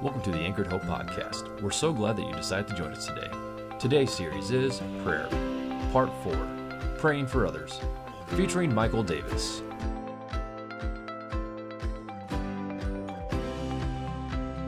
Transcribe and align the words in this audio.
Welcome 0.00 0.22
to 0.22 0.30
the 0.30 0.38
Anchored 0.38 0.68
Hope 0.68 0.82
Podcast. 0.82 1.60
We're 1.60 1.72
so 1.72 1.92
glad 1.92 2.16
that 2.18 2.22
you 2.24 2.32
decided 2.32 2.68
to 2.68 2.74
join 2.76 2.92
us 2.92 3.08
today. 3.08 3.28
Today's 3.80 4.12
series 4.12 4.52
is 4.52 4.80
Prayer, 5.02 5.26
Part 5.90 6.10
4 6.22 6.94
Praying 6.98 7.26
for 7.26 7.44
Others, 7.44 7.80
featuring 8.28 8.72
Michael 8.72 9.02
Davis. 9.02 9.60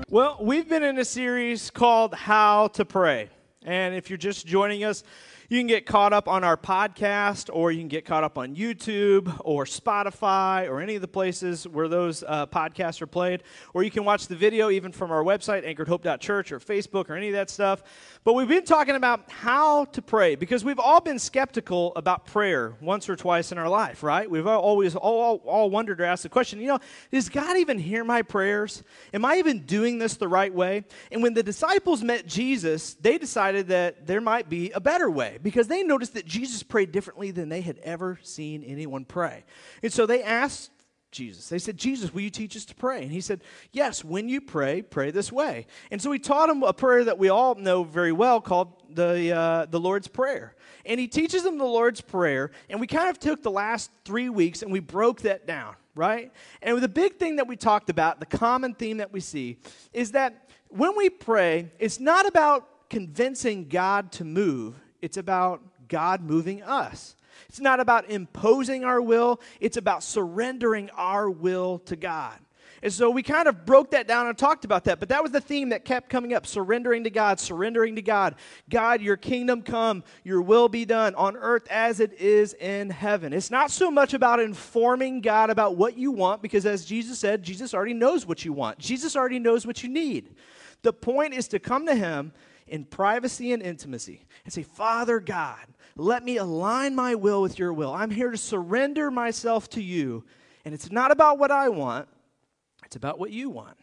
Well, 0.08 0.36
we've 0.40 0.68
been 0.68 0.82
in 0.82 0.98
a 0.98 1.04
series 1.04 1.70
called 1.70 2.12
How 2.12 2.66
to 2.66 2.84
Pray. 2.84 3.30
And 3.62 3.94
if 3.94 4.10
you're 4.10 4.16
just 4.16 4.48
joining 4.48 4.82
us, 4.82 5.04
you 5.50 5.58
can 5.58 5.66
get 5.66 5.84
caught 5.84 6.12
up 6.12 6.28
on 6.28 6.44
our 6.44 6.56
podcast, 6.56 7.50
or 7.52 7.72
you 7.72 7.80
can 7.80 7.88
get 7.88 8.04
caught 8.04 8.22
up 8.22 8.38
on 8.38 8.54
YouTube 8.54 9.36
or 9.40 9.64
Spotify 9.64 10.70
or 10.70 10.80
any 10.80 10.94
of 10.94 11.00
the 11.00 11.08
places 11.08 11.66
where 11.66 11.88
those 11.88 12.22
uh, 12.22 12.46
podcasts 12.46 13.02
are 13.02 13.08
played. 13.08 13.42
Or 13.74 13.82
you 13.82 13.90
can 13.90 14.04
watch 14.04 14.28
the 14.28 14.36
video 14.36 14.70
even 14.70 14.92
from 14.92 15.10
our 15.10 15.24
website, 15.24 15.66
anchoredhope.church, 15.66 16.52
or 16.52 16.60
Facebook, 16.60 17.10
or 17.10 17.16
any 17.16 17.26
of 17.26 17.32
that 17.32 17.50
stuff. 17.50 17.82
But 18.22 18.34
we've 18.34 18.46
been 18.46 18.64
talking 18.64 18.94
about 18.94 19.28
how 19.28 19.86
to 19.86 20.00
pray 20.00 20.36
because 20.36 20.64
we've 20.64 20.78
all 20.78 21.00
been 21.00 21.18
skeptical 21.18 21.96
about 21.96 22.26
prayer 22.26 22.76
once 22.80 23.08
or 23.08 23.16
twice 23.16 23.50
in 23.50 23.58
our 23.58 23.68
life, 23.68 24.04
right? 24.04 24.30
We've 24.30 24.46
always 24.46 24.94
all, 24.94 25.42
all 25.44 25.68
wondered 25.68 26.00
or 26.00 26.04
asked 26.04 26.22
the 26.22 26.28
question, 26.28 26.60
you 26.60 26.68
know, 26.68 26.78
does 27.10 27.28
God 27.28 27.56
even 27.56 27.76
hear 27.76 28.04
my 28.04 28.22
prayers? 28.22 28.84
Am 29.12 29.24
I 29.24 29.38
even 29.38 29.66
doing 29.66 29.98
this 29.98 30.14
the 30.14 30.28
right 30.28 30.54
way? 30.54 30.84
And 31.10 31.24
when 31.24 31.34
the 31.34 31.42
disciples 31.42 32.04
met 32.04 32.24
Jesus, 32.24 32.94
they 32.94 33.18
decided 33.18 33.66
that 33.66 34.06
there 34.06 34.20
might 34.20 34.48
be 34.48 34.70
a 34.70 34.80
better 34.80 35.10
way 35.10 35.38
because 35.42 35.68
they 35.68 35.82
noticed 35.82 36.14
that 36.14 36.26
Jesus 36.26 36.62
prayed 36.62 36.92
differently 36.92 37.30
than 37.30 37.48
they 37.48 37.60
had 37.60 37.78
ever 37.78 38.18
seen 38.22 38.62
anyone 38.62 39.04
pray. 39.04 39.44
And 39.82 39.92
so 39.92 40.06
they 40.06 40.22
asked 40.22 40.70
Jesus. 41.10 41.48
They 41.48 41.58
said, 41.58 41.76
Jesus, 41.76 42.14
will 42.14 42.20
you 42.20 42.30
teach 42.30 42.56
us 42.56 42.64
to 42.66 42.74
pray? 42.74 43.02
And 43.02 43.10
he 43.10 43.20
said, 43.20 43.42
Yes, 43.72 44.04
when 44.04 44.28
you 44.28 44.40
pray, 44.40 44.82
pray 44.82 45.10
this 45.10 45.32
way. 45.32 45.66
And 45.90 46.00
so 46.00 46.12
he 46.12 46.18
taught 46.18 46.48
them 46.48 46.62
a 46.62 46.72
prayer 46.72 47.04
that 47.04 47.18
we 47.18 47.28
all 47.28 47.56
know 47.56 47.82
very 47.82 48.12
well 48.12 48.40
called 48.40 48.72
the, 48.94 49.36
uh, 49.36 49.66
the 49.66 49.80
Lord's 49.80 50.08
Prayer. 50.08 50.54
And 50.86 51.00
he 51.00 51.08
teaches 51.08 51.42
them 51.42 51.58
the 51.58 51.64
Lord's 51.64 52.00
Prayer. 52.00 52.52
And 52.68 52.80
we 52.80 52.86
kind 52.86 53.08
of 53.08 53.18
took 53.18 53.42
the 53.42 53.50
last 53.50 53.90
three 54.04 54.28
weeks 54.28 54.62
and 54.62 54.70
we 54.70 54.80
broke 54.80 55.22
that 55.22 55.46
down, 55.46 55.74
right? 55.94 56.32
And 56.62 56.80
the 56.80 56.88
big 56.88 57.16
thing 57.16 57.36
that 57.36 57.48
we 57.48 57.56
talked 57.56 57.90
about, 57.90 58.20
the 58.20 58.26
common 58.26 58.74
theme 58.74 58.98
that 58.98 59.12
we 59.12 59.20
see, 59.20 59.58
is 59.92 60.12
that 60.12 60.48
when 60.68 60.96
we 60.96 61.10
pray, 61.10 61.72
it's 61.80 61.98
not 61.98 62.26
about 62.26 62.88
convincing 62.88 63.68
God 63.68 64.12
to 64.12 64.24
move, 64.24 64.74
it's 65.02 65.16
about 65.16 65.62
God 65.88 66.22
moving 66.22 66.62
us. 66.62 67.16
It's 67.48 67.60
not 67.60 67.80
about 67.80 68.10
imposing 68.10 68.84
our 68.84 69.00
will, 69.00 69.40
it's 69.60 69.76
about 69.76 70.02
surrendering 70.02 70.90
our 70.96 71.28
will 71.28 71.80
to 71.80 71.96
God. 71.96 72.38
And 72.82 72.92
so 72.92 73.10
we 73.10 73.22
kind 73.22 73.46
of 73.46 73.66
broke 73.66 73.90
that 73.90 74.08
down 74.08 74.26
and 74.26 74.38
talked 74.38 74.64
about 74.64 74.84
that. 74.84 75.00
But 75.00 75.10
that 75.10 75.22
was 75.22 75.32
the 75.32 75.40
theme 75.40 75.68
that 75.68 75.84
kept 75.84 76.08
coming 76.08 76.32
up 76.32 76.46
surrendering 76.46 77.04
to 77.04 77.10
God, 77.10 77.38
surrendering 77.38 77.96
to 77.96 78.02
God. 78.02 78.36
God, 78.70 79.02
your 79.02 79.18
kingdom 79.18 79.60
come, 79.60 80.02
your 80.24 80.40
will 80.40 80.68
be 80.68 80.86
done 80.86 81.14
on 81.14 81.36
earth 81.36 81.66
as 81.70 82.00
it 82.00 82.14
is 82.14 82.54
in 82.54 82.88
heaven. 82.88 83.34
It's 83.34 83.50
not 83.50 83.70
so 83.70 83.90
much 83.90 84.14
about 84.14 84.40
informing 84.40 85.20
God 85.20 85.50
about 85.50 85.76
what 85.76 85.98
you 85.98 86.10
want, 86.10 86.40
because 86.40 86.64
as 86.64 86.86
Jesus 86.86 87.18
said, 87.18 87.42
Jesus 87.42 87.74
already 87.74 87.94
knows 87.94 88.24
what 88.24 88.44
you 88.46 88.52
want, 88.54 88.78
Jesus 88.78 89.14
already 89.14 89.38
knows 89.38 89.66
what 89.66 89.82
you 89.82 89.88
need. 89.90 90.34
The 90.82 90.94
point 90.94 91.34
is 91.34 91.48
to 91.48 91.58
come 91.58 91.84
to 91.84 91.94
Him 91.94 92.32
in 92.70 92.84
privacy 92.84 93.52
and 93.52 93.62
intimacy 93.62 94.24
and 94.44 94.52
say, 94.52 94.62
Father 94.62 95.20
God, 95.20 95.66
let 95.96 96.24
me 96.24 96.38
align 96.38 96.94
my 96.94 97.14
will 97.14 97.42
with 97.42 97.58
your 97.58 97.72
will. 97.72 97.92
I'm 97.92 98.10
here 98.10 98.30
to 98.30 98.38
surrender 98.38 99.10
myself 99.10 99.68
to 99.70 99.82
you. 99.82 100.24
And 100.64 100.72
it's 100.72 100.90
not 100.90 101.10
about 101.10 101.38
what 101.38 101.50
I 101.50 101.68
want, 101.68 102.08
it's 102.84 102.96
about 102.96 103.18
what 103.18 103.30
you 103.30 103.50
want. 103.50 103.76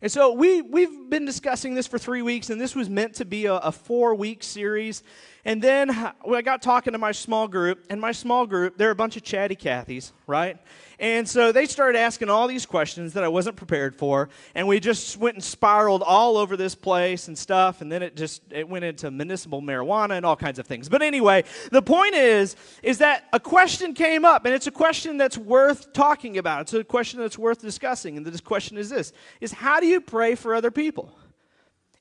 And 0.00 0.12
so 0.12 0.32
we, 0.32 0.62
we've 0.62 1.10
been 1.10 1.24
discussing 1.24 1.74
this 1.74 1.88
for 1.88 1.98
three 1.98 2.22
weeks, 2.22 2.50
and 2.50 2.60
this 2.60 2.76
was 2.76 2.88
meant 2.88 3.14
to 3.14 3.24
be 3.24 3.46
a, 3.46 3.54
a 3.54 3.72
four 3.72 4.14
week 4.14 4.44
series. 4.44 5.02
And 5.44 5.60
then 5.60 5.90
uh, 5.90 6.12
I 6.32 6.42
got 6.42 6.62
talking 6.62 6.92
to 6.92 6.98
my 6.98 7.10
small 7.10 7.48
group, 7.48 7.84
and 7.90 8.00
my 8.00 8.12
small 8.12 8.46
group, 8.46 8.78
they're 8.78 8.92
a 8.92 8.96
bunch 8.96 9.16
of 9.16 9.24
chatty 9.24 9.56
Cathys, 9.56 10.12
right? 10.28 10.56
And 11.00 11.28
so 11.28 11.52
they 11.52 11.66
started 11.66 11.96
asking 11.96 12.28
all 12.28 12.48
these 12.48 12.66
questions 12.66 13.12
that 13.12 13.22
I 13.22 13.28
wasn't 13.28 13.54
prepared 13.54 13.94
for, 13.94 14.28
and 14.56 14.66
we 14.66 14.80
just 14.80 15.16
went 15.16 15.36
and 15.36 15.44
spiraled 15.44 16.02
all 16.02 16.36
over 16.36 16.56
this 16.56 16.74
place 16.74 17.28
and 17.28 17.38
stuff, 17.38 17.80
and 17.80 17.92
then 17.92 18.02
it 18.02 18.16
just 18.16 18.42
it 18.50 18.68
went 18.68 18.84
into 18.84 19.08
municipal 19.12 19.62
marijuana 19.62 20.16
and 20.16 20.26
all 20.26 20.34
kinds 20.34 20.58
of 20.58 20.66
things. 20.66 20.88
But 20.88 21.02
anyway, 21.02 21.44
the 21.70 21.82
point 21.82 22.14
is 22.14 22.56
is 22.82 22.98
that 22.98 23.28
a 23.32 23.38
question 23.38 23.94
came 23.94 24.24
up, 24.24 24.44
and 24.44 24.52
it's 24.52 24.66
a 24.66 24.72
question 24.72 25.18
that's 25.18 25.38
worth 25.38 25.92
talking 25.92 26.36
about. 26.36 26.62
It's 26.62 26.74
a 26.74 26.82
question 26.82 27.20
that's 27.20 27.38
worth 27.38 27.60
discussing, 27.60 28.16
and 28.16 28.26
the 28.26 28.42
question 28.42 28.76
is 28.76 28.90
this: 28.90 29.12
is 29.40 29.52
how 29.52 29.78
do 29.78 29.86
you 29.86 30.00
pray 30.00 30.34
for 30.34 30.52
other 30.52 30.72
people? 30.72 31.16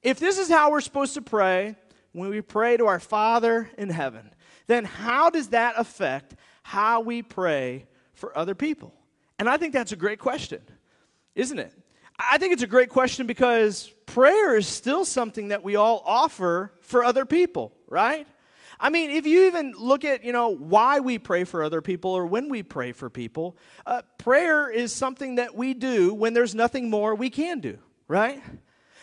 If 0.02 0.20
this 0.20 0.40
is 0.40 0.50
how 0.50 0.72
we're 0.72 0.82
supposed 0.82 1.14
to 1.14 1.22
pray 1.22 1.76
when 2.14 2.30
we 2.30 2.42
pray 2.42 2.78
to 2.78 2.88
our 2.88 3.00
Father 3.00 3.70
in 3.78 3.90
heaven, 3.90 4.34
then 4.66 4.86
how 4.86 5.30
does 5.30 5.50
that 5.50 5.76
affect 5.78 6.34
how 6.64 7.02
we 7.02 7.22
pray 7.22 7.86
for 8.18 8.38
other 8.38 8.56
people? 8.56 8.94
And 9.40 9.50
I 9.50 9.58
think 9.58 9.74
that's 9.74 9.92
a 9.92 9.96
great 9.96 10.20
question, 10.20 10.62
isn't 11.36 11.58
it? 11.58 11.72
I 12.20 12.38
think 12.40 12.54
it's 12.54 12.64
a 12.64 12.68
great 12.68 12.90
question 12.90 13.28
because 13.28 13.92
prayer 14.08 14.58
is 14.58 14.68
still 14.68 15.06
something 15.06 15.50
that 15.50 15.64
we 15.64 15.76
all 15.76 16.02
offer 16.06 16.74
for 16.82 17.04
other 17.04 17.26
people, 17.26 17.72
right? 17.88 18.28
I 18.80 18.90
mean, 18.90 19.12
if 19.12 19.26
you 19.26 19.48
even 19.48 19.74
look 19.78 20.04
at, 20.04 20.24
you 20.24 20.34
know, 20.34 20.50
why 20.50 21.00
we 21.00 21.20
pray 21.20 21.44
for 21.44 21.64
other 21.64 21.82
people 21.82 22.12
or 22.12 22.26
when 22.26 22.50
we 22.50 22.64
pray 22.64 22.92
for 22.92 23.10
people, 23.10 23.58
uh, 23.86 24.02
prayer 24.18 24.70
is 24.70 24.94
something 24.94 25.36
that 25.36 25.56
we 25.56 25.74
do 25.74 26.14
when 26.14 26.34
there's 26.34 26.54
nothing 26.54 26.90
more 26.90 27.16
we 27.16 27.30
can 27.30 27.60
do, 27.60 27.78
right? 28.08 28.42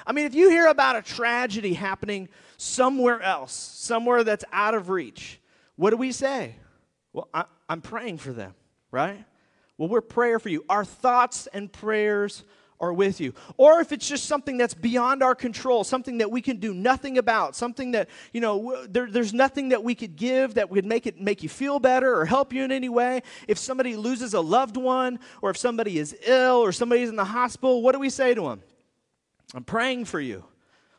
I 0.07 0.13
mean, 0.13 0.27
if 0.27 0.35
you 0.35 0.51
hear 0.51 0.67
about 0.67 0.97
a 0.97 1.03
tragedy 1.03 1.75
happening 1.75 2.29
somewhere 2.57 3.21
else, 3.23 3.53
somewhere 3.53 4.23
that's 4.23 4.45
out 4.53 4.75
of 4.75 4.91
reach, 4.91 5.41
what 5.77 5.91
do 5.91 5.97
we 5.97 6.13
say? 6.13 6.57
Well, 7.13 7.29
I, 7.33 7.45
am 7.69 7.81
praying 7.81 8.19
for 8.19 8.33
them, 8.33 8.55
right? 8.95 9.25
Well, 9.77 9.89
we're 9.89 10.01
prayer 10.01 10.39
for 10.39 10.49
you. 10.49 10.65
Our 10.69 10.85
thoughts 10.85 11.49
and 11.53 11.71
prayers 11.71 12.45
are 12.81 12.93
with 12.93 13.21
you. 13.21 13.35
Or 13.57 13.81
if 13.81 13.91
it's 13.93 14.09
just 14.09 14.27
something 14.27 14.57
that's 14.57 14.75
beyond 14.75 15.23
our 15.23 15.35
control, 15.35 15.83
something 15.83 16.19
that 16.19 16.31
we 16.31 16.41
can 16.41 16.59
do 16.59 16.73
nothing 16.73 17.19
about, 17.19 17.57
something 17.57 17.91
that, 17.93 18.09
you 18.33 18.41
know, 18.41 18.87
there, 18.87 19.11
there's 19.11 19.35
nothing 19.35 19.71
that 19.71 19.83
we 19.83 19.95
could 19.95 20.15
give 20.17 20.55
that 20.55 20.71
would 20.71 20.85
make 20.85 21.07
it 21.07 21.21
make 21.21 21.43
you 21.43 21.49
feel 21.49 21.81
better 21.81 22.15
or 22.19 22.25
help 22.25 22.53
you 22.53 22.63
in 22.63 22.71
any 22.71 22.89
way. 22.89 23.23
If 23.49 23.59
somebody 23.59 23.97
loses 23.97 24.33
a 24.33 24.41
loved 24.41 24.77
one, 24.77 25.19
or 25.43 25.51
if 25.51 25.57
somebody 25.57 25.99
is 25.99 26.17
ill, 26.27 26.57
or 26.57 26.71
somebody's 26.71 27.09
in 27.09 27.17
the 27.17 27.25
hospital, 27.25 27.83
what 27.83 27.93
do 27.93 27.99
we 27.99 28.11
say 28.11 28.35
to 28.35 28.43
them? 28.43 28.63
I'm 29.55 29.65
praying 29.65 30.05
for 30.05 30.21
you. 30.21 30.45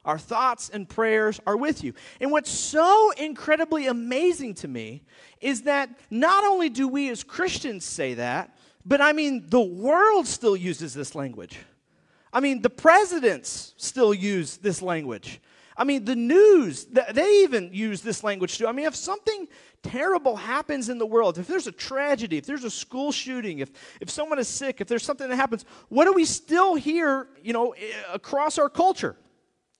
Our 0.05 0.19
thoughts 0.19 0.69
and 0.69 0.87
prayers 0.87 1.39
are 1.47 1.57
with 1.57 1.83
you. 1.83 1.93
And 2.21 2.31
what's 2.31 2.51
so 2.51 3.11
incredibly 3.11 3.87
amazing 3.87 4.53
to 4.55 4.67
me 4.67 5.03
is 5.41 5.63
that 5.63 5.89
not 6.09 6.43
only 6.43 6.69
do 6.69 6.87
we 6.87 7.09
as 7.09 7.23
Christians 7.23 7.83
say 7.83 8.13
that, 8.13 8.55
but 8.85 9.01
I 9.01 9.13
mean, 9.13 9.45
the 9.49 9.61
world 9.61 10.27
still 10.27 10.55
uses 10.55 10.93
this 10.93 11.15
language. 11.15 11.57
I 12.31 12.39
mean, 12.39 12.61
the 12.61 12.69
presidents 12.69 13.73
still 13.77 14.13
use 14.13 14.57
this 14.57 14.81
language. 14.81 15.41
I 15.77 15.83
mean, 15.83 16.05
the 16.05 16.15
news, 16.15 16.85
they 16.85 17.43
even 17.43 17.71
use 17.73 18.01
this 18.01 18.23
language 18.23 18.57
too. 18.57 18.67
I 18.67 18.71
mean, 18.71 18.85
if 18.85 18.95
something 18.95 19.47
terrible 19.81 20.35
happens 20.35 20.89
in 20.89 20.97
the 20.97 21.05
world, 21.05 21.37
if 21.37 21.47
there's 21.47 21.67
a 21.67 21.71
tragedy, 21.71 22.37
if 22.37 22.45
there's 22.45 22.63
a 22.63 22.69
school 22.69 23.11
shooting, 23.11 23.59
if, 23.59 23.71
if 23.99 24.09
someone 24.09 24.39
is 24.39 24.47
sick, 24.47 24.79
if 24.79 24.87
there's 24.87 25.03
something 25.03 25.27
that 25.29 25.35
happens, 25.35 25.65
what 25.89 26.05
do 26.05 26.13
we 26.13 26.25
still 26.25 26.75
hear, 26.75 27.27
you 27.41 27.53
know, 27.53 27.71
eh, 27.71 27.91
across 28.13 28.57
our 28.57 28.69
culture? 28.69 29.17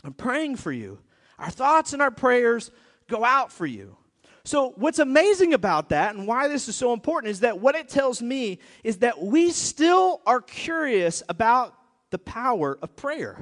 I'm 0.06 0.14
praying 0.14 0.58
for 0.58 0.72
you. 0.72 1.00
Our 1.40 1.50
thoughts 1.50 1.94
and 1.94 2.02
our 2.02 2.12
prayers 2.12 2.72
go 3.08 3.26
out 3.26 3.52
for 3.52 3.66
you. 3.66 3.98
So, 4.44 4.74
what's 4.76 5.00
amazing 5.00 5.54
about 5.56 5.90
that 5.90 6.14
and 6.16 6.28
why 6.28 6.48
this 6.48 6.68
is 6.68 6.76
so 6.76 6.94
important 6.94 7.32
is 7.32 7.40
that 7.40 7.60
what 7.60 7.74
it 7.74 7.90
tells 7.90 8.22
me 8.22 8.60
is 8.84 8.98
that 8.98 9.20
we 9.20 9.50
still 9.50 10.22
are 10.28 10.40
curious 10.40 11.24
about 11.28 11.76
the 12.12 12.20
power 12.20 12.78
of 12.82 12.96
prayer. 12.96 13.40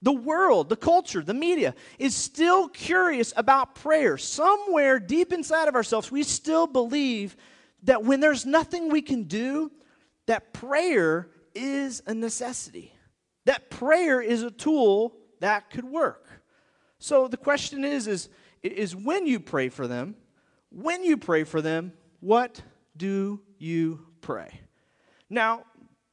The 0.00 0.12
world, 0.12 0.70
the 0.70 0.76
culture, 0.76 1.20
the 1.20 1.34
media 1.34 1.74
is 1.98 2.14
still 2.14 2.68
curious 2.68 3.34
about 3.36 3.74
prayer. 3.74 4.16
Somewhere 4.16 4.98
deep 4.98 5.32
inside 5.34 5.68
of 5.68 5.74
ourselves, 5.74 6.10
we 6.10 6.22
still 6.22 6.66
believe 6.66 7.36
that 7.82 8.02
when 8.02 8.20
there's 8.20 8.46
nothing 8.46 8.88
we 8.88 9.02
can 9.02 9.24
do, 9.24 9.70
that 10.26 10.54
prayer 10.54 11.28
is 11.54 12.02
a 12.06 12.14
necessity. 12.14 12.92
That 13.44 13.70
prayer 13.70 14.20
is 14.22 14.42
a 14.42 14.50
tool 14.50 15.16
that 15.46 15.70
could 15.70 15.84
work. 15.84 16.26
So 16.98 17.28
the 17.28 17.36
question 17.36 17.84
is, 17.84 18.08
is 18.08 18.28
is 18.64 18.96
when 18.96 19.28
you 19.28 19.38
pray 19.38 19.68
for 19.68 19.86
them, 19.86 20.16
when 20.70 21.04
you 21.04 21.16
pray 21.16 21.44
for 21.44 21.62
them, 21.62 21.92
what 22.18 22.60
do 22.96 23.40
you 23.58 24.04
pray? 24.20 24.60
Now, 25.30 25.62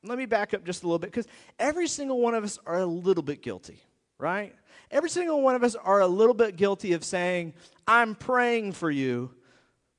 let 0.03 0.19
me 0.19 0.27
back 0.27 0.53
up 0.53 0.63
just 0.63 0.83
a 0.83 0.85
little 0.85 0.99
bit 0.99 1.09
because 1.09 1.27
every 1.57 1.87
single 1.87 2.21
one 2.21 2.35
of 2.35 2.43
us 2.43 2.59
are 2.67 2.81
a 2.81 2.85
little 2.85 3.23
bit 3.23 3.41
guilty, 3.41 3.81
right? 4.19 4.53
Every 4.91 5.09
single 5.09 5.41
one 5.41 5.55
of 5.55 5.63
us 5.63 5.73
are 5.75 6.01
a 6.01 6.07
little 6.07 6.35
bit 6.35 6.55
guilty 6.55 6.93
of 6.93 7.03
saying, 7.03 7.55
I'm 7.87 8.13
praying 8.13 8.73
for 8.73 8.91
you, 8.91 9.31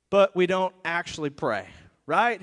but 0.09 0.33
we 0.33 0.47
don't 0.47 0.73
actually 0.85 1.29
pray, 1.29 1.67
right? 2.05 2.41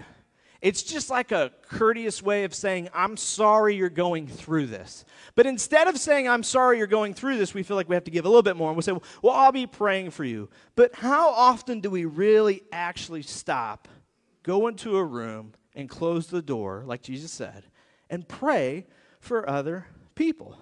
It's 0.62 0.84
just 0.84 1.10
like 1.10 1.32
a 1.32 1.50
courteous 1.68 2.22
way 2.22 2.44
of 2.44 2.54
saying, 2.54 2.88
I'm 2.94 3.16
sorry 3.16 3.74
you're 3.74 3.90
going 3.90 4.28
through 4.28 4.66
this. 4.66 5.04
But 5.34 5.44
instead 5.44 5.88
of 5.88 5.98
saying, 5.98 6.28
I'm 6.28 6.44
sorry 6.44 6.78
you're 6.78 6.86
going 6.86 7.14
through 7.14 7.36
this, 7.36 7.52
we 7.52 7.64
feel 7.64 7.76
like 7.76 7.88
we 7.88 7.96
have 7.96 8.04
to 8.04 8.12
give 8.12 8.24
a 8.24 8.28
little 8.28 8.44
bit 8.44 8.56
more. 8.56 8.68
And 8.70 8.76
we 8.76 8.82
say, 8.82 8.92
Well, 9.22 9.34
I'll 9.34 9.50
be 9.50 9.66
praying 9.66 10.12
for 10.12 10.24
you. 10.24 10.48
But 10.76 10.94
how 10.94 11.30
often 11.30 11.80
do 11.80 11.90
we 11.90 12.04
really 12.04 12.62
actually 12.70 13.22
stop, 13.22 13.88
go 14.44 14.68
into 14.68 14.96
a 14.96 15.04
room, 15.04 15.52
and 15.74 15.88
close 15.88 16.28
the 16.28 16.42
door, 16.42 16.84
like 16.86 17.02
Jesus 17.02 17.32
said, 17.32 17.64
and 18.08 18.26
pray 18.28 18.86
for 19.18 19.50
other 19.50 19.86
people? 20.14 20.56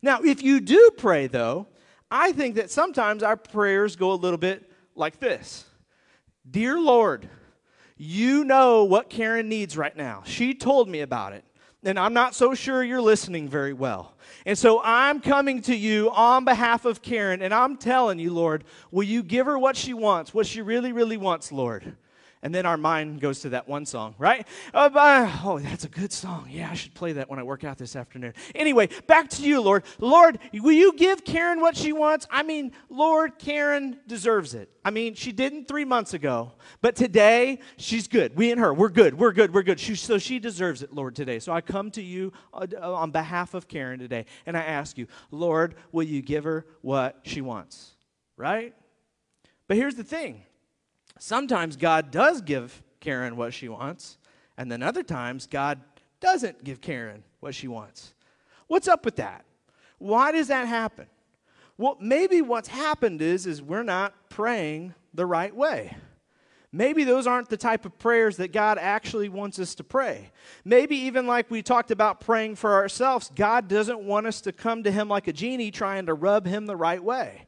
Now, 0.00 0.20
if 0.22 0.44
you 0.44 0.60
do 0.60 0.92
pray, 0.96 1.26
though, 1.26 1.66
I 2.08 2.30
think 2.30 2.54
that 2.54 2.70
sometimes 2.70 3.24
our 3.24 3.36
prayers 3.36 3.96
go 3.96 4.12
a 4.12 4.14
little 4.14 4.38
bit 4.38 4.70
like 4.94 5.18
this 5.18 5.64
Dear 6.48 6.78
Lord, 6.78 7.28
you 8.02 8.44
know 8.44 8.84
what 8.84 9.10
Karen 9.10 9.50
needs 9.50 9.76
right 9.76 9.94
now. 9.94 10.22
She 10.24 10.54
told 10.54 10.88
me 10.88 11.00
about 11.02 11.34
it. 11.34 11.44
And 11.84 11.98
I'm 11.98 12.14
not 12.14 12.34
so 12.34 12.54
sure 12.54 12.82
you're 12.82 13.02
listening 13.02 13.46
very 13.46 13.74
well. 13.74 14.14
And 14.46 14.56
so 14.56 14.80
I'm 14.82 15.20
coming 15.20 15.60
to 15.62 15.76
you 15.76 16.10
on 16.10 16.46
behalf 16.46 16.86
of 16.86 17.02
Karen, 17.02 17.42
and 17.42 17.52
I'm 17.52 17.76
telling 17.76 18.18
you, 18.18 18.32
Lord, 18.32 18.64
will 18.90 19.02
you 19.02 19.22
give 19.22 19.44
her 19.44 19.58
what 19.58 19.76
she 19.76 19.92
wants, 19.92 20.32
what 20.32 20.46
she 20.46 20.62
really, 20.62 20.92
really 20.92 21.18
wants, 21.18 21.52
Lord? 21.52 21.94
And 22.42 22.54
then 22.54 22.64
our 22.64 22.78
mind 22.78 23.20
goes 23.20 23.40
to 23.40 23.50
that 23.50 23.68
one 23.68 23.84
song, 23.84 24.14
right? 24.16 24.48
Uh, 24.72 25.40
oh, 25.44 25.58
that's 25.58 25.84
a 25.84 25.88
good 25.88 26.10
song. 26.10 26.48
Yeah, 26.50 26.70
I 26.70 26.74
should 26.74 26.94
play 26.94 27.12
that 27.12 27.28
when 27.28 27.38
I 27.38 27.42
work 27.42 27.64
out 27.64 27.76
this 27.76 27.94
afternoon. 27.94 28.32
Anyway, 28.54 28.88
back 29.06 29.28
to 29.30 29.42
you, 29.42 29.60
Lord. 29.60 29.84
Lord, 29.98 30.38
will 30.54 30.72
you 30.72 30.94
give 30.96 31.22
Karen 31.22 31.60
what 31.60 31.76
she 31.76 31.92
wants? 31.92 32.26
I 32.30 32.42
mean, 32.42 32.72
Lord, 32.88 33.38
Karen 33.38 33.98
deserves 34.06 34.54
it. 34.54 34.70
I 34.82 34.90
mean, 34.90 35.14
she 35.14 35.32
didn't 35.32 35.68
three 35.68 35.84
months 35.84 36.14
ago, 36.14 36.52
but 36.80 36.96
today 36.96 37.58
she's 37.76 38.08
good. 38.08 38.34
We 38.34 38.50
and 38.50 38.58
her, 38.58 38.72
we're 38.72 38.88
good. 38.88 39.18
We're 39.18 39.32
good. 39.32 39.52
We're 39.52 39.62
good. 39.62 39.78
She, 39.78 39.94
so 39.94 40.16
she 40.16 40.38
deserves 40.38 40.82
it, 40.82 40.94
Lord, 40.94 41.14
today. 41.14 41.40
So 41.40 41.52
I 41.52 41.60
come 41.60 41.90
to 41.90 42.02
you 42.02 42.32
uh, 42.54 42.66
on 42.80 43.10
behalf 43.10 43.52
of 43.52 43.68
Karen 43.68 43.98
today, 43.98 44.24
and 44.46 44.56
I 44.56 44.62
ask 44.62 44.96
you, 44.96 45.08
Lord, 45.30 45.74
will 45.92 46.04
you 46.04 46.22
give 46.22 46.44
her 46.44 46.64
what 46.80 47.18
she 47.22 47.42
wants? 47.42 47.92
Right? 48.38 48.74
But 49.68 49.76
here's 49.76 49.94
the 49.94 50.04
thing 50.04 50.42
Sometimes 51.22 51.76
God 51.76 52.10
does 52.10 52.40
give 52.40 52.82
Karen 52.98 53.36
what 53.36 53.52
she 53.52 53.68
wants, 53.68 54.16
and 54.56 54.72
then 54.72 54.82
other 54.82 55.02
times 55.02 55.46
God 55.46 55.78
doesn't 56.18 56.64
give 56.64 56.80
Karen 56.80 57.22
what 57.40 57.54
she 57.54 57.68
wants. 57.68 58.14
What's 58.68 58.88
up 58.88 59.04
with 59.04 59.16
that? 59.16 59.44
Why 59.98 60.32
does 60.32 60.48
that 60.48 60.66
happen? 60.66 61.04
Well, 61.76 61.98
maybe 62.00 62.40
what's 62.40 62.68
happened 62.68 63.20
is 63.20 63.44
is 63.44 63.60
we're 63.60 63.82
not 63.82 64.30
praying 64.30 64.94
the 65.12 65.26
right 65.26 65.54
way. 65.54 65.94
Maybe 66.72 67.04
those 67.04 67.26
aren't 67.26 67.50
the 67.50 67.56
type 67.58 67.84
of 67.84 67.98
prayers 67.98 68.38
that 68.38 68.52
God 68.52 68.78
actually 68.78 69.28
wants 69.28 69.58
us 69.58 69.74
to 69.74 69.84
pray. 69.84 70.30
Maybe 70.64 70.96
even 70.96 71.26
like 71.26 71.50
we 71.50 71.60
talked 71.60 71.90
about 71.90 72.20
praying 72.20 72.56
for 72.56 72.72
ourselves, 72.72 73.30
God 73.34 73.68
doesn't 73.68 74.00
want 74.00 74.26
us 74.26 74.40
to 74.42 74.52
come 74.52 74.84
to 74.84 74.90
him 74.90 75.08
like 75.08 75.28
a 75.28 75.34
genie 75.34 75.70
trying 75.70 76.06
to 76.06 76.14
rub 76.14 76.46
him 76.46 76.64
the 76.64 76.76
right 76.76 77.04
way. 77.04 77.46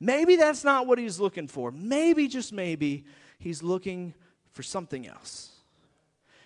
Maybe 0.00 0.36
that's 0.36 0.64
not 0.64 0.86
what 0.86 0.98
he's 0.98 1.20
looking 1.20 1.46
for. 1.46 1.70
Maybe, 1.70 2.26
just 2.26 2.52
maybe, 2.52 3.04
he's 3.38 3.62
looking 3.62 4.14
for 4.52 4.62
something 4.62 5.06
else. 5.06 5.50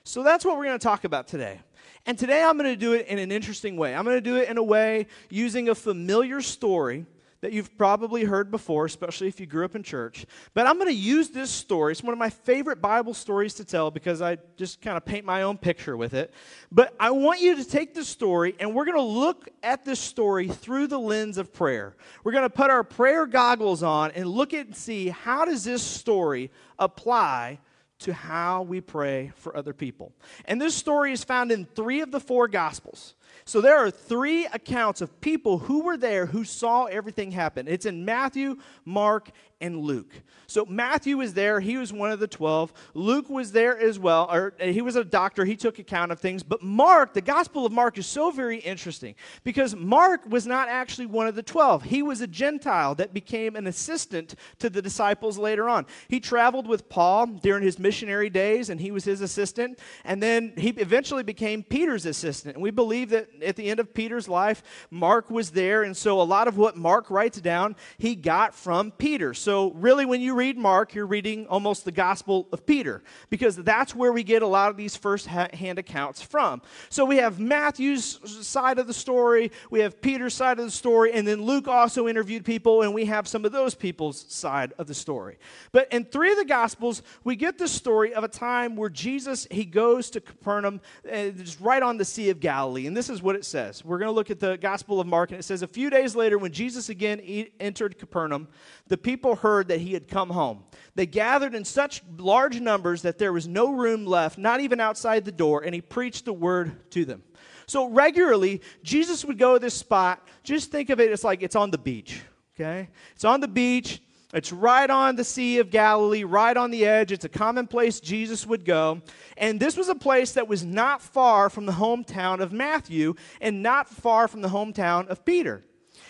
So 0.02 0.22
that's 0.22 0.44
what 0.44 0.56
we're 0.56 0.64
going 0.64 0.78
to 0.78 0.82
talk 0.82 1.04
about 1.04 1.28
today. 1.28 1.60
And 2.04 2.18
today 2.18 2.42
I'm 2.42 2.58
going 2.58 2.70
to 2.70 2.76
do 2.76 2.92
it 2.92 3.06
in 3.06 3.18
an 3.18 3.32
interesting 3.32 3.76
way. 3.76 3.94
I'm 3.94 4.04
going 4.04 4.16
to 4.16 4.20
do 4.20 4.36
it 4.36 4.48
in 4.48 4.58
a 4.58 4.62
way 4.62 5.06
using 5.30 5.68
a 5.68 5.74
familiar 5.74 6.42
story 6.42 7.06
that 7.44 7.52
you've 7.52 7.76
probably 7.76 8.24
heard 8.24 8.50
before, 8.50 8.86
especially 8.86 9.28
if 9.28 9.38
you 9.38 9.44
grew 9.44 9.66
up 9.66 9.76
in 9.76 9.82
church. 9.82 10.24
But 10.54 10.66
I'm 10.66 10.78
going 10.78 10.88
to 10.88 10.94
use 10.94 11.28
this 11.28 11.50
story. 11.50 11.92
It's 11.92 12.02
one 12.02 12.14
of 12.14 12.18
my 12.18 12.30
favorite 12.30 12.80
Bible 12.80 13.12
stories 13.12 13.52
to 13.56 13.66
tell 13.66 13.90
because 13.90 14.22
I 14.22 14.38
just 14.56 14.80
kind 14.80 14.96
of 14.96 15.04
paint 15.04 15.26
my 15.26 15.42
own 15.42 15.58
picture 15.58 15.94
with 15.94 16.14
it. 16.14 16.32
But 16.72 16.94
I 16.98 17.10
want 17.10 17.42
you 17.42 17.54
to 17.56 17.64
take 17.64 17.92
this 17.92 18.08
story 18.08 18.56
and 18.58 18.74
we're 18.74 18.86
going 18.86 18.96
to 18.96 19.02
look 19.02 19.50
at 19.62 19.84
this 19.84 20.00
story 20.00 20.48
through 20.48 20.86
the 20.86 20.98
lens 20.98 21.36
of 21.36 21.52
prayer. 21.52 21.94
We're 22.24 22.32
going 22.32 22.44
to 22.44 22.48
put 22.48 22.70
our 22.70 22.82
prayer 22.82 23.26
goggles 23.26 23.82
on 23.82 24.12
and 24.12 24.26
look 24.26 24.54
at 24.54 24.64
and 24.64 24.74
see 24.74 25.10
how 25.10 25.44
does 25.44 25.64
this 25.64 25.82
story 25.82 26.50
apply 26.78 27.58
to 27.98 28.14
how 28.14 28.62
we 28.62 28.80
pray 28.80 29.32
for 29.36 29.54
other 29.54 29.74
people. 29.74 30.12
And 30.46 30.58
this 30.58 30.74
story 30.74 31.12
is 31.12 31.24
found 31.24 31.52
in 31.52 31.66
three 31.66 32.00
of 32.00 32.10
the 32.10 32.20
four 32.20 32.48
gospels. 32.48 33.14
So 33.46 33.60
there 33.60 33.76
are 33.76 33.90
three 33.90 34.46
accounts 34.46 35.00
of 35.02 35.20
people 35.20 35.58
who 35.58 35.82
were 35.82 35.98
there 35.98 36.26
who 36.26 36.44
saw 36.44 36.84
everything 36.84 37.30
happen. 37.30 37.68
It's 37.68 37.84
in 37.84 38.04
Matthew, 38.04 38.56
Mark, 38.86 39.30
and 39.60 39.78
Luke. 39.78 40.12
So 40.46 40.64
Matthew 40.66 41.16
was 41.16 41.34
there, 41.34 41.60
he 41.60 41.76
was 41.76 41.92
one 41.92 42.10
of 42.10 42.20
the 42.20 42.26
12. 42.26 42.72
Luke 42.94 43.28
was 43.30 43.52
there 43.52 43.78
as 43.78 43.98
well, 43.98 44.28
or 44.30 44.54
uh, 44.60 44.66
he 44.66 44.82
was 44.82 44.96
a 44.96 45.04
doctor, 45.04 45.44
he 45.44 45.56
took 45.56 45.78
account 45.78 46.12
of 46.12 46.20
things. 46.20 46.42
But 46.42 46.62
Mark, 46.62 47.14
the 47.14 47.20
Gospel 47.20 47.64
of 47.64 47.72
Mark 47.72 47.98
is 47.98 48.06
so 48.06 48.30
very 48.30 48.58
interesting 48.58 49.14
because 49.42 49.74
Mark 49.74 50.28
was 50.28 50.46
not 50.46 50.68
actually 50.68 51.06
one 51.06 51.26
of 51.26 51.34
the 51.34 51.42
12. 51.42 51.84
He 51.84 52.02
was 52.02 52.20
a 52.20 52.26
Gentile 52.26 52.94
that 52.96 53.14
became 53.14 53.56
an 53.56 53.66
assistant 53.66 54.34
to 54.58 54.68
the 54.68 54.82
disciples 54.82 55.38
later 55.38 55.68
on. 55.68 55.86
He 56.08 56.20
traveled 56.20 56.66
with 56.66 56.88
Paul 56.88 57.26
during 57.26 57.62
his 57.62 57.78
missionary 57.78 58.30
days 58.30 58.70
and 58.70 58.80
he 58.80 58.90
was 58.90 59.04
his 59.04 59.20
assistant, 59.20 59.78
and 60.04 60.22
then 60.22 60.52
he 60.56 60.70
eventually 60.70 61.22
became 61.22 61.62
Peter's 61.62 62.06
assistant. 62.06 62.54
And 62.56 62.62
we 62.62 62.70
believe 62.70 63.10
that 63.10 63.28
at 63.42 63.56
the 63.56 63.70
end 63.70 63.80
of 63.80 63.94
Peter's 63.94 64.28
life, 64.28 64.62
Mark 64.90 65.30
was 65.30 65.50
there, 65.50 65.82
and 65.82 65.96
so 65.96 66.20
a 66.20 66.22
lot 66.22 66.48
of 66.48 66.56
what 66.56 66.76
Mark 66.76 67.10
writes 67.10 67.40
down, 67.40 67.76
he 67.98 68.14
got 68.14 68.54
from 68.54 68.90
Peter. 68.90 69.34
So 69.44 69.72
really, 69.72 70.06
when 70.06 70.22
you 70.22 70.34
read 70.34 70.56
Mark, 70.56 70.94
you're 70.94 71.04
reading 71.04 71.46
almost 71.48 71.84
the 71.84 71.92
Gospel 71.92 72.48
of 72.50 72.64
Peter 72.64 73.02
because 73.28 73.56
that's 73.56 73.94
where 73.94 74.10
we 74.10 74.22
get 74.22 74.40
a 74.40 74.46
lot 74.46 74.70
of 74.70 74.78
these 74.78 74.96
first 74.96 75.26
hand 75.26 75.78
accounts 75.78 76.22
from. 76.22 76.62
So, 76.88 77.04
we 77.04 77.18
have 77.18 77.38
Matthew's 77.38 78.18
side 78.46 78.78
of 78.78 78.86
the 78.86 78.94
story, 78.94 79.52
we 79.68 79.80
have 79.80 80.00
Peter's 80.00 80.32
side 80.32 80.58
of 80.58 80.64
the 80.64 80.70
story, 80.70 81.12
and 81.12 81.28
then 81.28 81.42
Luke 81.42 81.68
also 81.68 82.08
interviewed 82.08 82.46
people, 82.46 82.80
and 82.80 82.94
we 82.94 83.04
have 83.04 83.28
some 83.28 83.44
of 83.44 83.52
those 83.52 83.74
people's 83.74 84.24
side 84.32 84.72
of 84.78 84.86
the 84.86 84.94
story. 84.94 85.36
But 85.72 85.92
in 85.92 86.06
three 86.06 86.30
of 86.32 86.38
the 86.38 86.46
Gospels, 86.46 87.02
we 87.22 87.36
get 87.36 87.58
the 87.58 87.68
story 87.68 88.14
of 88.14 88.24
a 88.24 88.28
time 88.28 88.76
where 88.76 88.88
Jesus 88.88 89.46
he 89.50 89.66
goes 89.66 90.08
to 90.10 90.22
Capernaum, 90.22 90.80
just 91.04 91.60
right 91.60 91.82
on 91.82 91.98
the 91.98 92.04
Sea 92.06 92.30
of 92.30 92.40
Galilee, 92.40 92.86
and 92.86 92.96
this 92.96 93.10
is 93.10 93.20
what 93.20 93.36
it 93.36 93.44
says. 93.44 93.84
We're 93.84 93.98
going 93.98 94.08
to 94.08 94.14
look 94.14 94.30
at 94.30 94.40
the 94.40 94.56
Gospel 94.56 95.00
of 95.00 95.06
Mark, 95.06 95.32
and 95.32 95.38
it 95.38 95.42
says, 95.42 95.60
A 95.60 95.68
few 95.68 95.90
days 95.90 96.16
later, 96.16 96.38
when 96.38 96.50
Jesus 96.50 96.88
again 96.88 97.20
entered 97.60 97.98
Capernaum, 97.98 98.48
the 98.88 98.96
people 98.96 99.33
heard 99.34 99.68
that 99.68 99.80
he 99.80 99.92
had 99.92 100.08
come 100.08 100.30
home. 100.30 100.64
They 100.94 101.06
gathered 101.06 101.54
in 101.54 101.64
such 101.64 102.02
large 102.18 102.60
numbers 102.60 103.02
that 103.02 103.18
there 103.18 103.32
was 103.32 103.48
no 103.48 103.72
room 103.72 104.06
left, 104.06 104.38
not 104.38 104.60
even 104.60 104.80
outside 104.80 105.24
the 105.24 105.32
door, 105.32 105.62
and 105.62 105.74
he 105.74 105.80
preached 105.80 106.24
the 106.24 106.32
word 106.32 106.90
to 106.92 107.04
them. 107.04 107.22
So 107.66 107.88
regularly, 107.88 108.60
Jesus 108.82 109.24
would 109.24 109.38
go 109.38 109.54
to 109.54 109.58
this 109.58 109.74
spot. 109.74 110.26
Just 110.42 110.70
think 110.70 110.90
of 110.90 111.00
it 111.00 111.10
as 111.10 111.24
like 111.24 111.42
it's 111.42 111.56
on 111.56 111.70
the 111.70 111.78
beach, 111.78 112.20
okay? 112.54 112.90
It's 113.14 113.24
on 113.24 113.40
the 113.40 113.48
beach. 113.48 114.00
It's 114.34 114.52
right 114.52 114.90
on 114.90 115.14
the 115.14 115.22
Sea 115.22 115.60
of 115.60 115.70
Galilee, 115.70 116.24
right 116.24 116.56
on 116.56 116.72
the 116.72 116.84
edge. 116.84 117.12
It's 117.12 117.24
a 117.24 117.28
common 117.28 117.68
place 117.68 118.00
Jesus 118.00 118.44
would 118.44 118.64
go. 118.64 119.00
And 119.36 119.60
this 119.60 119.76
was 119.76 119.88
a 119.88 119.94
place 119.94 120.32
that 120.32 120.48
was 120.48 120.64
not 120.64 121.00
far 121.00 121.48
from 121.48 121.66
the 121.66 121.72
hometown 121.72 122.40
of 122.40 122.52
Matthew 122.52 123.14
and 123.40 123.62
not 123.62 123.88
far 123.88 124.26
from 124.26 124.42
the 124.42 124.48
hometown 124.48 125.06
of 125.06 125.24
Peter. 125.24 125.64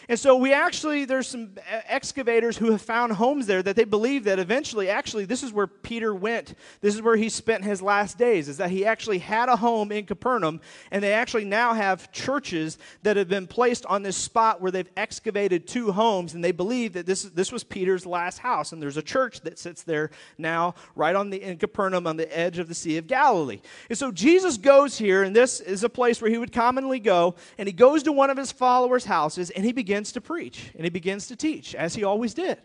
And 0.09 0.19
so 0.19 0.37
we 0.37 0.53
actually, 0.53 1.05
there's 1.05 1.29
some 1.29 1.53
excavators 1.87 2.59
who 2.59 2.71
have 2.73 2.83
found 2.83 3.13
homes 3.13 3.47
there 3.47 3.63
that 3.63 3.75
they 3.77 3.85
believe 3.85 4.25
that 4.25 4.39
eventually, 4.39 4.91
actually, 4.91 5.25
this 5.25 5.43
is 5.43 5.53
where 5.53 5.67
Peter 5.67 6.15
went. 6.15 6.55
This 6.81 6.95
is 6.95 7.01
where 7.01 7.17
he 7.17 7.29
spent 7.29 7.65
his 7.65 7.81
last 7.81 8.19
days, 8.19 8.49
is 8.49 8.59
that 8.59 8.71
he 8.71 8.85
actually 8.85 9.19
had 9.19 9.49
a 9.49 9.57
home 9.57 9.91
in 9.91 10.05
Capernaum, 10.05 10.61
and 10.91 11.03
they 11.03 11.13
actually 11.13 11.45
now 11.45 11.73
have 11.73 12.13
churches 12.13 12.79
that 13.03 13.17
have 13.17 13.29
been 13.29 13.47
placed 13.47 13.87
on 13.87 14.03
this 14.03 14.17
spot 14.17 14.61
where 14.61 14.71
they've 14.71 14.91
excavated 14.97 15.67
two 15.67 15.93
homes, 15.93 16.35
and 16.35 16.45
they 16.45 16.53
believe 16.53 16.93
that 16.93 17.07
this, 17.07 17.23
this 17.23 17.51
was 17.51 17.65
Peter's 17.65 18.05
last 18.05 18.39
house. 18.39 18.73
And 18.73 18.83
there's 18.83 18.99
a 18.99 19.03
church 19.03 19.41
that 19.41 19.59
sits 19.59 19.83
there 19.83 20.11
now, 20.37 20.75
right 20.95 21.17
on 21.17 21.31
the, 21.31 21.41
in 21.41 21.57
Capernaum 21.57 22.07
on 22.07 22.17
the 22.17 22.37
edge 22.37 22.59
of 22.59 22.69
the 22.69 22.75
Sea 22.75 22.99
of 22.99 23.07
Galilee. 23.07 23.61
And 23.89 23.97
so 23.97 24.13
Jesus 24.13 24.59
goes 24.59 24.99
here, 24.99 25.23
and 25.23 25.35
this 25.35 25.61
is 25.61 25.83
a 25.83 25.89
place 25.89 26.21
where 26.21 26.31
he 26.31 26.39
would 26.39 26.53
commonly 26.53 27.01
go, 27.01 27.37
and 27.57 27.67
he 27.67 27.73
goes 27.73 28.03
to 28.03 28.13
one 28.13 28.29
of 28.29 28.37
his 28.37 28.53
followers' 28.53 29.07
houses, 29.07 29.51
and 29.51 29.65
he 29.65 29.73
begins 29.73 29.94
begins 29.95 30.11
to 30.11 30.21
preach 30.21 30.73
and 30.75 30.83
he 30.83 30.91
begins 30.91 31.29
to 31.29 31.37
teach, 31.37 31.73
as 31.77 31.95
he 31.95 32.03
always 32.03 32.35
did. 32.35 32.59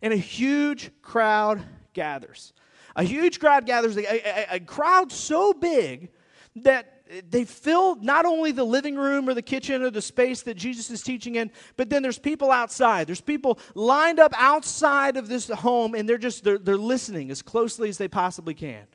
And 0.00 0.12
a 0.12 0.16
huge 0.16 0.92
crowd 1.02 1.60
gathers. 1.92 2.52
A 2.94 3.02
huge 3.02 3.40
crowd 3.40 3.66
gathers, 3.66 3.96
a, 3.96 4.04
a, 4.04 4.56
a 4.56 4.60
crowd 4.60 5.10
so 5.10 5.52
big 5.52 6.10
that 6.54 7.02
they 7.30 7.44
fill 7.44 7.96
not 7.96 8.26
only 8.26 8.52
the 8.52 8.62
living 8.62 8.94
room 8.94 9.28
or 9.28 9.34
the 9.34 9.42
kitchen 9.42 9.82
or 9.82 9.90
the 9.90 10.00
space 10.00 10.42
that 10.42 10.54
Jesus 10.54 10.88
is 10.88 11.02
teaching 11.02 11.34
in, 11.34 11.50
but 11.76 11.90
then 11.90 12.00
there's 12.00 12.18
people 12.18 12.52
outside. 12.52 13.08
There's 13.08 13.20
people 13.20 13.58
lined 13.74 14.20
up 14.20 14.32
outside 14.36 15.16
of 15.16 15.26
this 15.26 15.48
home 15.48 15.96
and 15.96 16.08
they're 16.08 16.16
just 16.16 16.44
they're, 16.44 16.58
they're 16.58 16.76
listening 16.76 17.32
as 17.32 17.42
closely 17.42 17.88
as 17.88 17.98
they 17.98 18.08
possibly 18.08 18.54
can. 18.54 18.86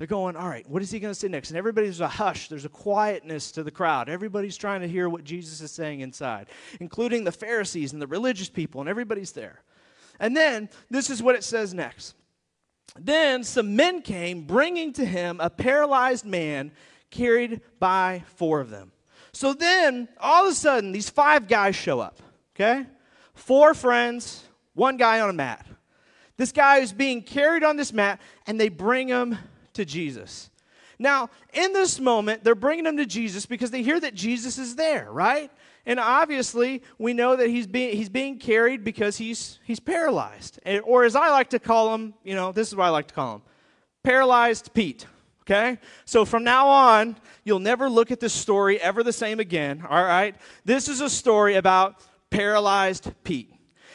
They're 0.00 0.06
going, 0.06 0.34
all 0.34 0.48
right, 0.48 0.66
what 0.66 0.80
is 0.80 0.90
he 0.90 0.98
going 0.98 1.12
to 1.12 1.20
say 1.20 1.28
next? 1.28 1.50
And 1.50 1.58
everybody's 1.58 2.00
a 2.00 2.08
hush. 2.08 2.48
There's 2.48 2.64
a 2.64 2.70
quietness 2.70 3.52
to 3.52 3.62
the 3.62 3.70
crowd. 3.70 4.08
Everybody's 4.08 4.56
trying 4.56 4.80
to 4.80 4.88
hear 4.88 5.10
what 5.10 5.24
Jesus 5.24 5.60
is 5.60 5.72
saying 5.72 6.00
inside, 6.00 6.46
including 6.80 7.24
the 7.24 7.32
Pharisees 7.32 7.92
and 7.92 8.00
the 8.00 8.06
religious 8.06 8.48
people, 8.48 8.80
and 8.80 8.88
everybody's 8.88 9.32
there. 9.32 9.60
And 10.18 10.34
then 10.34 10.70
this 10.88 11.10
is 11.10 11.22
what 11.22 11.34
it 11.34 11.44
says 11.44 11.74
next. 11.74 12.14
Then 12.98 13.44
some 13.44 13.76
men 13.76 14.00
came, 14.00 14.44
bringing 14.44 14.94
to 14.94 15.04
him 15.04 15.38
a 15.38 15.50
paralyzed 15.50 16.24
man 16.24 16.72
carried 17.10 17.60
by 17.78 18.24
four 18.36 18.60
of 18.60 18.70
them. 18.70 18.92
So 19.32 19.52
then, 19.52 20.08
all 20.18 20.46
of 20.46 20.52
a 20.52 20.54
sudden, 20.54 20.92
these 20.92 21.10
five 21.10 21.46
guys 21.46 21.76
show 21.76 22.00
up, 22.00 22.22
okay? 22.56 22.86
Four 23.34 23.74
friends, 23.74 24.44
one 24.72 24.96
guy 24.96 25.20
on 25.20 25.28
a 25.28 25.34
mat. 25.34 25.66
This 26.38 26.52
guy 26.52 26.78
is 26.78 26.94
being 26.94 27.20
carried 27.20 27.64
on 27.64 27.76
this 27.76 27.92
mat, 27.92 28.18
and 28.46 28.58
they 28.58 28.70
bring 28.70 29.08
him 29.08 29.36
to 29.74 29.84
Jesus. 29.84 30.50
Now, 30.98 31.30
in 31.54 31.72
this 31.72 31.98
moment, 31.98 32.44
they're 32.44 32.54
bringing 32.54 32.86
him 32.86 32.98
to 32.98 33.06
Jesus 33.06 33.46
because 33.46 33.70
they 33.70 33.82
hear 33.82 33.98
that 33.98 34.14
Jesus 34.14 34.58
is 34.58 34.76
there, 34.76 35.10
right? 35.10 35.50
And 35.86 35.98
obviously, 35.98 36.82
we 36.98 37.14
know 37.14 37.36
that 37.36 37.48
he's 37.48 37.66
being, 37.66 37.96
he's 37.96 38.10
being 38.10 38.38
carried 38.38 38.84
because 38.84 39.16
he's, 39.16 39.58
he's 39.64 39.80
paralyzed. 39.80 40.60
Or 40.84 41.04
as 41.04 41.16
I 41.16 41.30
like 41.30 41.50
to 41.50 41.58
call 41.58 41.94
him, 41.94 42.12
you 42.22 42.34
know, 42.34 42.52
this 42.52 42.68
is 42.68 42.76
what 42.76 42.84
I 42.84 42.90
like 42.90 43.08
to 43.08 43.14
call 43.14 43.36
him 43.36 43.42
paralyzed 44.02 44.72
Pete. 44.74 45.06
Okay? 45.42 45.78
So 46.04 46.24
from 46.24 46.44
now 46.44 46.68
on, 46.68 47.16
you'll 47.44 47.58
never 47.58 47.88
look 47.90 48.10
at 48.10 48.20
this 48.20 48.32
story 48.32 48.80
ever 48.80 49.02
the 49.02 49.12
same 49.12 49.40
again. 49.40 49.84
All 49.88 50.04
right? 50.04 50.36
This 50.64 50.88
is 50.88 51.00
a 51.00 51.10
story 51.10 51.56
about 51.56 51.96
paralyzed 52.30 53.12
Pete. 53.24 53.52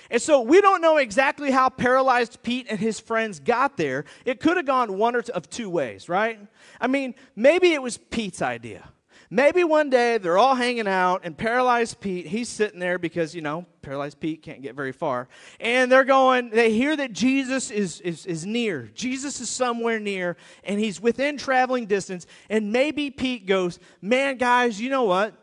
And 0.09 0.21
so 0.21 0.41
we 0.41 0.62
don't 0.62 0.81
know 0.81 0.97
exactly 0.97 1.51
how 1.51 1.69
paralyzed 1.69 2.41
Pete 2.43 2.67
and 2.69 2.79
his 2.79 3.00
friends 3.00 3.39
got 3.39 3.77
there. 3.77 4.05
It 4.25 4.39
could 4.39 4.57
have 4.57 4.65
gone 4.65 4.97
one 4.97 5.15
or 5.15 5.21
two, 5.21 5.33
of 5.33 5.50
two 5.50 5.69
ways, 5.69 6.09
right? 6.09 6.39
I 6.79 6.88
mean, 6.88 7.15
maybe 7.35 7.74
it 7.74 7.81
was 7.81 7.97
Pete's 7.97 8.41
idea. 8.41 8.89
Maybe 9.29 9.63
one 9.63 9.89
day 9.89 10.17
they're 10.17 10.38
all 10.38 10.55
hanging 10.55 10.88
out, 10.88 11.21
and 11.24 11.35
paralyzed 11.35 12.00
Pete, 12.00 12.27
he's 12.27 12.47
sitting 12.47 12.79
there 12.79 13.00
because, 13.00 13.33
you 13.33 13.41
know, 13.41 13.65
paralyzed 13.81 14.19
Pete 14.19 14.43
can't 14.43 14.62
get 14.62 14.75
very 14.75 14.91
far. 14.91 15.27
And 15.59 15.91
they're 15.91 16.03
going, 16.03 16.51
they 16.51 16.71
hear 16.71 16.95
that 16.95 17.12
Jesus 17.12 17.71
is, 17.71 18.01
is, 18.01 18.25
is 18.25 18.45
near. 18.45 18.91
Jesus 18.93 19.41
is 19.41 19.50
somewhere 19.50 20.00
near, 20.00 20.38
and 20.63 20.79
he's 20.79 21.01
within 21.01 21.38
traveling 21.38 21.88
distance. 21.88 22.27
And 22.50 22.71
maybe 22.71 23.09
Pete 23.09 23.47
goes, 23.47 23.79
Man, 24.01 24.38
guys, 24.38 24.79
you 24.79 24.89
know 24.89 25.03
what? 25.03 25.33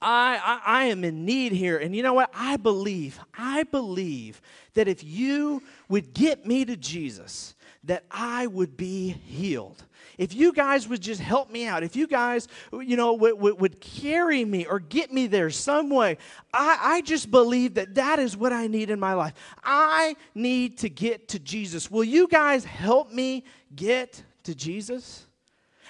I, 0.00 0.60
I, 0.64 0.80
I, 0.80 0.84
am 0.86 1.04
in 1.04 1.24
need 1.24 1.52
here. 1.52 1.78
And 1.78 1.94
you 1.94 2.02
know 2.02 2.14
what? 2.14 2.30
I 2.34 2.56
believe, 2.56 3.18
I 3.36 3.64
believe 3.64 4.40
that 4.74 4.88
if 4.88 5.04
you 5.04 5.62
would 5.88 6.14
get 6.14 6.46
me 6.46 6.64
to 6.64 6.76
Jesus, 6.76 7.54
that 7.84 8.04
I 8.10 8.46
would 8.46 8.76
be 8.76 9.10
healed. 9.26 9.84
If 10.18 10.34
you 10.34 10.52
guys 10.52 10.86
would 10.86 11.00
just 11.00 11.20
help 11.20 11.50
me 11.50 11.66
out, 11.66 11.82
if 11.82 11.96
you 11.96 12.06
guys, 12.06 12.46
you 12.72 12.96
know, 12.96 13.14
would, 13.14 13.40
would, 13.40 13.60
would 13.60 13.80
carry 13.80 14.44
me 14.44 14.66
or 14.66 14.78
get 14.78 15.10
me 15.10 15.26
there 15.26 15.48
some 15.48 15.88
way, 15.88 16.18
I, 16.52 16.78
I 16.82 17.00
just 17.00 17.30
believe 17.30 17.74
that 17.74 17.94
that 17.94 18.18
is 18.18 18.36
what 18.36 18.52
I 18.52 18.66
need 18.66 18.90
in 18.90 19.00
my 19.00 19.14
life. 19.14 19.32
I 19.64 20.16
need 20.34 20.76
to 20.78 20.90
get 20.90 21.28
to 21.28 21.38
Jesus. 21.38 21.90
Will 21.90 22.04
you 22.04 22.28
guys 22.28 22.64
help 22.64 23.10
me 23.10 23.44
get 23.74 24.22
to 24.42 24.54
Jesus? 24.54 25.26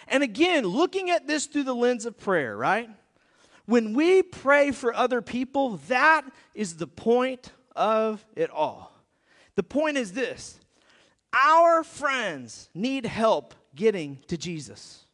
And 0.07 0.23
again, 0.23 0.65
looking 0.65 1.11
at 1.11 1.27
this 1.27 1.47
through 1.47 1.65
the 1.65 1.75
lens 1.75 2.07
of 2.07 2.17
prayer, 2.17 2.57
right? 2.57 2.89
When 3.67 3.95
we 3.95 4.23
pray 4.23 4.71
for 4.73 4.95
other 4.95 5.23
people, 5.23 5.79
that 5.89 6.23
is 6.55 6.77
the 6.77 6.87
point 6.87 7.53
of 7.77 8.25
it 8.37 8.51
all. 8.51 8.93
The 9.57 9.63
point 9.63 9.97
is 9.97 10.13
this 10.13 10.61
our 11.33 11.85
friends 11.85 12.69
need 12.75 13.07
help 13.07 13.55
getting 13.75 14.19
to 14.29 14.37
Jesus. 14.37 15.05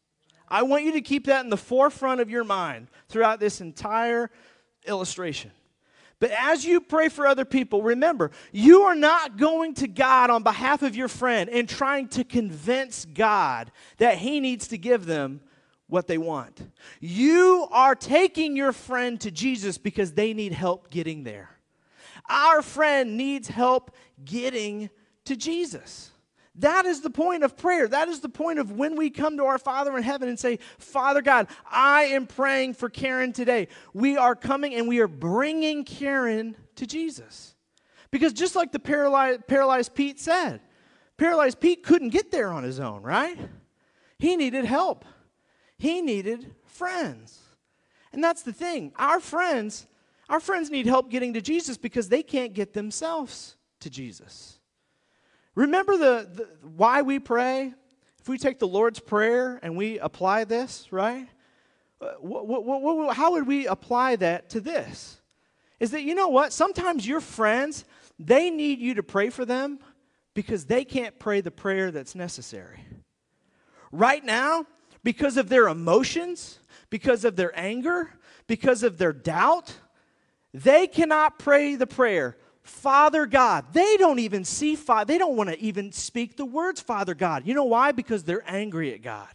I 0.49 0.63
want 0.63 0.85
you 0.85 0.93
to 0.93 1.01
keep 1.01 1.27
that 1.27 1.45
in 1.45 1.51
the 1.51 1.57
forefront 1.57 2.21
of 2.21 2.31
your 2.31 2.45
mind 2.45 2.89
throughout 3.09 3.41
this 3.41 3.61
entire 3.61 4.31
illustration. 4.87 5.51
But 6.19 6.31
as 6.31 6.65
you 6.65 6.81
pray 6.81 7.11
for 7.11 7.27
other 7.27 7.45
people, 7.45 7.83
remember, 7.83 8.31
you 8.51 8.83
are 8.83 8.95
not 8.95 9.37
going 9.37 9.75
to 9.75 9.89
God 9.89 10.31
on 10.31 10.43
behalf 10.43 10.83
of 10.83 10.97
your 10.97 11.09
friend 11.09 11.51
and 11.51 11.69
trying 11.69 12.09
to 12.09 12.25
convince 12.25 13.05
God 13.05 13.71
that 13.99 14.19
He 14.19 14.41
needs 14.41 14.69
to 14.69 14.79
give 14.79 15.05
them 15.05 15.41
what 15.89 16.07
they 16.07 16.19
want. 16.19 16.71
You 17.01 17.69
are 17.71 17.95
taking 17.95 18.57
your 18.57 18.73
friend 18.73 19.21
to 19.21 19.31
Jesus 19.31 19.79
because 19.79 20.13
they 20.13 20.33
need 20.33 20.53
help 20.53 20.91
getting 20.91 21.25
there. 21.25 21.51
Our 22.29 22.63
friend 22.63 23.17
needs 23.17 23.49
help 23.49 23.95
getting 24.25 24.91
to 25.27 25.37
Jesus. 25.37 26.11
That 26.59 26.87
is 26.87 27.03
the 27.03 27.11
point 27.11 27.45
of 27.45 27.57
prayer. 27.57 27.87
That 27.87 28.09
is 28.09 28.21
the 28.21 28.31
point 28.31 28.59
of 28.59 28.73
when 28.73 28.97
we 28.97 29.11
come 29.11 29.37
to 29.37 29.45
our 29.45 29.59
Father 29.59 29.97
in 29.97 30.03
heaven 30.03 30.29
and 30.29 30.39
say, 30.39 30.59
Father 30.79 31.21
God, 31.21 31.49
I 31.71 32.05
am 32.05 32.27
praying 32.27 32.75
for 32.75 32.89
Karen 32.89 33.33
today. 33.33 33.69
We 33.93 34.17
are 34.17 34.35
coming 34.35 34.75
and 34.75 34.89
we 34.89 35.01
are 35.01 35.09
bringing 35.09 35.85
Karen 35.85 36.57
to 36.77 36.87
Jesus. 36.87 37.55
Because 38.11 38.33
just 38.33 38.57
like 38.57 38.73
the 38.73 38.79
paralyzed, 38.79 39.47
paralyzed 39.47 39.95
Pete 39.95 40.19
said, 40.19 40.61
paralyzed 41.19 41.61
Pete 41.61 41.83
couldn't 41.83 42.09
get 42.09 42.31
there 42.31 42.51
on 42.51 42.65
his 42.65 42.81
own, 42.81 43.03
right? 43.03 43.39
He 44.19 44.37
needed 44.37 44.65
help, 44.65 45.05
he 45.79 46.01
needed 46.03 46.55
friends. 46.65 47.41
And 48.13 48.23
that's 48.23 48.43
the 48.43 48.53
thing. 48.53 48.93
Our 48.97 49.21
friends, 49.21 49.87
our 50.29 50.41
friends 50.41 50.71
need 50.71 50.87
help 50.87 51.11
getting 51.11 51.35
to 51.35 51.43
Jesus 51.43 51.77
because 51.77 52.09
they 52.09 52.23
can't 52.23 52.55
get 52.55 52.73
themselves 52.73 53.57
to 53.81 53.91
Jesus. 53.91 54.59
Remember 55.55 55.97
the, 55.97 56.29
the, 56.33 56.49
why 56.67 57.03
we 57.03 57.19
pray? 57.19 57.75
If 58.21 58.29
we 58.29 58.39
take 58.39 58.59
the 58.59 58.69
Lord's 58.69 59.01
Prayer 59.01 59.59
and 59.63 59.77
we 59.77 59.99
apply 59.99 60.45
this, 60.45 60.89
right? 60.91 61.29
What, 62.21 62.47
what, 62.47 62.65
what, 62.65 63.17
how 63.17 63.33
would 63.33 63.47
we 63.47 63.67
apply 63.67 64.17
that 64.17 64.51
to 64.51 64.61
this? 64.61 65.21
Is 65.81 65.91
that, 65.93 66.03
you 66.03 66.15
know 66.15 66.29
what? 66.29 66.53
Sometimes 66.53 67.07
your 67.07 67.21
friends, 67.21 67.85
they 68.19 68.51
need 68.51 68.81
you 68.81 68.95
to 68.95 69.03
pray 69.03 69.31
for 69.31 69.45
them 69.45 69.79
because 70.35 70.67
they 70.67 70.85
can't 70.85 71.19
pray 71.19 71.41
the 71.41 71.51
prayer 71.51 71.91
that's 71.91 72.15
necessary. 72.15 72.81
Right 73.93 74.25
now, 74.25 74.67
because 75.07 75.37
of 75.37 75.49
their 75.49 75.69
emotions, 75.69 76.59
because 76.91 77.25
of 77.25 77.37
their 77.37 77.57
anger, 77.57 78.11
because 78.49 78.83
of 78.83 78.99
their 78.99 79.13
doubt, 79.13 79.73
they 80.53 80.89
cannot 80.89 81.39
pray 81.39 81.77
the 81.77 81.87
prayer 81.87 82.37
Father 82.65 83.25
God. 83.25 83.67
They 83.73 83.97
don't 83.99 84.19
even 84.19 84.45
see 84.45 84.75
Father. 84.75 85.05
They 85.05 85.19
don't 85.19 85.37
want 85.37 85.51
to 85.51 85.61
even 85.61 85.93
speak 85.93 86.37
the 86.37 86.45
words 86.45 86.81
Father 86.81 87.15
God. 87.15 87.47
You 87.47 87.55
know 87.55 87.67
why? 87.67 87.93
Because 87.93 88.25
they're 88.25 88.43
angry 88.51 88.93
at 88.95 89.03
God. 89.03 89.29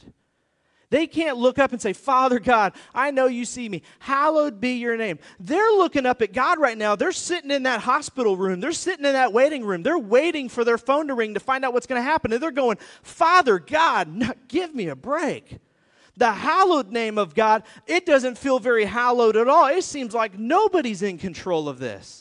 They 0.91 1.07
can't 1.07 1.37
look 1.37 1.57
up 1.57 1.71
and 1.71 1.81
say, 1.81 1.93
Father 1.93 2.37
God, 2.37 2.73
I 2.93 3.11
know 3.11 3.25
you 3.25 3.45
see 3.45 3.69
me. 3.69 3.81
Hallowed 3.99 4.59
be 4.59 4.73
your 4.73 4.97
name. 4.97 5.19
They're 5.39 5.71
looking 5.71 6.05
up 6.05 6.21
at 6.21 6.33
God 6.33 6.59
right 6.59 6.77
now. 6.77 6.97
They're 6.97 7.13
sitting 7.13 7.49
in 7.49 7.63
that 7.63 7.79
hospital 7.79 8.35
room. 8.35 8.59
They're 8.59 8.73
sitting 8.73 9.05
in 9.05 9.13
that 9.13 9.31
waiting 9.31 9.63
room. 9.63 9.83
They're 9.83 9.97
waiting 9.97 10.49
for 10.49 10.65
their 10.65 10.77
phone 10.77 11.07
to 11.07 11.13
ring 11.13 11.33
to 11.33 11.39
find 11.39 11.63
out 11.63 11.73
what's 11.73 11.87
going 11.87 11.99
to 11.99 12.03
happen. 12.03 12.33
And 12.33 12.43
they're 12.43 12.51
going, 12.51 12.77
Father 13.03 13.57
God, 13.57 14.35
give 14.49 14.75
me 14.75 14.89
a 14.89 14.95
break. 14.95 15.59
The 16.17 16.33
hallowed 16.33 16.91
name 16.91 17.17
of 17.17 17.35
God, 17.35 17.63
it 17.87 18.05
doesn't 18.05 18.37
feel 18.37 18.59
very 18.59 18.83
hallowed 18.83 19.37
at 19.37 19.47
all. 19.47 19.67
It 19.67 19.85
seems 19.85 20.13
like 20.13 20.37
nobody's 20.37 21.01
in 21.01 21.17
control 21.17 21.69
of 21.69 21.79
this 21.79 22.20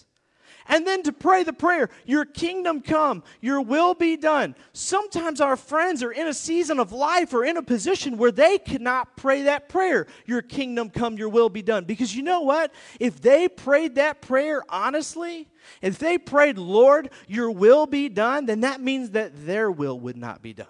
and 0.70 0.86
then 0.86 1.02
to 1.02 1.12
pray 1.12 1.42
the 1.42 1.52
prayer, 1.52 1.90
Your 2.06 2.24
kingdom 2.24 2.80
come, 2.80 3.24
Your 3.40 3.60
will 3.60 3.92
be 3.92 4.16
done. 4.16 4.54
Sometimes 4.72 5.40
our 5.40 5.56
friends 5.56 6.02
are 6.02 6.12
in 6.12 6.28
a 6.28 6.32
season 6.32 6.78
of 6.78 6.92
life 6.92 7.34
or 7.34 7.44
in 7.44 7.56
a 7.56 7.62
position 7.62 8.16
where 8.16 8.30
they 8.30 8.56
cannot 8.56 9.16
pray 9.16 9.42
that 9.42 9.68
prayer, 9.68 10.06
Your 10.26 10.42
kingdom 10.42 10.88
come, 10.88 11.16
Your 11.16 11.28
will 11.28 11.48
be 11.48 11.60
done. 11.60 11.84
Because 11.84 12.14
you 12.14 12.22
know 12.22 12.42
what? 12.42 12.72
If 13.00 13.20
they 13.20 13.48
prayed 13.48 13.96
that 13.96 14.22
prayer 14.22 14.62
honestly, 14.68 15.48
if 15.82 15.98
they 15.98 16.16
prayed, 16.16 16.56
Lord, 16.56 17.10
Your 17.26 17.50
will 17.50 17.86
be 17.86 18.08
done, 18.08 18.46
then 18.46 18.60
that 18.60 18.80
means 18.80 19.10
that 19.10 19.44
their 19.46 19.70
will 19.72 19.98
would 19.98 20.16
not 20.16 20.40
be 20.40 20.54
done. 20.54 20.68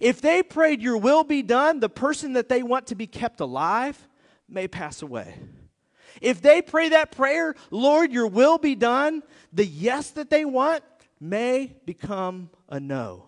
If 0.00 0.20
they 0.20 0.42
prayed, 0.42 0.82
Your 0.82 0.98
will 0.98 1.22
be 1.22 1.42
done, 1.42 1.78
the 1.78 1.88
person 1.88 2.32
that 2.32 2.48
they 2.48 2.64
want 2.64 2.88
to 2.88 2.96
be 2.96 3.06
kept 3.06 3.38
alive 3.38 4.08
may 4.48 4.66
pass 4.66 5.02
away. 5.02 5.36
If 6.20 6.40
they 6.40 6.62
pray 6.62 6.90
that 6.90 7.12
prayer, 7.12 7.54
Lord, 7.70 8.12
your 8.12 8.26
will 8.26 8.58
be 8.58 8.74
done, 8.74 9.22
the 9.52 9.66
yes 9.66 10.10
that 10.10 10.30
they 10.30 10.44
want 10.44 10.82
may 11.20 11.76
become 11.84 12.50
a 12.68 12.80
no. 12.80 13.26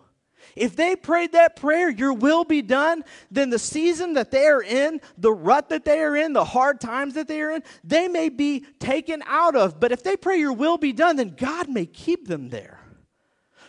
If 0.55 0.75
they 0.75 0.95
prayed 0.95 1.33
that 1.33 1.55
prayer, 1.55 1.89
your 1.89 2.13
will 2.13 2.43
be 2.43 2.61
done, 2.61 3.03
then 3.29 3.49
the 3.49 3.59
season 3.59 4.13
that 4.13 4.31
they 4.31 4.45
are 4.45 4.63
in, 4.63 5.01
the 5.17 5.31
rut 5.31 5.69
that 5.69 5.85
they 5.85 6.01
are 6.01 6.15
in, 6.15 6.33
the 6.33 6.45
hard 6.45 6.79
times 6.79 7.13
that 7.15 7.27
they 7.27 7.41
are 7.41 7.51
in, 7.51 7.63
they 7.83 8.07
may 8.07 8.29
be 8.29 8.65
taken 8.79 9.21
out 9.27 9.55
of. 9.55 9.79
But 9.79 9.91
if 9.91 10.03
they 10.03 10.17
pray 10.17 10.37
your 10.37 10.53
will 10.53 10.77
be 10.77 10.93
done, 10.93 11.15
then 11.15 11.35
God 11.37 11.69
may 11.69 11.85
keep 11.85 12.27
them 12.27 12.49
there. 12.49 12.76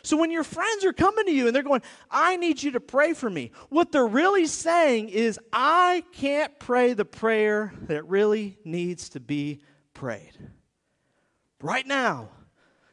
So 0.09 0.17
when 0.17 0.31
your 0.31 0.43
friends 0.43 0.87
are 0.87 0.95
coming 0.95 1.27
to 1.27 1.31
you 1.31 1.49
and 1.49 1.55
they're 1.55 1.63
going, 1.63 1.83
I 2.11 2.39
need 2.39 2.63
you 2.63 2.71
to 2.71 2.81
pray 2.81 3.13
for 3.13 3.29
me, 3.29 3.51
what 3.69 3.93
they're 3.93 4.07
really 4.07 4.47
saying 4.47 5.11
is, 5.11 5.39
I 5.53 6.03
can't 6.13 6.59
pray 6.59 6.95
the 6.95 7.05
prayer 7.05 7.75
that 7.89 8.09
really 8.09 8.57
needs 8.65 9.11
to 9.11 9.21
be 9.21 9.61
prayed. 9.93 10.33
Right 11.61 11.87
now, 11.87 12.31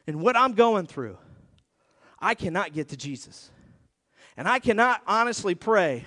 in 0.06 0.20
what 0.20 0.36
I'm 0.36 0.52
going 0.52 0.84
through, 0.86 1.16
I 2.20 2.34
cannot 2.34 2.74
get 2.74 2.90
to 2.90 2.98
Jesus. 2.98 3.50
And 4.36 4.46
I 4.46 4.58
cannot 4.58 5.00
honestly 5.06 5.54
pray, 5.54 6.04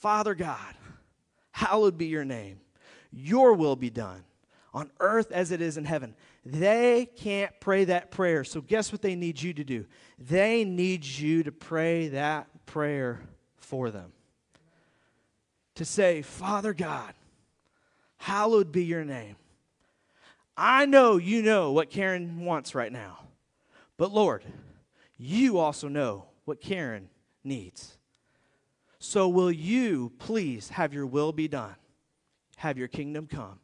Father 0.00 0.34
God, 0.34 0.74
hallowed 1.50 1.96
be 1.96 2.08
your 2.08 2.26
name. 2.26 2.60
Your 3.10 3.54
will 3.54 3.74
be 3.74 3.88
done. 3.88 4.22
on 4.72 4.90
earth 5.00 5.32
as 5.32 5.50
it 5.50 5.60
is 5.60 5.76
in 5.76 5.84
heaven. 5.84 6.14
They 6.44 7.08
can't 7.16 7.52
pray 7.60 7.84
that 7.84 8.10
prayer. 8.10 8.44
So, 8.44 8.60
guess 8.60 8.92
what 8.92 9.02
they 9.02 9.14
need 9.14 9.40
you 9.40 9.52
to 9.54 9.64
do? 9.64 9.86
They 10.20 10.64
need 10.64 11.04
you 11.06 11.42
to 11.44 11.52
pray 11.52 12.08
that 12.08 12.46
prayer 12.66 13.20
for 13.56 13.90
them. 13.90 14.12
To 15.76 15.84
say, 15.84 16.20
Father 16.20 16.74
God, 16.74 17.14
hallowed 18.18 18.70
be 18.70 18.84
your 18.84 19.04
name. 19.04 19.36
I 20.56 20.84
know 20.84 21.16
you 21.16 21.42
know 21.42 21.72
what 21.72 21.88
Karen 21.88 22.44
wants 22.44 22.74
right 22.74 22.92
now. 22.92 23.20
But 23.96 24.12
Lord, 24.12 24.44
you 25.16 25.58
also 25.58 25.88
know 25.88 26.26
what 26.44 26.60
Karen 26.60 27.08
needs. 27.42 27.96
So 28.98 29.26
will 29.26 29.50
you 29.50 30.12
please 30.18 30.68
have 30.68 30.92
your 30.92 31.06
will 31.06 31.32
be 31.32 31.48
done? 31.48 31.76
Have 32.56 32.76
your 32.76 32.88
kingdom 32.88 33.26
come 33.26 33.58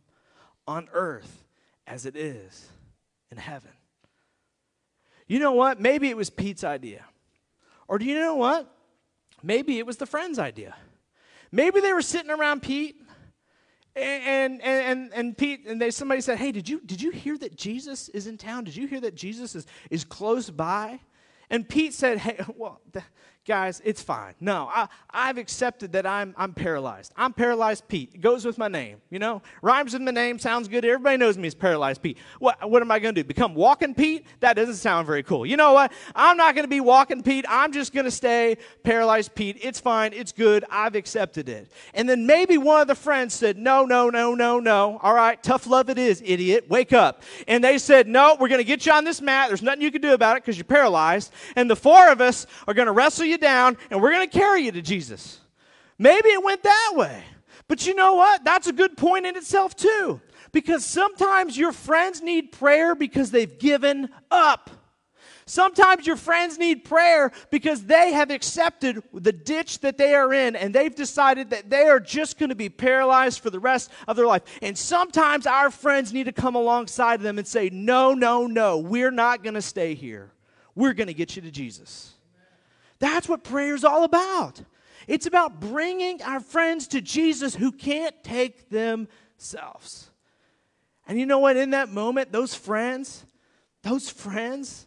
on 0.67 0.89
earth 0.95 1.45
as 1.87 2.07
it 2.07 2.17
is 2.17 2.67
in 3.31 3.37
heaven. 3.37 3.75
You 5.26 5.38
know 5.38 5.52
what? 5.52 5.80
Maybe 5.80 6.09
it 6.09 6.16
was 6.16 6.30
Pete's 6.30 6.64
idea. 6.64 7.04
Or 7.88 7.99
do 7.99 8.04
you 8.04 8.14
know 8.14 8.37
what? 8.37 8.73
Maybe 9.42 9.78
it 9.78 9.87
was 9.87 9.97
the 9.97 10.06
friend's 10.06 10.38
idea. 10.38 10.75
Maybe 11.52 11.80
they 11.80 11.92
were 11.92 12.02
sitting 12.02 12.30
around 12.30 12.62
Pete 12.62 13.00
and, 13.95 14.61
and, 14.62 14.62
and, 14.62 15.12
and 15.14 15.38
Pete, 15.38 15.66
and 15.66 15.80
they, 15.80 15.90
somebody 15.90 16.21
said, 16.21 16.38
Hey, 16.38 16.52
did 16.52 16.68
you, 16.68 16.80
did 16.85 17.00
you 17.00 17.11
hear 17.11 17.38
that 17.38 17.56
Jesus 17.56 18.09
is 18.11 18.26
in 18.26 18.37
town? 18.37 18.64
Did 18.64 18.76
you 18.76 18.87
hear 18.87 19.00
that 19.00 19.14
Jesus 19.14 19.54
is, 19.54 19.66
is 19.90 20.04
close 20.04 20.50
by? 20.50 21.00
And 21.49 21.66
Pete 21.68 21.95
said, 21.95 22.18
Hey, 22.18 22.45
well, 22.56 22.80
guys, 23.47 23.81
it's 23.85 24.03
fine. 24.03 24.35
No, 24.41 24.69
I, 24.73 24.88
I've 25.11 25.38
accepted 25.38 25.93
that 25.93 26.05
I'm, 26.05 26.35
I'm 26.37 26.53
paralyzed. 26.53 27.12
I'm 27.17 27.33
paralyzed 27.33 27.87
Pete. 27.87 28.11
It 28.15 28.21
goes 28.21 28.45
with 28.45 28.59
my 28.59 28.67
name, 28.67 28.99
you 29.09 29.21
know? 29.21 29.41
Rhymes 29.62 29.93
with 29.93 30.03
my 30.03 30.11
name, 30.11 30.38
sounds 30.38 30.67
good. 30.67 30.85
Everybody 30.85 31.17
knows 31.17 31.38
me 31.38 31.47
as 31.47 31.55
paralyzed 31.55 32.03
Pete. 32.03 32.19
What, 32.41 32.69
what 32.69 32.83
am 32.83 32.91
I 32.91 32.99
going 32.99 33.15
to 33.15 33.23
do? 33.23 33.26
Become 33.26 33.55
walking 33.55 33.95
Pete? 33.95 34.26
That 34.41 34.55
doesn't 34.55 34.75
sound 34.75 35.07
very 35.07 35.23
cool. 35.23 35.47
You 35.47 35.57
know 35.57 35.73
what? 35.73 35.93
I'm 36.15 36.37
not 36.37 36.55
going 36.55 36.65
to 36.65 36.69
be 36.69 36.81
walking 36.81 37.23
Pete. 37.23 37.45
I'm 37.49 37.73
just 37.73 37.95
going 37.95 38.05
to 38.05 38.11
stay 38.11 38.59
paralyzed 38.83 39.35
Pete. 39.35 39.59
It's 39.62 39.79
fine. 39.79 40.12
It's 40.12 40.33
good. 40.33 40.65
I've 40.69 40.97
accepted 40.97 41.49
it. 41.49 41.71
And 41.95 42.09
then 42.09 42.26
maybe 42.26 42.59
one 42.59 42.81
of 42.81 42.88
the 42.88 42.97
friends 42.97 43.33
said, 43.33 43.57
No, 43.57 43.85
no, 43.85 44.11
no, 44.11 44.35
no, 44.35 44.59
no. 44.59 44.99
All 45.03 45.15
right, 45.15 45.41
tough 45.43 45.67
love 45.67 45.88
it 45.88 45.99
is, 45.99 46.21
idiot. 46.25 46.67
Wake 46.69 46.93
up. 46.93 47.23
And 47.47 47.62
they 47.62 47.79
said, 47.79 48.09
No, 48.09 48.37
we're 48.41 48.49
going 48.49 48.59
to 48.59 48.65
get 48.65 48.85
you 48.87 48.93
on 48.93 49.05
this 49.05 49.21
mat. 49.21 49.49
There's 49.49 49.62
nothing 49.62 49.83
you 49.83 49.93
can 49.93 50.03
do 50.03 50.15
about 50.15 50.37
it 50.37 50.43
because 50.43 50.59
you're 50.59 50.65
paralyzed. 50.65 51.33
And 51.55 51.71
the 51.71 51.76
four 51.76 52.11
of 52.11 52.21
us 52.21 52.47
are 52.67 52.75
going 52.75 52.87
to 52.87 52.93
wrestle 52.93 53.25
you 53.25 53.36
down 53.37 53.76
and 53.90 54.00
we're 54.00 54.12
going 54.12 54.28
to 54.28 54.38
carry 54.38 54.62
you 54.62 54.73
to 54.73 54.83
Jesus. 54.83 55.40
Maybe 55.99 56.28
it 56.28 56.43
went 56.43 56.62
that 56.62 56.93
way. 56.95 57.23
But 57.69 57.87
you 57.87 57.95
know 57.95 58.14
what? 58.14 58.45
That's 58.45 58.66
a 58.66 58.73
good 58.73 58.97
point 58.97 59.26
in 59.26 59.37
itself, 59.37 59.75
too. 59.75 60.21
Because 60.52 60.85
sometimes 60.85 61.57
your 61.57 61.73
friends 61.73 62.23
need 62.23 62.52
prayer 62.52 62.95
because 62.95 63.31
they've 63.31 63.59
given 63.59 64.09
up. 64.31 64.71
Sometimes 65.49 66.09
your 66.09 66.16
friends 66.16 66.59
need 66.59 66.85
prayer 66.85 67.31
because 67.50 67.85
they 67.85 68.12
have 68.12 68.33
accepted 68.33 69.00
the 69.12 69.33
ditch 69.33 69.78
that 69.81 69.97
they 69.97 70.12
are 70.12 70.35
in 70.35 70.57
and 70.57 70.75
they've 70.75 70.95
decided 70.95 71.50
that 71.50 71.71
they 71.71 71.87
are 71.87 72.00
just 72.00 72.37
going 72.37 72.49
to 72.49 72.57
be 72.57 72.69
paralyzed 72.69 73.38
for 73.38 73.50
the 73.50 73.61
rest 73.61 73.93
of 74.09 74.16
their 74.16 74.26
life. 74.26 74.43
And 74.61 74.76
sometimes 74.76 75.47
our 75.47 75.71
friends 75.71 76.12
need 76.12 76.25
to 76.25 76.33
come 76.33 76.57
alongside 76.57 77.21
them 77.21 77.38
and 77.38 77.47
say, 77.47 77.71
No, 77.73 78.12
no, 78.12 78.49
no, 78.49 78.78
we're 78.78 79.12
not 79.12 79.45
going 79.45 79.55
to 79.55 79.62
stay 79.62 79.95
here. 79.95 80.33
We're 80.75 80.95
going 80.95 81.07
to 81.07 81.14
get 81.14 81.37
you 81.37 81.43
to 81.43 81.50
Jesus. 81.52 82.15
That's 82.99 83.29
what 83.29 83.45
prayer 83.45 83.75
is 83.75 83.85
all 83.85 84.05
about. 84.05 84.61
It's 85.07 85.26
about 85.26 85.61
bringing 85.61 86.23
our 86.23 86.41
friends 86.41 86.88
to 86.88 87.00
Jesus 87.00 87.55
who 87.55 87.71
can't 87.71 88.15
take 88.25 88.71
themselves. 88.71 90.11
And 91.07 91.19
you 91.19 91.26
know 91.26 91.38
what? 91.38 91.57
In 91.57 91.71
that 91.71 91.88
moment, 91.91 92.33
those 92.33 92.55
friends, 92.55 93.25
those 93.83 94.11
friends, 94.11 94.87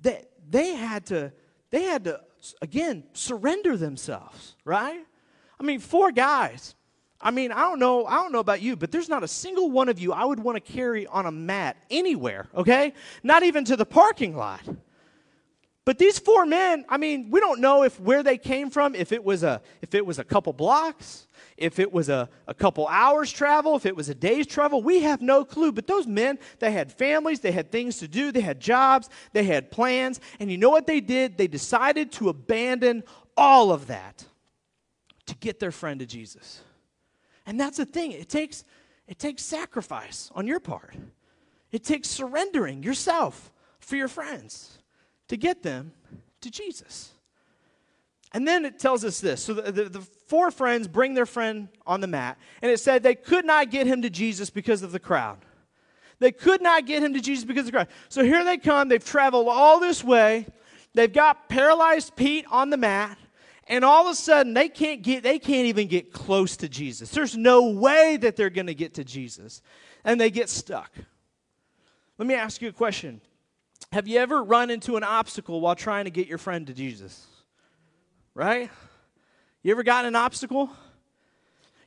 they, 0.00 0.24
they 0.48 0.74
had 0.74 1.06
to, 1.06 1.32
they 1.70 1.82
had 1.82 2.04
to, 2.04 2.20
again, 2.62 3.04
surrender 3.12 3.76
themselves, 3.76 4.56
right? 4.64 5.00
I 5.58 5.62
mean, 5.62 5.80
four 5.80 6.10
guys. 6.10 6.74
I 7.20 7.30
mean, 7.30 7.52
I 7.52 7.60
don't 7.60 7.78
know, 7.78 8.06
I 8.06 8.14
don't 8.14 8.32
know 8.32 8.38
about 8.38 8.62
you, 8.62 8.76
but 8.76 8.90
there's 8.90 9.10
not 9.10 9.22
a 9.22 9.28
single 9.28 9.70
one 9.70 9.90
of 9.90 9.98
you 9.98 10.12
I 10.12 10.24
would 10.24 10.40
want 10.40 10.56
to 10.56 10.72
carry 10.72 11.06
on 11.06 11.26
a 11.26 11.30
mat 11.30 11.76
anywhere, 11.90 12.48
okay? 12.54 12.94
Not 13.22 13.42
even 13.42 13.64
to 13.66 13.76
the 13.76 13.84
parking 13.84 14.34
lot. 14.34 14.62
But 15.90 15.98
these 15.98 16.20
four 16.20 16.46
men, 16.46 16.84
I 16.88 16.98
mean, 16.98 17.30
we 17.30 17.40
don't 17.40 17.60
know 17.60 17.82
if 17.82 17.98
where 17.98 18.22
they 18.22 18.38
came 18.38 18.70
from, 18.70 18.94
if 18.94 19.10
it 19.10 19.24
was 19.24 19.42
a 19.42 19.60
if 19.82 19.92
it 19.92 20.06
was 20.06 20.20
a 20.20 20.24
couple 20.24 20.52
blocks, 20.52 21.26
if 21.56 21.80
it 21.80 21.92
was 21.92 22.08
a, 22.08 22.28
a 22.46 22.54
couple 22.54 22.86
hours 22.86 23.32
travel, 23.32 23.74
if 23.74 23.84
it 23.84 23.96
was 23.96 24.08
a 24.08 24.14
day's 24.14 24.46
travel, 24.46 24.84
we 24.84 25.00
have 25.00 25.20
no 25.20 25.44
clue. 25.44 25.72
But 25.72 25.88
those 25.88 26.06
men, 26.06 26.38
they 26.60 26.70
had 26.70 26.92
families, 26.92 27.40
they 27.40 27.50
had 27.50 27.72
things 27.72 27.98
to 27.98 28.06
do, 28.06 28.30
they 28.30 28.40
had 28.40 28.60
jobs, 28.60 29.08
they 29.32 29.42
had 29.42 29.72
plans, 29.72 30.20
and 30.38 30.48
you 30.48 30.58
know 30.58 30.70
what 30.70 30.86
they 30.86 31.00
did? 31.00 31.36
They 31.36 31.48
decided 31.48 32.12
to 32.12 32.28
abandon 32.28 33.02
all 33.36 33.72
of 33.72 33.88
that 33.88 34.24
to 35.26 35.34
get 35.38 35.58
their 35.58 35.72
friend 35.72 35.98
to 35.98 36.06
Jesus. 36.06 36.60
And 37.46 37.58
that's 37.58 37.78
the 37.78 37.84
thing. 37.84 38.12
It 38.12 38.28
takes 38.28 38.62
it 39.08 39.18
takes 39.18 39.42
sacrifice 39.42 40.30
on 40.36 40.46
your 40.46 40.60
part. 40.60 40.94
It 41.72 41.82
takes 41.82 42.08
surrendering 42.08 42.84
yourself 42.84 43.50
for 43.80 43.96
your 43.96 44.06
friends 44.06 44.76
to 45.30 45.36
get 45.36 45.62
them 45.62 45.92
to 46.40 46.50
Jesus. 46.50 47.12
And 48.32 48.46
then 48.46 48.64
it 48.64 48.80
tells 48.80 49.04
us 49.04 49.20
this. 49.20 49.42
So 49.42 49.54
the, 49.54 49.70
the, 49.70 49.84
the, 49.84 50.00
four 50.00 50.50
friends 50.50 50.88
bring 50.88 51.14
their 51.14 51.26
friend 51.26 51.68
on 51.86 52.00
the 52.00 52.08
mat, 52.08 52.36
and 52.60 52.70
it 52.70 52.78
said 52.78 53.04
they 53.04 53.14
could 53.14 53.44
not 53.44 53.70
get 53.70 53.86
him 53.86 54.02
to 54.02 54.10
Jesus 54.10 54.50
because 54.50 54.82
of 54.82 54.90
the 54.90 54.98
crowd. 54.98 55.38
They 56.18 56.32
could 56.32 56.60
not 56.60 56.84
get 56.84 57.02
him 57.02 57.14
to 57.14 57.20
Jesus 57.20 57.44
because 57.44 57.60
of 57.60 57.66
the 57.66 57.72
crowd. 57.72 57.88
So 58.08 58.24
here 58.24 58.44
they 58.44 58.58
come. 58.58 58.88
They've 58.88 59.04
traveled 59.04 59.46
all 59.48 59.78
this 59.78 60.02
way. 60.02 60.46
They've 60.94 61.12
got 61.12 61.48
paralyzed 61.48 62.16
Pete 62.16 62.44
on 62.50 62.70
the 62.70 62.76
mat, 62.76 63.16
and 63.68 63.84
all 63.84 64.06
of 64.06 64.12
a 64.12 64.16
sudden 64.16 64.52
they 64.52 64.68
can't 64.68 65.02
get 65.02 65.22
they 65.22 65.38
can't 65.38 65.66
even 65.66 65.86
get 65.86 66.12
close 66.12 66.56
to 66.58 66.68
Jesus. 66.68 67.10
There's 67.10 67.36
no 67.36 67.70
way 67.70 68.16
that 68.16 68.34
they're 68.34 68.50
going 68.50 68.66
to 68.66 68.74
get 68.74 68.94
to 68.94 69.04
Jesus. 69.04 69.62
And 70.04 70.20
they 70.20 70.30
get 70.30 70.48
stuck. 70.48 70.90
Let 72.18 72.26
me 72.26 72.34
ask 72.34 72.60
you 72.62 72.68
a 72.68 72.72
question. 72.72 73.20
Have 73.92 74.06
you 74.06 74.18
ever 74.18 74.42
run 74.42 74.70
into 74.70 74.96
an 74.96 75.04
obstacle 75.04 75.60
while 75.60 75.74
trying 75.74 76.04
to 76.04 76.10
get 76.10 76.28
your 76.28 76.38
friend 76.38 76.66
to 76.68 76.74
Jesus? 76.74 77.26
Right? 78.34 78.70
You 79.62 79.72
ever 79.72 79.82
gotten 79.82 80.08
an 80.08 80.16
obstacle? 80.16 80.70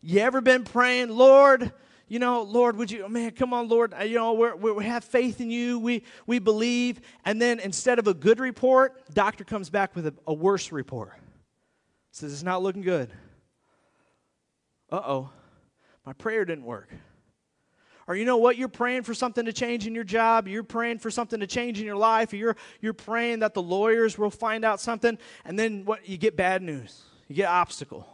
You 0.01 0.19
ever 0.19 0.41
been 0.41 0.63
praying, 0.65 1.09
Lord, 1.09 1.71
you 2.09 2.19
know, 2.19 2.43
Lord, 2.43 2.75
would 2.75 2.91
you, 2.91 3.07
man, 3.07 3.31
come 3.31 3.53
on, 3.53 3.69
Lord, 3.69 3.93
you 4.05 4.15
know, 4.15 4.33
we're, 4.33 4.55
we 4.55 4.85
have 4.85 5.03
faith 5.03 5.39
in 5.39 5.49
you, 5.49 5.79
we, 5.79 6.03
we 6.27 6.39
believe. 6.39 6.99
And 7.25 7.41
then 7.41 7.59
instead 7.59 7.99
of 7.99 8.07
a 8.07 8.13
good 8.13 8.39
report, 8.39 9.01
doctor 9.13 9.43
comes 9.43 9.69
back 9.69 9.95
with 9.95 10.07
a, 10.07 10.13
a 10.27 10.33
worse 10.33 10.71
report. 10.71 11.13
Says 12.11 12.33
it's 12.33 12.43
not 12.43 12.61
looking 12.61 12.81
good. 12.81 13.09
Uh 14.91 15.01
oh, 15.03 15.29
my 16.05 16.13
prayer 16.13 16.45
didn't 16.45 16.65
work. 16.65 16.89
Or 18.07 18.15
you 18.15 18.25
know 18.25 18.37
what? 18.37 18.57
You're 18.57 18.67
praying 18.67 19.03
for 19.03 19.13
something 19.13 19.45
to 19.45 19.53
change 19.53 19.87
in 19.87 19.95
your 19.95 20.03
job. 20.03 20.47
You're 20.47 20.63
praying 20.63 20.99
for 20.99 21.09
something 21.09 21.39
to 21.39 21.47
change 21.47 21.79
in 21.79 21.85
your 21.85 21.95
life. 21.95 22.33
You're, 22.33 22.57
you're 22.81 22.93
praying 22.93 23.39
that 23.39 23.53
the 23.53 23.61
lawyers 23.61 24.17
will 24.17 24.29
find 24.29 24.65
out 24.65 24.79
something. 24.79 25.17
And 25.45 25.57
then 25.57 25.85
what? 25.85 26.07
You 26.07 26.17
get 26.17 26.35
bad 26.35 26.61
news. 26.61 27.01
You 27.27 27.35
get 27.35 27.49
obstacle. 27.49 28.07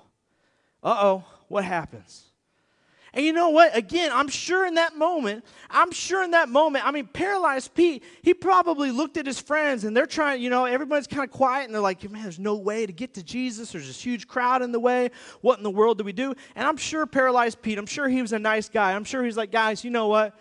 Uh 0.83 0.97
oh. 0.99 1.23
What 1.47 1.65
happens? 1.65 2.28
And 3.13 3.25
you 3.25 3.33
know 3.33 3.49
what? 3.49 3.75
Again, 3.75 4.11
I'm 4.13 4.27
sure 4.27 4.67
in 4.67 4.75
that 4.75 4.95
moment, 4.95 5.43
I'm 5.69 5.91
sure 5.91 6.23
in 6.23 6.31
that 6.31 6.49
moment, 6.49 6.85
I 6.85 6.91
mean, 6.91 7.07
paralyzed 7.07 7.73
Pete, 7.73 8.03
he 8.21 8.33
probably 8.33 8.91
looked 8.91 9.17
at 9.17 9.25
his 9.25 9.39
friends 9.39 9.83
and 9.83 9.95
they're 9.95 10.05
trying, 10.05 10.41
you 10.41 10.49
know, 10.49 10.65
everybody's 10.65 11.07
kind 11.07 11.23
of 11.23 11.31
quiet 11.31 11.65
and 11.65 11.73
they're 11.73 11.81
like, 11.81 12.09
man, 12.09 12.23
there's 12.23 12.39
no 12.39 12.55
way 12.55 12.85
to 12.85 12.93
get 12.93 13.15
to 13.15 13.23
Jesus. 13.23 13.71
There's 13.71 13.87
this 13.87 14.01
huge 14.01 14.27
crowd 14.27 14.61
in 14.61 14.71
the 14.71 14.79
way. 14.79 15.09
What 15.41 15.57
in 15.57 15.63
the 15.63 15.71
world 15.71 15.97
do 15.97 16.03
we 16.03 16.13
do? 16.13 16.33
And 16.55 16.67
I'm 16.67 16.77
sure 16.77 17.05
paralyzed 17.05 17.61
Pete, 17.61 17.77
I'm 17.77 17.85
sure 17.85 18.07
he 18.07 18.21
was 18.21 18.33
a 18.33 18.39
nice 18.39 18.69
guy. 18.69 18.93
I'm 18.93 19.03
sure 19.03 19.23
he's 19.23 19.37
like, 19.37 19.51
guys, 19.51 19.83
you 19.83 19.89
know 19.89 20.07
what? 20.07 20.37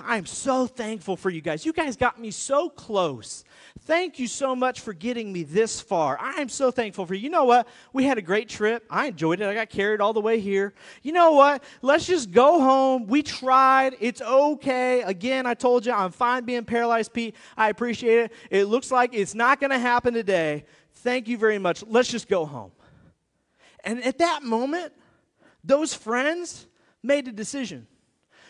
I'm 0.00 0.26
so 0.26 0.66
thankful 0.66 1.16
for 1.16 1.30
you 1.30 1.40
guys. 1.40 1.66
You 1.66 1.72
guys 1.72 1.96
got 1.96 2.20
me 2.20 2.30
so 2.30 2.68
close. 2.68 3.44
Thank 3.80 4.18
you 4.18 4.26
so 4.28 4.54
much 4.54 4.80
for 4.80 4.92
getting 4.92 5.32
me 5.32 5.42
this 5.42 5.80
far. 5.80 6.18
I 6.20 6.40
am 6.40 6.48
so 6.48 6.70
thankful 6.70 7.06
for 7.06 7.14
you. 7.14 7.22
You 7.22 7.30
know 7.30 7.44
what? 7.44 7.66
We 7.92 8.04
had 8.04 8.18
a 8.18 8.22
great 8.22 8.48
trip. 8.48 8.84
I 8.88 9.06
enjoyed 9.06 9.40
it. 9.40 9.46
I 9.46 9.54
got 9.54 9.70
carried 9.70 10.00
all 10.00 10.12
the 10.12 10.20
way 10.20 10.40
here. 10.40 10.74
You 11.02 11.12
know 11.12 11.32
what? 11.32 11.64
Let's 11.82 12.06
just 12.06 12.30
go 12.30 12.60
home. 12.60 13.06
We 13.06 13.22
tried. 13.22 13.96
It's 14.00 14.22
okay. 14.22 15.02
Again, 15.02 15.46
I 15.46 15.54
told 15.54 15.86
you 15.86 15.92
I'm 15.92 16.12
fine 16.12 16.44
being 16.44 16.64
paralyzed, 16.64 17.12
Pete. 17.12 17.34
I 17.56 17.68
appreciate 17.70 18.18
it. 18.18 18.32
It 18.50 18.64
looks 18.64 18.90
like 18.90 19.10
it's 19.12 19.34
not 19.34 19.60
going 19.60 19.70
to 19.70 19.78
happen 19.78 20.14
today. 20.14 20.64
Thank 20.96 21.28
you 21.28 21.36
very 21.36 21.58
much. 21.58 21.82
Let's 21.86 22.10
just 22.10 22.28
go 22.28 22.46
home. 22.46 22.72
And 23.82 24.02
at 24.04 24.18
that 24.18 24.42
moment, 24.42 24.92
those 25.62 25.94
friends 25.94 26.66
made 27.02 27.28
a 27.28 27.32
decision. 27.32 27.86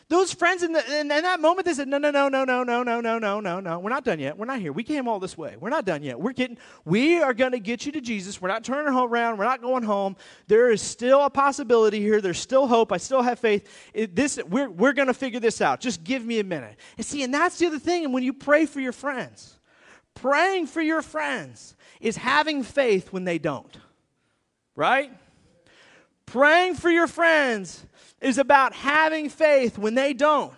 Those 0.08 0.34
friends 0.34 0.62
in, 0.62 0.72
the, 0.72 0.84
in, 1.00 1.10
in, 1.10 1.22
that 1.22 1.40
moment, 1.40 1.64
they 1.64 1.72
said, 1.72 1.88
no, 1.88 1.96
no, 1.96 2.10
no, 2.10 2.28
no, 2.28 2.44
no, 2.44 2.62
no, 2.62 2.82
no, 2.82 3.00
no, 3.00 3.18
no, 3.18 3.40
no, 3.40 3.60
no. 3.60 3.78
We're 3.78 3.90
not 3.90 4.04
done 4.04 4.18
yet. 4.18 4.36
We're 4.36 4.44
not 4.44 4.60
here. 4.60 4.70
We 4.70 4.82
came 4.82 5.08
all 5.08 5.18
this 5.18 5.38
way. 5.38 5.56
We're 5.58 5.70
not 5.70 5.86
done 5.86 6.02
yet. 6.02 6.20
We're 6.20 6.32
getting, 6.32 6.58
we 6.84 7.22
are 7.22 7.32
going 7.32 7.52
to 7.52 7.58
get 7.58 7.86
you 7.86 7.92
to 7.92 8.02
Jesus. 8.02 8.40
We're 8.40 8.48
not 8.48 8.64
turning 8.64 8.94
around. 8.94 9.38
We're 9.38 9.44
not 9.44 9.62
going 9.62 9.82
home. 9.82 10.16
There 10.46 10.70
is 10.70 10.82
still 10.82 11.24
a 11.24 11.30
possibility 11.30 12.00
here. 12.00 12.20
There's 12.20 12.38
still 12.38 12.66
hope. 12.66 12.92
I 12.92 12.98
still 12.98 13.22
have 13.22 13.38
faith. 13.38 13.66
It, 13.94 14.14
this, 14.14 14.38
we're, 14.46 14.68
we're 14.68 14.92
going 14.92 15.08
to 15.08 15.14
figure 15.14 15.40
this 15.40 15.62
out. 15.62 15.80
Just 15.80 16.04
give 16.04 16.22
me 16.22 16.38
a 16.38 16.44
minute. 16.44 16.76
And 16.98 17.06
see, 17.06 17.22
and 17.22 17.32
that's 17.32 17.58
the 17.58 17.66
other 17.66 17.78
thing. 17.78 18.04
And 18.04 18.12
when 18.12 18.22
you 18.22 18.34
pray 18.34 18.66
for 18.66 18.80
your 18.80 18.92
friends, 18.92 19.58
praying 20.14 20.66
for 20.66 20.82
your 20.82 21.00
friends 21.00 21.76
is 22.00 22.18
having 22.18 22.62
faith 22.62 23.10
when 23.10 23.24
they 23.24 23.38
don't. 23.38 23.78
Right? 24.76 25.10
Praying 26.26 26.74
for 26.74 26.90
your 26.90 27.06
friends 27.06 27.86
is 28.24 28.38
about 28.38 28.72
having 28.72 29.28
faith 29.28 29.78
when 29.78 29.94
they 29.94 30.12
don't. 30.12 30.52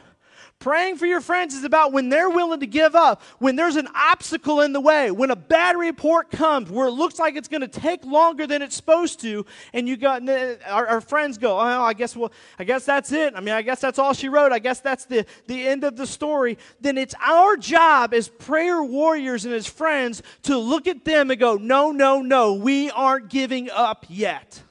Praying 0.59 0.97
for 0.97 1.05
your 1.05 1.21
friends 1.21 1.55
is 1.55 1.65
about 1.65 1.93
when 1.93 2.09
they're 2.09 2.31
willing 2.31 2.61
to 2.61 2.67
give 2.67 2.95
up, 2.95 3.23
when 3.39 3.57
there's 3.57 3.77
an 3.77 3.89
obstacle 3.95 4.63
in 4.63 4.73
the 4.73 4.81
way, 4.81 5.11
when 5.11 5.31
a 5.31 5.37
bad 5.37 5.77
report 5.77 6.31
comes 6.31 6.71
where 6.71 6.87
it 6.87 6.93
looks 6.93 7.19
like 7.19 7.37
it's 7.37 7.47
going 7.47 7.61
to 7.61 7.69
take 7.69 8.05
longer 8.07 8.47
than 8.47 8.63
it's 8.63 8.75
supposed 8.75 9.21
to, 9.21 9.45
and 9.75 9.87
you 9.87 9.99
got 9.99 10.27
our, 10.67 10.87
our, 10.87 11.01
friends 11.03 11.37
go, 11.37 11.59
"Oh, 11.59 11.83
I 11.83 11.93
guess 11.93 12.17
well, 12.17 12.33
I 12.59 12.65
guess 12.65 12.87
that's 12.87 13.13
it. 13.13 13.35
I 13.37 13.41
mean, 13.41 13.55
I 13.55 13.61
guess 13.61 13.83
that's 13.83 13.99
all 13.99 14.15
she 14.15 14.31
wrote. 14.31 14.51
I 14.51 14.59
guess 14.59 14.81
that's 14.81 15.05
the 15.05 15.27
the 15.47 15.69
end 15.69 15.85
of 15.85 15.95
the 15.97 16.07
story." 16.07 16.57
Then 16.81 16.97
it's 16.97 17.15
our 17.21 17.59
job 17.59 18.15
as 18.15 18.29
prayer 18.29 18.83
warriors 18.83 19.45
and 19.45 19.53
as 19.53 19.67
friends 19.67 20.23
to 20.45 20.57
look 20.57 20.87
at 20.87 21.05
them 21.05 21.31
and 21.31 21.39
go, 21.39 21.57
"No, 21.57 21.93
no, 21.93 22.23
no, 22.23 22.55
we 22.55 22.91
aren't 22.91 23.29
giving 23.29 23.71
up 23.71 24.07
yet." 24.09 24.63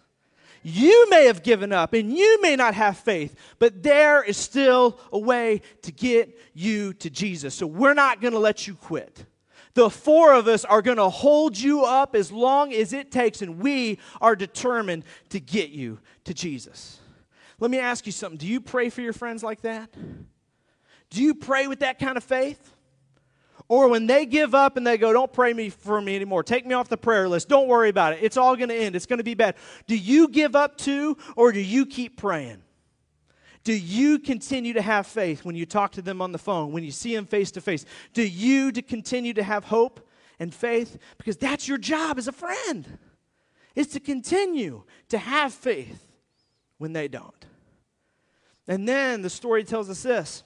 You 0.68 1.08
may 1.12 1.26
have 1.26 1.44
given 1.44 1.72
up 1.72 1.94
and 1.94 2.12
you 2.12 2.42
may 2.42 2.56
not 2.56 2.74
have 2.74 2.98
faith, 2.98 3.36
but 3.60 3.84
there 3.84 4.24
is 4.24 4.36
still 4.36 5.00
a 5.12 5.20
way 5.20 5.62
to 5.84 5.92
get 5.92 6.40
you 6.56 6.94
to 6.94 7.12
Jesus. 7.12 7.54
So 7.54 7.68
we're 7.68 7.94
not 7.94 8.20
going 8.20 8.34
to 8.34 8.40
let 8.40 8.66
you 8.66 8.74
quit. 8.74 9.28
The 9.76 9.92
four 9.92 10.34
of 10.34 10.48
us 10.48 10.66
are 10.66 10.82
going 10.82 10.98
to 10.98 11.10
hold 11.10 11.56
you 11.56 11.84
up 11.84 12.16
as 12.16 12.32
long 12.32 12.74
as 12.74 12.94
it 12.94 13.12
takes, 13.12 13.44
and 13.44 13.60
we 13.60 14.00
are 14.20 14.36
determined 14.36 15.04
to 15.30 15.40
get 15.40 15.70
you 15.70 16.00
to 16.24 16.34
Jesus. 16.34 16.98
Let 17.60 17.70
me 17.70 17.78
ask 17.78 18.08
you 18.08 18.12
something. 18.12 18.40
Do 18.40 18.48
you 18.48 18.60
pray 18.60 18.90
for 18.90 19.02
your 19.02 19.14
friends 19.14 19.44
like 19.44 19.62
that? 19.62 19.94
Do 21.12 21.22
you 21.22 21.36
pray 21.36 21.68
with 21.68 21.82
that 21.82 22.00
kind 22.00 22.18
of 22.18 22.24
faith? 22.24 22.75
Or 23.68 23.88
when 23.90 24.06
they 24.06 24.26
give 24.26 24.54
up 24.54 24.78
and 24.78 24.86
they 24.86 24.98
go, 24.98 25.12
Don't 25.12 25.34
pray 25.34 25.54
me 25.54 25.70
for 25.70 26.00
me 26.00 26.16
anymore. 26.16 26.44
Take 26.44 26.66
me 26.66 26.74
off 26.74 26.88
the 26.88 26.98
prayer 26.98 27.28
list. 27.28 27.50
Don't 27.50 27.68
worry 27.68 27.90
about 27.90 28.14
it. 28.14 28.20
It's 28.22 28.38
all 28.38 28.56
going 28.56 28.70
to 28.70 28.76
end. 28.76 28.96
It's 28.96 29.06
going 29.06 29.18
to 29.18 29.24
be 29.24 29.34
bad. 29.34 29.56
Do 29.88 29.98
you 29.98 30.28
give 30.28 30.56
up 30.56 30.78
too, 30.78 31.18
or 31.36 31.52
do 31.52 31.60
you 31.60 31.86
keep 31.86 32.18
praying? 32.18 32.62
Do 33.64 33.74
you 33.74 34.20
continue 34.20 34.74
to 34.74 34.82
have 34.82 35.08
faith 35.08 35.44
when 35.44 35.56
you 35.56 35.66
talk 35.66 35.94
to 35.94 36.02
them 36.04 36.22
on 36.22 36.32
the 36.32 36.38
phone, 36.38 36.72
when 36.72 36.84
you 36.84 36.92
see 36.92 37.16
them 37.16 37.26
face 37.26 37.50
to 37.52 37.62
face? 37.62 37.84
Do 38.14 38.22
you 38.22 38.72
to 38.72 38.82
continue 38.84 39.34
to 39.34 39.44
have 39.44 39.64
hope 39.64 40.08
and 40.40 40.54
faith? 40.54 41.00
Because 41.18 41.36
that's 41.36 41.68
your 41.68 41.80
job 41.80 42.20
as 42.20 42.28
a 42.28 42.32
friend, 42.32 43.00
is 43.74 43.88
to 43.88 44.00
continue 44.00 44.84
to 45.10 45.18
have 45.18 45.52
faith 45.52 46.06
when 46.78 46.94
they 46.94 47.08
don't. 47.08 47.46
And 48.68 48.88
then 48.88 49.24
the 49.24 49.32
story 49.32 49.64
tells 49.64 49.90
us 49.90 50.04
this 50.04 50.44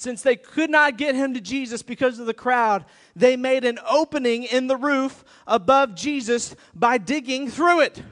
since 0.00 0.22
they 0.22 0.34
could 0.34 0.70
not 0.70 0.96
get 0.96 1.14
him 1.14 1.34
to 1.34 1.42
Jesus 1.42 1.82
because 1.82 2.18
of 2.18 2.24
the 2.24 2.32
crowd, 2.32 2.86
they 3.14 3.36
made 3.36 3.66
an 3.66 3.78
opening 3.86 4.44
in 4.44 4.66
the 4.66 4.76
roof 4.76 5.22
above 5.46 5.94
Jesus 5.94 6.56
by 6.74 6.96
digging 6.96 7.50
through 7.50 7.80
it. 7.80 8.02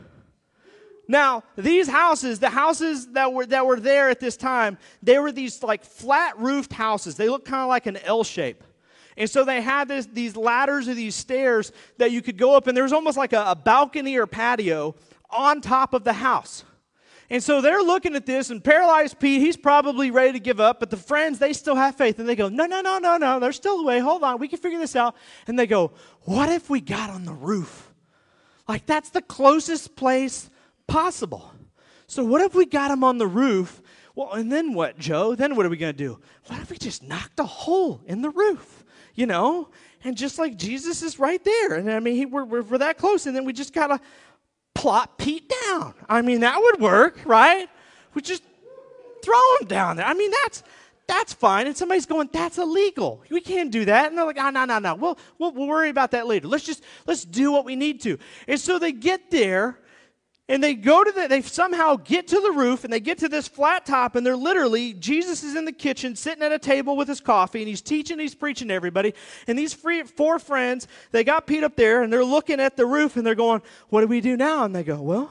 Now, 1.09 1.45
these 1.57 1.89
houses, 1.89 2.41
the 2.41 2.51
houses 2.51 3.13
that 3.13 3.33
were 3.33 3.47
that 3.47 3.65
were 3.65 3.81
there 3.81 4.11
at 4.11 4.21
this 4.21 4.37
time, 4.37 4.77
they 5.03 5.19
were 5.19 5.33
these 5.33 5.63
like 5.63 5.83
flat 5.83 6.39
roofed 6.39 6.75
houses. 6.75 7.17
They 7.17 7.31
looked 7.31 7.47
kind 7.47 7.63
of 7.63 7.69
like 7.69 7.87
an 7.87 7.97
L 8.05 8.23
shape. 8.23 8.63
And 9.17 9.31
so 9.31 9.47
they 9.47 9.63
had 9.63 9.89
this, 9.89 10.05
these 10.05 10.37
ladders 10.37 10.89
or 10.89 10.95
these 10.95 11.15
stairs 11.15 11.73
that 11.97 12.11
you 12.11 12.21
could 12.21 12.37
go 12.37 12.55
up, 12.55 12.67
and 12.67 12.77
there 12.77 12.85
was 12.85 12.93
almost 12.93 13.17
like 13.17 13.33
a, 13.33 13.45
a 13.47 13.57
balcony 13.57 14.19
or 14.19 14.27
patio 14.27 14.95
on 15.31 15.63
top 15.63 15.95
of 15.95 16.05
the 16.05 16.13
house. 16.13 16.65
And 17.31 17.43
so 17.43 17.61
they're 17.61 17.83
looking 17.83 18.17
at 18.17 18.25
this, 18.25 18.49
and 18.49 18.65
paralyzed 18.65 19.19
Pete, 19.19 19.43
he's 19.43 19.57
probably 19.57 20.11
ready 20.11 20.33
to 20.33 20.41
give 20.41 20.61
up, 20.61 20.81
but 20.81 20.89
the 20.89 20.97
friends, 20.97 21.39
they 21.39 21.53
still 21.53 21.77
have 21.77 21.95
faith. 21.95 22.19
And 22.19 22.29
they 22.29 22.37
go, 22.37 22.49
No, 22.49 22.65
no, 22.65 22.81
no, 22.81 22.99
no, 22.99 23.19
no, 23.19 23.39
there's 23.39 23.57
still 23.57 23.81
a 23.81 23.85
way. 23.85 23.99
Hold 23.99 24.23
on, 24.23 24.39
we 24.39 24.49
can 24.49 24.59
figure 24.59 24.79
this 24.79 24.97
out. 24.97 25.15
And 25.47 25.59
they 25.59 25.67
go, 25.67 25.93
What 26.23 26.49
if 26.49 26.71
we 26.71 26.81
got 26.81 27.11
on 27.11 27.25
the 27.25 27.33
roof? 27.33 27.93
Like, 28.67 28.87
that's 28.87 29.11
the 29.11 29.23
closest 29.23 29.97
place 29.97 30.49
possible. 30.87 31.53
So, 32.07 32.25
what 32.25 32.41
if 32.41 32.55
we 32.55 32.65
got 32.65 32.91
him 32.91 33.05
on 33.05 33.19
the 33.19 33.27
roof? 33.27 33.83
Well, 34.15 34.33
and 34.33 34.51
then 34.51 34.73
what, 34.73 34.99
Joe? 34.99 35.35
Then 35.35 35.55
what 35.55 35.65
are 35.65 35.69
we 35.69 35.77
going 35.77 35.93
to 35.93 35.97
do? 35.97 36.19
What 36.47 36.61
if 36.61 36.71
we 36.71 36.77
just 36.77 37.03
knocked 37.03 37.39
a 37.39 37.45
hole 37.45 38.01
in 38.07 38.21
the 38.23 38.31
roof? 38.31 38.85
You 39.15 39.27
know? 39.27 39.69
And 40.03 40.17
just 40.17 40.39
like 40.39 40.57
Jesus 40.57 41.03
is 41.03 41.19
right 41.19 41.43
there. 41.45 41.75
And 41.75 41.91
I 41.91 42.01
mean, 42.01 42.17
he, 42.17 42.27
we're, 42.27 42.45
we're, 42.45 42.79
that 42.79 42.99
close. 42.99 43.27
And 43.27 43.37
then 43.37 43.45
we 43.45 43.53
just 43.53 43.73
got 43.73 43.89
to 43.89 44.01
plop 44.79 45.19
Pete 45.19 45.53
down. 45.65 45.93
I 46.09 46.23
mean, 46.23 46.41
that 46.41 46.57
would 46.61 46.81
work, 46.81 47.21
right? 47.25 47.69
We 48.15 48.23
just 48.23 48.45
throw 49.25 49.41
him 49.61 49.67
down 49.67 49.97
there. 49.97 50.07
I 50.07 50.15
mean, 50.15 50.31
that's 50.45 50.63
that's 51.09 51.33
fine. 51.33 51.67
And 51.67 51.77
somebody's 51.77 52.07
going, 52.07 52.29
that's 52.33 52.59
illegal. 52.59 53.23
We 53.31 53.41
can't 53.41 53.73
do 53.73 53.87
that. 53.87 54.09
And 54.09 54.17
they're 54.17 54.27
like, 54.27 54.39
oh, 54.39 54.51
no, 54.51 54.67
no, 54.67 54.79
no. 54.79 54.95
We'll, 54.95 55.19
we'll, 55.39 55.53
we'll 55.53 55.67
worry 55.67 55.89
about 55.89 56.11
that 56.11 56.27
later. 56.27 56.47
Let's 56.49 56.65
just, 56.65 56.85
let's 57.07 57.25
do 57.25 57.51
what 57.51 57.65
we 57.65 57.77
need 57.77 58.03
to. 58.03 58.19
And 58.47 58.61
so 58.61 58.79
they 58.79 58.93
get 58.93 59.31
there 59.31 59.79
and 60.49 60.65
they 60.65 60.75
go 60.75 61.05
to 61.05 61.13
the, 61.13 61.29
they 61.29 61.43
somehow 61.43 61.97
get 61.97 62.29
to 62.29 62.41
the 62.41 62.51
roof 62.51 62.85
and 62.85 62.93
they 62.93 63.01
get 63.01 63.19
to 63.19 63.29
this 63.29 63.47
flat 63.47 63.85
top 63.85 64.17
and 64.17 64.27
they're 64.27 64.37
literally, 64.37 64.95
Jesus 64.95 65.45
is 65.45 65.55
in 65.55 65.67
the 65.67 65.73
kitchen 65.73 66.17
sitting 66.17 66.43
at 66.43 66.53
a 66.53 66.59
table 66.59 66.97
with 66.97 67.07
his 67.07 67.21
coffee 67.21 67.61
and 67.61 67.69
he's 67.69 67.83
teaching, 67.83 68.19
he's 68.19 68.35
preaching 68.35 68.69
to 68.69 68.75
everybody. 68.75 69.13
And 69.47 69.59
these 69.59 69.75
free, 69.75 70.03
four 70.05 70.39
friends, 70.39 70.89
they 71.11 71.23
got 71.23 71.47
Pete 71.47 71.65
up 71.65 71.77
there 71.77 72.03
and 72.03 72.11
they're 72.11 72.25
looking 72.25 72.61
at 72.61 72.77
the 72.77 72.87
roof 72.87 73.17
and 73.17 73.27
they're 73.27 73.35
going, 73.35 73.61
what 73.91 74.01
do 74.01 74.07
we 74.07 74.23
do 74.23 74.39
now? 74.39 74.65
And 74.65 74.75
they 74.75 74.85
go, 74.85 75.03
well, 75.03 75.31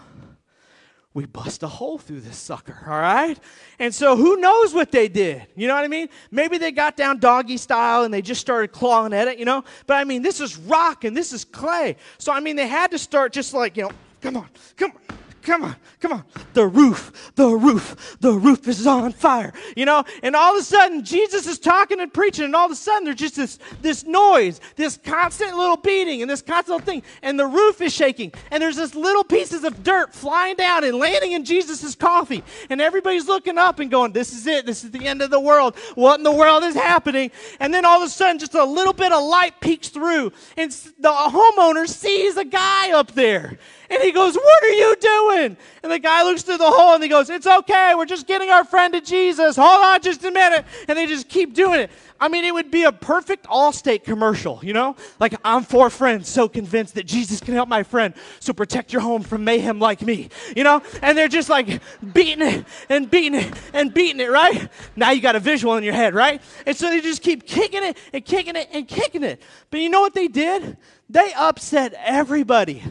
we 1.15 1.25
bust 1.25 1.63
a 1.63 1.67
hole 1.67 1.97
through 1.97 2.21
this 2.21 2.37
sucker, 2.37 2.77
all 2.85 2.99
right? 2.99 3.39
And 3.79 3.95
so 3.95 4.15
who 4.15 4.37
knows 4.37 4.71
what 4.75 4.91
they 4.91 5.07
did? 5.07 5.47
You 5.55 5.67
know 5.67 5.73
what 5.73 5.83
I 5.83 5.87
mean? 5.87 6.09
Maybe 6.29 6.59
they 6.59 6.71
got 6.71 6.95
down 6.95 7.17
doggy 7.17 7.57
style 7.57 8.03
and 8.03 8.13
they 8.13 8.21
just 8.21 8.39
started 8.39 8.71
clawing 8.71 9.13
at 9.13 9.27
it, 9.27 9.39
you 9.39 9.45
know? 9.45 9.63
But 9.87 9.95
I 9.95 10.03
mean, 10.03 10.21
this 10.21 10.39
is 10.39 10.57
rock 10.57 11.05
and 11.05 11.17
this 11.17 11.33
is 11.33 11.43
clay. 11.43 11.95
So 12.19 12.31
I 12.31 12.39
mean, 12.39 12.55
they 12.55 12.67
had 12.67 12.91
to 12.91 12.99
start 12.99 13.33
just 13.33 13.55
like, 13.55 13.77
you 13.77 13.83
know, 13.83 13.91
Come 14.21 14.37
on, 14.37 14.49
come 14.75 14.91
on. 14.91 15.17
Come 15.47 15.63
on, 15.63 15.77
come 16.01 16.11
on. 16.11 16.25
The 16.55 16.67
roof, 16.67 17.31
the 17.35 17.47
roof, 17.47 18.17
the 18.19 18.33
roof 18.33 18.67
is 18.67 18.85
on 18.85 19.13
fire. 19.13 19.53
You 19.77 19.85
know, 19.85 20.03
and 20.21 20.35
all 20.35 20.53
of 20.53 20.59
a 20.59 20.63
sudden 20.63 21.05
Jesus 21.05 21.47
is 21.47 21.57
talking 21.57 22.01
and 22.01 22.13
preaching, 22.13 22.43
and 22.43 22.53
all 22.53 22.65
of 22.65 22.71
a 22.73 22.75
sudden 22.75 23.05
there's 23.05 23.15
just 23.15 23.37
this 23.37 23.57
this 23.81 24.03
noise, 24.03 24.59
this 24.75 24.97
constant 24.97 25.55
little 25.55 25.77
beating, 25.77 26.21
and 26.21 26.29
this 26.29 26.41
constant 26.41 26.83
thing, 26.83 27.01
and 27.21 27.39
the 27.39 27.45
roof 27.45 27.79
is 27.79 27.93
shaking, 27.93 28.33
and 28.51 28.61
there's 28.61 28.75
this 28.75 28.93
little 28.93 29.23
pieces 29.23 29.63
of 29.63 29.83
dirt 29.83 30.13
flying 30.13 30.57
down 30.57 30.83
and 30.83 30.97
landing 30.97 31.31
in 31.31 31.45
Jesus' 31.45 31.95
coffee, 31.95 32.43
and 32.69 32.81
everybody's 32.81 33.29
looking 33.29 33.57
up 33.57 33.79
and 33.79 33.89
going, 33.89 34.11
This 34.11 34.33
is 34.33 34.47
it, 34.47 34.65
this 34.65 34.83
is 34.83 34.91
the 34.91 35.07
end 35.07 35.21
of 35.21 35.29
the 35.29 35.39
world. 35.39 35.77
What 35.95 36.19
in 36.19 36.23
the 36.23 36.31
world 36.33 36.65
is 36.65 36.75
happening? 36.75 37.31
And 37.61 37.73
then 37.73 37.85
all 37.85 38.01
of 38.01 38.05
a 38.05 38.09
sudden 38.11 38.37
just 38.37 38.53
a 38.55 38.65
little 38.65 38.91
bit 38.91 39.13
of 39.13 39.23
light 39.23 39.61
peeks 39.61 39.87
through, 39.87 40.33
and 40.57 40.71
the 40.99 41.07
homeowner 41.07 41.87
sees 41.87 42.35
a 42.35 42.43
guy 42.43 42.91
up 42.91 43.13
there. 43.13 43.57
And 43.89 44.01
he 44.01 44.11
goes, 44.11 44.35
What 44.35 44.63
are 44.63 44.69
you 44.69 44.95
doing? 44.99 45.57
And 45.83 45.91
the 45.91 45.99
guy 45.99 46.23
looks 46.23 46.43
through 46.43 46.57
the 46.57 46.69
hole 46.69 46.95
and 46.95 47.03
he 47.03 47.09
goes, 47.09 47.29
It's 47.29 47.47
okay. 47.47 47.93
We're 47.95 48.05
just 48.05 48.27
getting 48.27 48.49
our 48.49 48.63
friend 48.63 48.93
to 48.93 49.01
Jesus. 49.01 49.55
Hold 49.55 49.83
on 49.83 50.01
just 50.01 50.23
a 50.23 50.31
minute. 50.31 50.65
And 50.87 50.97
they 50.97 51.07
just 51.07 51.29
keep 51.29 51.53
doing 51.53 51.81
it. 51.81 51.91
I 52.19 52.29
mean, 52.29 52.45
it 52.45 52.53
would 52.53 52.71
be 52.71 52.83
a 52.83 52.91
perfect 52.91 53.45
Allstate 53.45 54.03
commercial, 54.03 54.59
you 54.63 54.73
know? 54.73 54.95
Like, 55.19 55.35
I'm 55.43 55.63
four 55.63 55.89
friends 55.89 56.27
so 56.27 56.49
convinced 56.49 56.95
that 56.95 57.05
Jesus 57.05 57.39
can 57.39 57.53
help 57.53 57.69
my 57.69 57.83
friend, 57.83 58.13
so 58.39 58.53
protect 58.53 58.91
your 58.91 59.01
home 59.01 59.21
from 59.21 59.43
mayhem 59.43 59.79
like 59.79 60.01
me, 60.01 60.29
you 60.55 60.63
know? 60.63 60.81
And 61.01 61.17
they're 61.17 61.27
just 61.27 61.49
like 61.49 61.81
beating 62.13 62.45
it 62.45 62.65
and 62.89 63.09
beating 63.09 63.39
it 63.39 63.53
and 63.73 63.93
beating 63.93 64.19
it, 64.19 64.31
right? 64.31 64.69
Now 64.95 65.11
you 65.11 65.21
got 65.21 65.35
a 65.35 65.39
visual 65.39 65.75
in 65.77 65.83
your 65.83 65.93
head, 65.93 66.15
right? 66.15 66.41
And 66.65 66.75
so 66.75 66.89
they 66.89 67.01
just 67.01 67.21
keep 67.21 67.45
kicking 67.45 67.83
it 67.83 67.97
and 68.11 68.25
kicking 68.25 68.55
it 68.55 68.69
and 68.73 68.87
kicking 68.87 69.23
it. 69.23 69.41
But 69.69 69.81
you 69.81 69.89
know 69.89 70.01
what 70.01 70.13
they 70.13 70.27
did? 70.27 70.77
They 71.09 71.33
upset 71.33 71.93
everybody. 72.03 72.83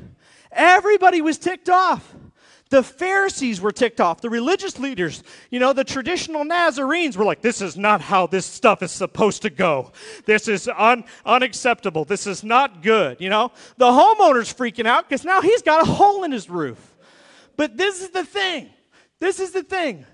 Everybody 0.57 1.21
was 1.21 1.39
ticked 1.39 1.69
off. 1.69 2.15
The 2.69 2.83
Pharisees 2.83 3.61
were 3.61 3.71
ticked 3.71 4.01
off. 4.01 4.21
The 4.21 4.31
religious 4.31 4.81
leaders, 4.81 5.23
you 5.51 5.61
know, 5.61 5.73
the 5.73 5.85
traditional 5.85 6.45
Nazarenes 6.45 7.17
were 7.17 7.25
like, 7.25 7.41
this 7.41 7.63
is 7.63 7.77
not 7.77 8.01
how 8.01 8.27
this 8.27 8.45
stuff 8.45 8.83
is 8.83 8.91
supposed 8.91 9.43
to 9.43 9.51
go. 9.51 9.93
This 10.25 10.49
is 10.49 10.69
un- 10.77 11.05
unacceptable. 11.25 12.05
This 12.05 12.27
is 12.27 12.43
not 12.43 12.83
good, 12.83 13.21
you 13.21 13.31
know. 13.31 13.53
The 13.77 13.87
homeowner's 13.87 14.53
freaking 14.53 14.87
out 14.87 15.09
because 15.09 15.25
now 15.25 15.41
he's 15.41 15.63
got 15.63 15.87
a 15.87 15.91
hole 15.91 16.25
in 16.25 16.33
his 16.33 16.51
roof. 16.51 16.97
But 17.57 17.77
this 17.77 18.03
is 18.03 18.11
the 18.11 18.25
thing. 18.25 18.71
This 19.21 19.39
is 19.39 19.53
the 19.53 19.63
thing. 19.63 20.05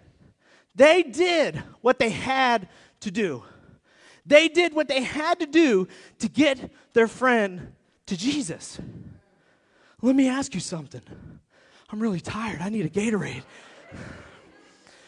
They 0.74 1.02
did 1.02 1.56
what 1.80 1.98
they 1.98 2.10
had 2.10 2.68
to 3.00 3.10
do. 3.10 3.44
They 4.26 4.48
did 4.48 4.74
what 4.74 4.88
they 4.88 5.02
had 5.02 5.40
to 5.40 5.46
do 5.46 5.88
to 6.18 6.28
get 6.28 6.70
their 6.92 7.08
friend 7.08 7.72
to 8.06 8.16
Jesus. 8.16 8.78
Let 10.02 10.16
me 10.16 10.28
ask 10.28 10.52
you 10.52 10.60
something. 10.60 11.02
I'm 11.90 12.00
really 12.00 12.20
tired. 12.20 12.60
I 12.60 12.68
need 12.68 12.84
a 12.84 12.90
Gatorade. 12.90 13.44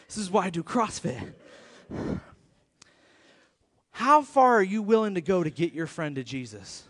This 0.07 0.17
is 0.17 0.31
why 0.31 0.45
I 0.45 0.49
do 0.49 0.63
CrossFit. 0.63 1.33
How 3.91 4.21
far 4.21 4.55
are 4.55 4.63
you 4.63 4.81
willing 4.81 5.15
to 5.15 5.21
go 5.21 5.43
to 5.43 5.49
get 5.49 5.73
your 5.73 5.87
friend 5.87 6.15
to 6.15 6.23
Jesus? 6.23 6.83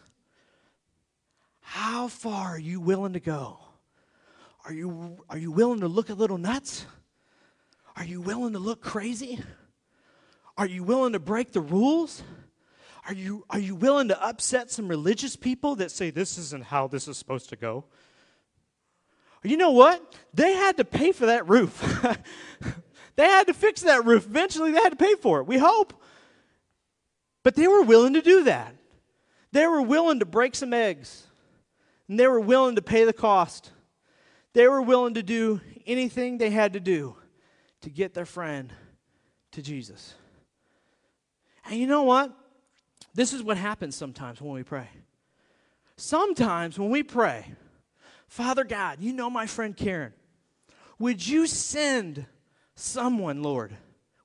How 1.61 2.07
far 2.07 2.49
are 2.49 2.59
you 2.59 2.79
willing 2.79 3.13
to 3.13 3.19
go? 3.19 3.57
Are 4.65 4.73
you, 4.73 5.17
are 5.29 5.37
you 5.37 5.51
willing 5.51 5.79
to 5.79 5.87
look 5.87 6.09
a 6.09 6.13
little 6.13 6.37
nuts? 6.37 6.85
Are 7.95 8.03
you 8.03 8.21
willing 8.21 8.53
to 8.53 8.59
look 8.59 8.81
crazy? 8.81 9.39
Are 10.57 10.67
you 10.67 10.83
willing 10.83 11.13
to 11.13 11.19
break 11.19 11.53
the 11.53 11.61
rules? 11.61 12.21
Are 13.07 13.13
you, 13.13 13.45
are 13.49 13.59
you 13.59 13.75
willing 13.75 14.07
to 14.07 14.23
upset 14.23 14.71
some 14.71 14.87
religious 14.87 15.35
people 15.35 15.75
that 15.75 15.91
say 15.91 16.09
this 16.09 16.37
isn't 16.37 16.65
how 16.65 16.87
this 16.87 17.07
is 17.07 17.17
supposed 17.17 17.49
to 17.49 17.55
go? 17.55 17.85
You 19.43 19.57
know 19.57 19.71
what? 19.71 20.15
They 20.33 20.53
had 20.53 20.77
to 20.77 20.85
pay 20.85 21.11
for 21.11 21.27
that 21.27 21.47
roof. 21.47 21.79
they 23.15 23.25
had 23.25 23.45
to 23.47 23.53
fix 23.53 23.81
that 23.81 24.05
roof. 24.05 24.25
Eventually, 24.25 24.71
they 24.71 24.81
had 24.81 24.89
to 24.89 24.95
pay 24.95 25.13
for 25.15 25.39
it. 25.39 25.45
We 25.45 25.59
hope. 25.59 25.93
But 27.43 27.53
they 27.55 27.67
were 27.67 27.83
willing 27.83 28.13
to 28.13 28.23
do 28.23 28.45
that. 28.45 28.75
They 29.51 29.67
were 29.67 29.83
willing 29.83 30.19
to 30.19 30.25
break 30.25 30.55
some 30.55 30.73
eggs. 30.73 31.27
And 32.09 32.19
they 32.19 32.27
were 32.27 32.39
willing 32.39 32.75
to 32.75 32.81
pay 32.81 33.05
the 33.05 33.13
cost. 33.13 33.71
They 34.53 34.67
were 34.67 34.81
willing 34.81 35.13
to 35.13 35.23
do 35.23 35.61
anything 35.85 36.39
they 36.39 36.49
had 36.49 36.73
to 36.73 36.79
do 36.79 37.15
to 37.81 37.91
get 37.91 38.15
their 38.15 38.25
friend 38.25 38.73
to 39.51 39.61
Jesus. 39.61 40.15
And 41.65 41.79
you 41.79 41.85
know 41.85 42.03
what? 42.03 42.35
This 43.15 43.31
is 43.31 43.41
what 43.41 43.55
happens 43.55 43.95
sometimes 43.95 44.41
when 44.41 44.51
we 44.51 44.63
pray. 44.63 44.89
Sometimes 45.95 46.77
when 46.77 46.89
we 46.89 47.01
pray, 47.01 47.45
Father 48.27 48.65
God, 48.65 48.99
you 48.99 49.13
know 49.13 49.29
my 49.29 49.47
friend 49.47 49.75
Karen. 49.75 50.11
Would 50.99 51.25
you 51.25 51.47
send 51.47 52.25
someone, 52.75 53.41
Lord? 53.41 53.75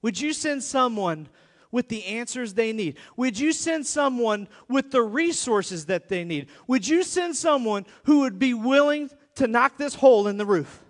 Would 0.03 0.21
you 0.21 0.33
send 0.33 0.65
someone 0.65 1.29
with 1.71 1.89
the 1.89 2.05
answers 2.05 2.55
they 2.55 2.73
need? 2.73 2.97
Would 3.17 3.39
you 3.39 3.53
send 3.53 3.87
someone 3.87 4.49
with 4.69 4.91
the 4.91 5.03
resources 5.03 5.87
that 5.87 6.09
they 6.09 6.25
need? 6.25 6.49
Would 6.67 6.89
you 6.89 7.05
send 7.05 7.37
someone 7.37 7.87
who 8.05 8.21
would 8.21 8.41
be 8.41 8.55
willing 8.55 9.09
to 9.37 9.47
knock 9.47 9.79
this 9.79 9.95
hole 9.95 10.27
in 10.27 10.37
the 10.37 10.47
roof? 10.47 10.83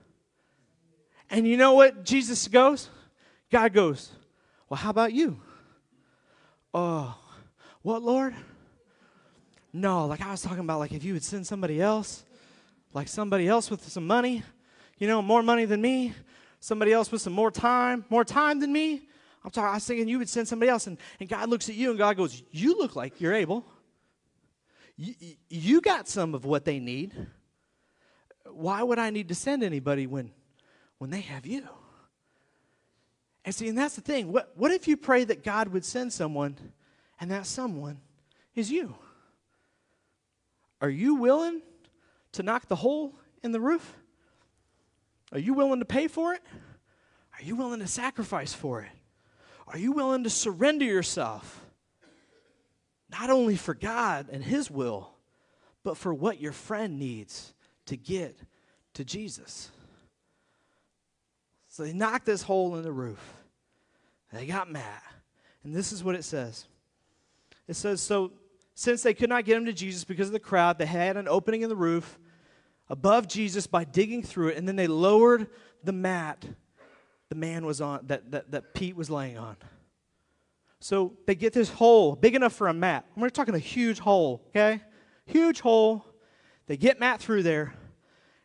And 1.29 1.47
you 1.47 1.59
know 1.59 1.75
what 1.75 2.05
Jesus 2.05 2.49
goes? 2.49 2.89
God 3.51 3.75
goes, 3.75 4.11
Well, 4.71 4.79
how 4.79 4.89
about 4.89 5.13
you? 5.13 5.39
Oh, 6.73 7.20
what, 7.83 8.03
Lord? 8.03 8.35
No, 9.73 10.07
like 10.07 10.21
I 10.21 10.31
was 10.31 10.43
talking 10.43 10.61
about, 10.61 10.81
like 10.81 10.93
if 10.93 11.05
you 11.05 11.15
would 11.15 11.23
send 11.23 11.47
somebody 11.47 11.81
else, 11.81 12.25
like 12.93 13.09
somebody 13.09 13.47
else 13.49 13.71
with 13.71 13.89
some 13.89 14.07
money, 14.07 14.43
you 14.99 15.07
know, 15.07 15.23
more 15.23 15.43
money 15.43 15.65
than 15.65 15.81
me, 15.81 16.13
somebody 16.59 16.93
else 16.93 17.11
with 17.11 17.23
some 17.23 17.33
more 17.33 17.51
time, 17.51 18.05
more 18.11 18.25
time 18.25 18.61
than 18.61 18.73
me. 18.73 19.03
I'm 19.43 19.51
talking, 19.51 19.71
I 19.71 19.75
was 19.75 19.87
thinking 19.87 20.09
you 20.09 20.19
would 20.19 20.29
send 20.29 20.49
somebody 20.49 20.69
else, 20.69 20.87
and, 20.87 20.99
and 21.19 21.29
God 21.29 21.49
looks 21.49 21.69
at 21.69 21.75
you 21.75 21.91
and 21.91 21.99
God 21.99 22.17
goes, 22.17 22.43
You 22.51 22.77
look 22.77 22.97
like 22.97 23.21
you're 23.21 23.35
able. 23.35 23.65
You, 24.97 25.15
you 25.49 25.81
got 25.81 26.09
some 26.09 26.35
of 26.35 26.45
what 26.45 26.67
they 26.67 26.79
need. 26.79 27.15
Why 28.45 28.83
would 28.83 28.99
I 28.99 29.09
need 29.09 29.29
to 29.29 29.35
send 29.35 29.63
anybody 29.63 30.07
when, 30.07 30.33
when 30.99 31.09
they 31.09 31.23
have 31.23 31.47
you? 31.47 31.67
And 33.47 33.55
see, 33.55 33.69
and 33.69 33.79
that's 33.79 33.95
the 33.95 34.03
thing. 34.03 34.31
What, 34.31 34.53
what 34.57 34.71
if 34.71 34.87
you 34.87 34.99
pray 34.99 35.25
that 35.25 35.43
God 35.43 35.69
would 35.69 35.87
send 35.87 36.13
someone 36.13 36.59
and 37.21 37.31
that 37.31 37.47
someone 37.47 38.01
is 38.55 38.71
you? 38.71 38.95
Are 40.81 40.91
you 40.91 41.17
willing 41.17 41.61
to 42.33 42.43
knock 42.43 42.67
the 42.67 42.77
hole 42.77 43.15
in 43.43 43.53
the 43.53 43.61
roof? 43.61 43.97
Are 45.33 45.39
you 45.39 45.55
willing 45.55 45.81
to 45.81 45.85
pay 45.85 46.09
for 46.09 46.33
it? 46.33 46.43
Are 47.39 47.43
you 47.45 47.55
willing 47.55 47.81
to 47.81 47.87
sacrifice 47.87 48.53
for 48.53 48.83
it? 48.83 48.91
Are 49.69 49.79
you 49.79 49.93
willing 49.93 50.25
to 50.25 50.31
surrender 50.31 50.85
yourself? 50.85 51.65
Not 53.11 53.31
only 53.31 53.57
for 53.57 53.75
God 53.75 54.29
and 54.31 54.43
His 54.43 54.71
will, 54.71 55.11
but 55.83 55.97
for 55.97 56.13
what 56.13 56.41
your 56.41 56.53
friend 56.53 56.99
needs 56.99 57.55
to 57.87 57.97
get 57.97 58.39
to 58.95 59.05
Jesus. 59.05 59.71
So 61.69 61.85
they 61.85 61.93
knocked 61.93 62.27
this 62.27 62.43
hole 62.43 62.77
in 62.77 62.83
the 62.83 62.93
roof. 62.93 63.21
They 64.33 64.47
got 64.47 64.71
mad. 64.71 65.03
And 65.65 65.75
this 65.75 65.93
is 65.93 66.03
what 66.03 66.15
it 66.15 66.25
says 66.25 66.67
it 67.71 67.77
says, 67.77 68.01
So 68.01 68.33
since 68.75 69.03
they 69.03 69.15
could 69.15 69.29
not 69.29 69.45
get 69.45 69.57
him 69.57 69.67
to 69.67 69.73
Jesus 69.73 70.05
because 70.05 70.27
of 70.27 70.33
the 70.33 70.41
crowd, 70.41 70.79
they 70.79 70.87
had 70.87 71.17
an 71.17 71.29
opening 71.29 71.63
in 71.63 71.69
the 71.69 71.77
roof 71.77 72.19
above 72.89 73.29
Jesus 73.29 73.67
by 73.67 73.85
digging 73.85 74.23
through 74.23 74.49
it, 74.49 74.57
and 74.57 74.67
then 74.67 74.77
they 74.77 74.87
lowered 74.87 75.47
the 75.85 75.93
mat 75.93 76.45
the 77.31 77.37
man 77.37 77.65
was 77.65 77.81
on, 77.81 78.01
that, 78.09 78.31
that, 78.33 78.51
that 78.51 78.75
Pete 78.75 78.97
was 78.97 79.09
laying 79.09 79.39
on. 79.39 79.57
So 80.81 81.15
they 81.27 81.35
get 81.35 81.53
this 81.53 81.71
hole 81.71 82.17
big 82.17 82.35
enough 82.35 82.53
for 82.53 82.69
a 82.69 82.75
mat. 82.75 83.07
We're 83.17 83.31
talking 83.31 83.55
a 83.55 83.59
huge 83.59 84.01
hole, 84.01 84.43
okay? 84.49 84.81
Huge 85.27 85.61
hole. 85.61 86.05
They 86.67 86.77
get 86.77 86.99
Matt 86.99 87.21
through 87.21 87.45
there. 87.45 87.73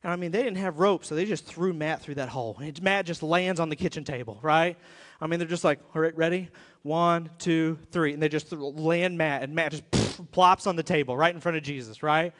And 0.03 0.13
I 0.13 0.17
mean, 0.17 0.31
they 0.31 0.43
didn't 0.43 0.57
have 0.57 0.77
rope, 0.77 1.03
so 1.03 1.15
they 1.15 1.25
just 1.25 1.47
threw 1.47 1.73
Matt 1.73 2.01
through 2.01 2.15
that 2.15 2.29
hole. 2.29 2.57
And 2.61 2.79
Matt 2.83 3.07
just 3.07 3.23
lands 3.23 3.59
on 3.59 3.69
the 3.69 3.75
kitchen 3.75 4.03
table, 4.03 4.39
right? 4.43 4.77
I 5.19 5.27
mean, 5.27 5.39
they're 5.39 5.47
just 5.47 5.63
like, 5.63 5.79
all 5.95 6.01
right, 6.01 6.15
ready? 6.15 6.49
One, 6.85 7.29
two, 7.39 7.79
three. 7.89 8.13
And 8.13 8.21
they 8.21 8.29
just 8.29 8.51
land 8.51 9.17
Matt, 9.17 9.41
and 9.41 9.55
Matt 9.55 9.71
just 9.71 9.83
plops 10.31 10.67
on 10.67 10.75
the 10.75 10.83
table 10.83 11.17
right 11.17 11.33
in 11.33 11.41
front 11.41 11.57
of 11.57 11.63
Jesus, 11.63 12.03
right? 12.03 12.31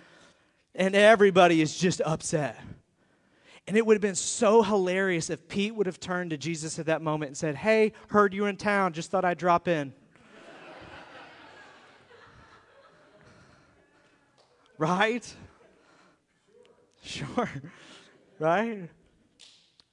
And 0.76 0.96
everybody 0.96 1.62
is 1.62 1.76
just 1.76 2.00
upset. 2.06 2.56
And 3.66 3.76
it 3.76 3.84
would 3.84 3.96
have 3.96 4.04
been 4.04 4.14
so 4.14 4.62
hilarious 4.62 5.32
if 5.32 5.48
Pete 5.48 5.74
would 5.74 5.88
have 5.88 6.00
turned 6.00 6.30
to 6.30 6.38
Jesus 6.38 6.78
at 6.78 6.86
that 6.86 7.02
moment 7.02 7.30
and 7.30 7.38
said, 7.38 7.56
Hey, 7.56 7.94
heard 8.10 8.36
you 8.36 8.46
in 8.46 8.56
town, 8.56 8.94
just 8.94 9.10
thought 9.10 9.26
I'd 9.26 9.40
drop 9.40 9.68
in. 9.68 9.92
right? 14.78 15.36
Sure. 17.04 17.50
Right? 18.40 18.90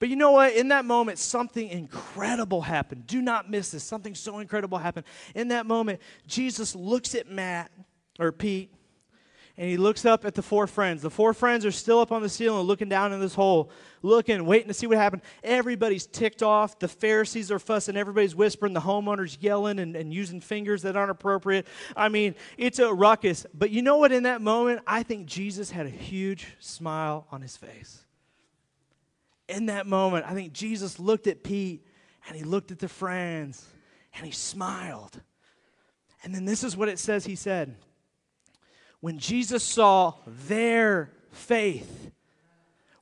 But 0.02 0.08
you 0.08 0.16
know 0.16 0.32
what? 0.32 0.54
In 0.54 0.66
that 0.66 0.84
moment, 0.84 1.20
something 1.20 1.68
incredible 1.68 2.60
happened. 2.60 3.06
Do 3.06 3.22
not 3.22 3.48
miss 3.48 3.70
this. 3.70 3.84
Something 3.84 4.16
so 4.16 4.40
incredible 4.40 4.78
happened. 4.78 5.06
In 5.32 5.46
that 5.50 5.64
moment, 5.64 6.00
Jesus 6.26 6.74
looks 6.74 7.14
at 7.14 7.30
Matt 7.30 7.70
or 8.18 8.32
Pete 8.32 8.74
and 9.56 9.70
he 9.70 9.76
looks 9.76 10.04
up 10.04 10.24
at 10.24 10.34
the 10.34 10.42
four 10.42 10.66
friends. 10.66 11.02
The 11.02 11.10
four 11.10 11.32
friends 11.32 11.64
are 11.64 11.70
still 11.70 12.00
up 12.00 12.10
on 12.10 12.20
the 12.20 12.28
ceiling 12.28 12.66
looking 12.66 12.88
down 12.88 13.12
in 13.12 13.20
this 13.20 13.36
hole, 13.36 13.70
looking, 14.02 14.44
waiting 14.44 14.66
to 14.66 14.74
see 14.74 14.88
what 14.88 14.98
happened. 14.98 15.22
Everybody's 15.44 16.08
ticked 16.08 16.42
off. 16.42 16.80
The 16.80 16.88
Pharisees 16.88 17.52
are 17.52 17.60
fussing. 17.60 17.96
Everybody's 17.96 18.34
whispering. 18.34 18.72
The 18.72 18.80
homeowner's 18.80 19.38
yelling 19.40 19.78
and, 19.78 19.94
and 19.94 20.12
using 20.12 20.40
fingers 20.40 20.82
that 20.82 20.96
aren't 20.96 21.12
appropriate. 21.12 21.68
I 21.96 22.08
mean, 22.08 22.34
it's 22.58 22.80
a 22.80 22.92
ruckus. 22.92 23.46
But 23.54 23.70
you 23.70 23.82
know 23.82 23.98
what? 23.98 24.10
In 24.10 24.24
that 24.24 24.42
moment, 24.42 24.80
I 24.84 25.04
think 25.04 25.26
Jesus 25.26 25.70
had 25.70 25.86
a 25.86 25.90
huge 25.90 26.56
smile 26.58 27.28
on 27.30 27.40
his 27.40 27.56
face. 27.56 28.04
In 29.48 29.66
that 29.66 29.86
moment, 29.86 30.24
I 30.26 30.34
think 30.34 30.52
Jesus 30.52 30.98
looked 30.98 31.26
at 31.26 31.42
Pete 31.42 31.86
and 32.28 32.36
he 32.36 32.44
looked 32.44 32.70
at 32.70 32.78
the 32.78 32.88
friends 32.88 33.66
and 34.14 34.24
he 34.24 34.32
smiled. 34.32 35.20
And 36.22 36.34
then 36.34 36.44
this 36.44 36.62
is 36.62 36.76
what 36.76 36.88
it 36.88 36.98
says 36.98 37.26
he 37.26 37.34
said 37.34 37.76
when 39.00 39.18
Jesus 39.18 39.64
saw 39.64 40.14
their 40.26 41.10
faith, 41.32 42.12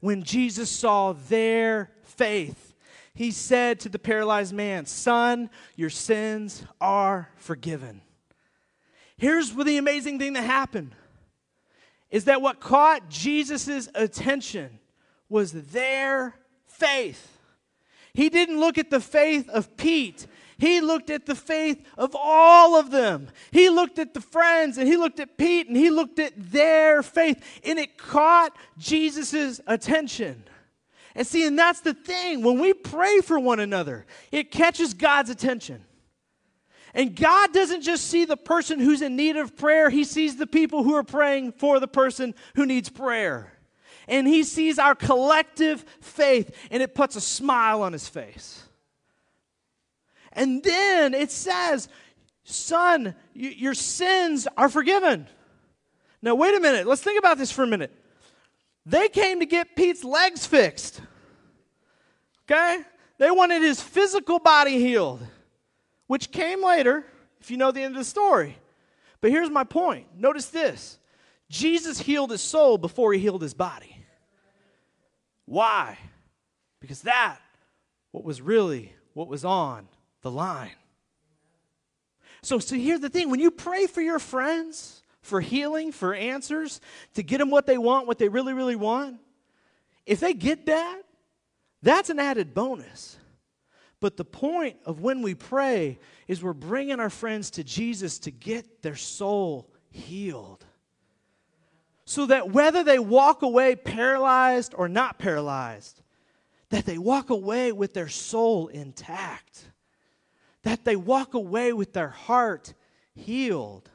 when 0.00 0.22
Jesus 0.22 0.70
saw 0.70 1.12
their 1.12 1.90
faith, 2.02 2.74
he 3.12 3.30
said 3.30 3.80
to 3.80 3.90
the 3.90 3.98
paralyzed 3.98 4.54
man, 4.54 4.86
Son, 4.86 5.50
your 5.76 5.90
sins 5.90 6.64
are 6.80 7.28
forgiven. 7.36 8.00
Here's 9.18 9.54
the 9.54 9.76
amazing 9.76 10.18
thing 10.18 10.32
that 10.32 10.42
happened 10.42 10.94
is 12.10 12.24
that 12.24 12.40
what 12.40 12.60
caught 12.60 13.10
Jesus' 13.10 13.88
attention 13.94 14.79
was 15.30 15.52
their 15.52 16.34
faith. 16.66 17.38
He 18.12 18.28
didn't 18.28 18.60
look 18.60 18.76
at 18.76 18.90
the 18.90 19.00
faith 19.00 19.48
of 19.48 19.76
Pete 19.78 20.26
he 20.60 20.82
looked 20.82 21.08
at 21.08 21.24
the 21.24 21.34
faith 21.34 21.82
of 21.96 22.14
all 22.14 22.78
of 22.78 22.90
them. 22.90 23.28
He 23.50 23.70
looked 23.70 23.98
at 23.98 24.12
the 24.12 24.20
friends 24.20 24.76
and 24.76 24.86
he 24.86 24.98
looked 24.98 25.18
at 25.18 25.38
Pete 25.38 25.68
and 25.68 25.76
he 25.76 25.88
looked 25.88 26.18
at 26.18 26.34
their 26.36 27.02
faith 27.02 27.42
and 27.64 27.78
it 27.78 27.96
caught 27.96 28.54
Jesus' 28.76 29.58
attention. 29.66 30.44
And 31.14 31.26
see, 31.26 31.46
and 31.46 31.58
that's 31.58 31.80
the 31.80 31.94
thing. 31.94 32.44
When 32.44 32.60
we 32.60 32.74
pray 32.74 33.20
for 33.20 33.38
one 33.38 33.58
another, 33.58 34.04
it 34.30 34.50
catches 34.50 34.92
God's 34.92 35.30
attention. 35.30 35.82
And 36.92 37.16
God 37.16 37.54
doesn't 37.54 37.80
just 37.80 38.08
see 38.08 38.26
the 38.26 38.36
person 38.36 38.80
who's 38.80 39.00
in 39.00 39.16
need 39.16 39.38
of 39.38 39.56
prayer, 39.56 39.88
He 39.88 40.04
sees 40.04 40.36
the 40.36 40.46
people 40.46 40.82
who 40.82 40.94
are 40.94 41.04
praying 41.04 41.52
for 41.52 41.80
the 41.80 41.88
person 41.88 42.34
who 42.54 42.66
needs 42.66 42.90
prayer. 42.90 43.54
And 44.10 44.28
He 44.28 44.42
sees 44.42 44.78
our 44.78 44.94
collective 44.94 45.86
faith, 46.02 46.54
and 46.70 46.82
it 46.82 46.94
puts 46.94 47.16
a 47.16 47.20
smile 47.20 47.80
on 47.80 47.94
His 47.94 48.06
face. 48.06 48.62
And 50.32 50.62
then 50.62 51.14
it 51.14 51.30
says, 51.30 51.88
Son, 52.44 53.14
your 53.32 53.74
sins 53.74 54.46
are 54.56 54.68
forgiven. 54.68 55.28
Now, 56.20 56.34
wait 56.34 56.54
a 56.54 56.60
minute. 56.60 56.86
Let's 56.86 57.02
think 57.02 57.18
about 57.18 57.38
this 57.38 57.50
for 57.50 57.62
a 57.62 57.66
minute. 57.66 57.92
They 58.84 59.08
came 59.08 59.40
to 59.40 59.46
get 59.46 59.76
Pete's 59.76 60.04
legs 60.04 60.44
fixed. 60.46 61.00
Okay? 62.50 62.80
They 63.18 63.30
wanted 63.30 63.62
his 63.62 63.80
physical 63.80 64.38
body 64.38 64.78
healed. 64.78 65.20
which 66.08 66.32
came 66.32 66.64
later, 66.64 67.04
if 67.40 67.52
you 67.52 67.56
know 67.56 67.70
the 67.70 67.80
end 67.80 67.94
of 67.94 67.98
the 68.00 68.04
story. 68.04 68.58
But 69.20 69.30
here's 69.30 69.48
my 69.48 69.62
point 69.62 70.06
notice 70.16 70.46
this 70.46 70.98
Jesus 71.48 72.00
healed 72.00 72.32
his 72.32 72.40
soul 72.40 72.78
before 72.78 73.12
he 73.12 73.20
healed 73.20 73.42
his 73.42 73.54
body. 73.54 73.99
Why? 75.50 75.98
Because 76.78 77.02
that 77.02 77.38
what 78.12 78.22
was 78.22 78.40
really 78.40 78.94
what 79.14 79.26
was 79.26 79.44
on 79.44 79.88
the 80.22 80.30
line. 80.30 80.76
So, 82.42 82.60
so 82.60 82.76
here's 82.76 83.00
the 83.00 83.08
thing 83.08 83.32
when 83.32 83.40
you 83.40 83.50
pray 83.50 83.88
for 83.88 84.00
your 84.00 84.20
friends 84.20 85.02
for 85.22 85.40
healing, 85.40 85.90
for 85.90 86.14
answers, 86.14 86.80
to 87.14 87.24
get 87.24 87.38
them 87.38 87.50
what 87.50 87.66
they 87.66 87.78
want, 87.78 88.06
what 88.06 88.18
they 88.18 88.28
really, 88.28 88.52
really 88.52 88.76
want, 88.76 89.16
if 90.06 90.20
they 90.20 90.34
get 90.34 90.66
that, 90.66 91.02
that's 91.82 92.10
an 92.10 92.20
added 92.20 92.54
bonus. 92.54 93.18
But 93.98 94.16
the 94.16 94.24
point 94.24 94.76
of 94.86 95.00
when 95.00 95.20
we 95.20 95.34
pray 95.34 95.98
is 96.28 96.44
we're 96.44 96.52
bringing 96.52 97.00
our 97.00 97.10
friends 97.10 97.50
to 97.52 97.64
Jesus 97.64 98.20
to 98.20 98.30
get 98.30 98.82
their 98.82 98.94
soul 98.94 99.68
healed. 99.90 100.64
So 102.10 102.26
that 102.26 102.50
whether 102.50 102.82
they 102.82 102.98
walk 102.98 103.42
away 103.42 103.76
paralyzed 103.76 104.74
or 104.76 104.88
not 104.88 105.20
paralyzed, 105.20 106.02
that 106.70 106.84
they 106.84 106.98
walk 106.98 107.30
away 107.30 107.70
with 107.70 107.94
their 107.94 108.08
soul 108.08 108.66
intact, 108.66 109.68
that 110.64 110.84
they 110.84 110.96
walk 110.96 111.34
away 111.34 111.72
with 111.72 111.92
their 111.92 112.08
heart 112.08 112.74
healed. 113.14 113.88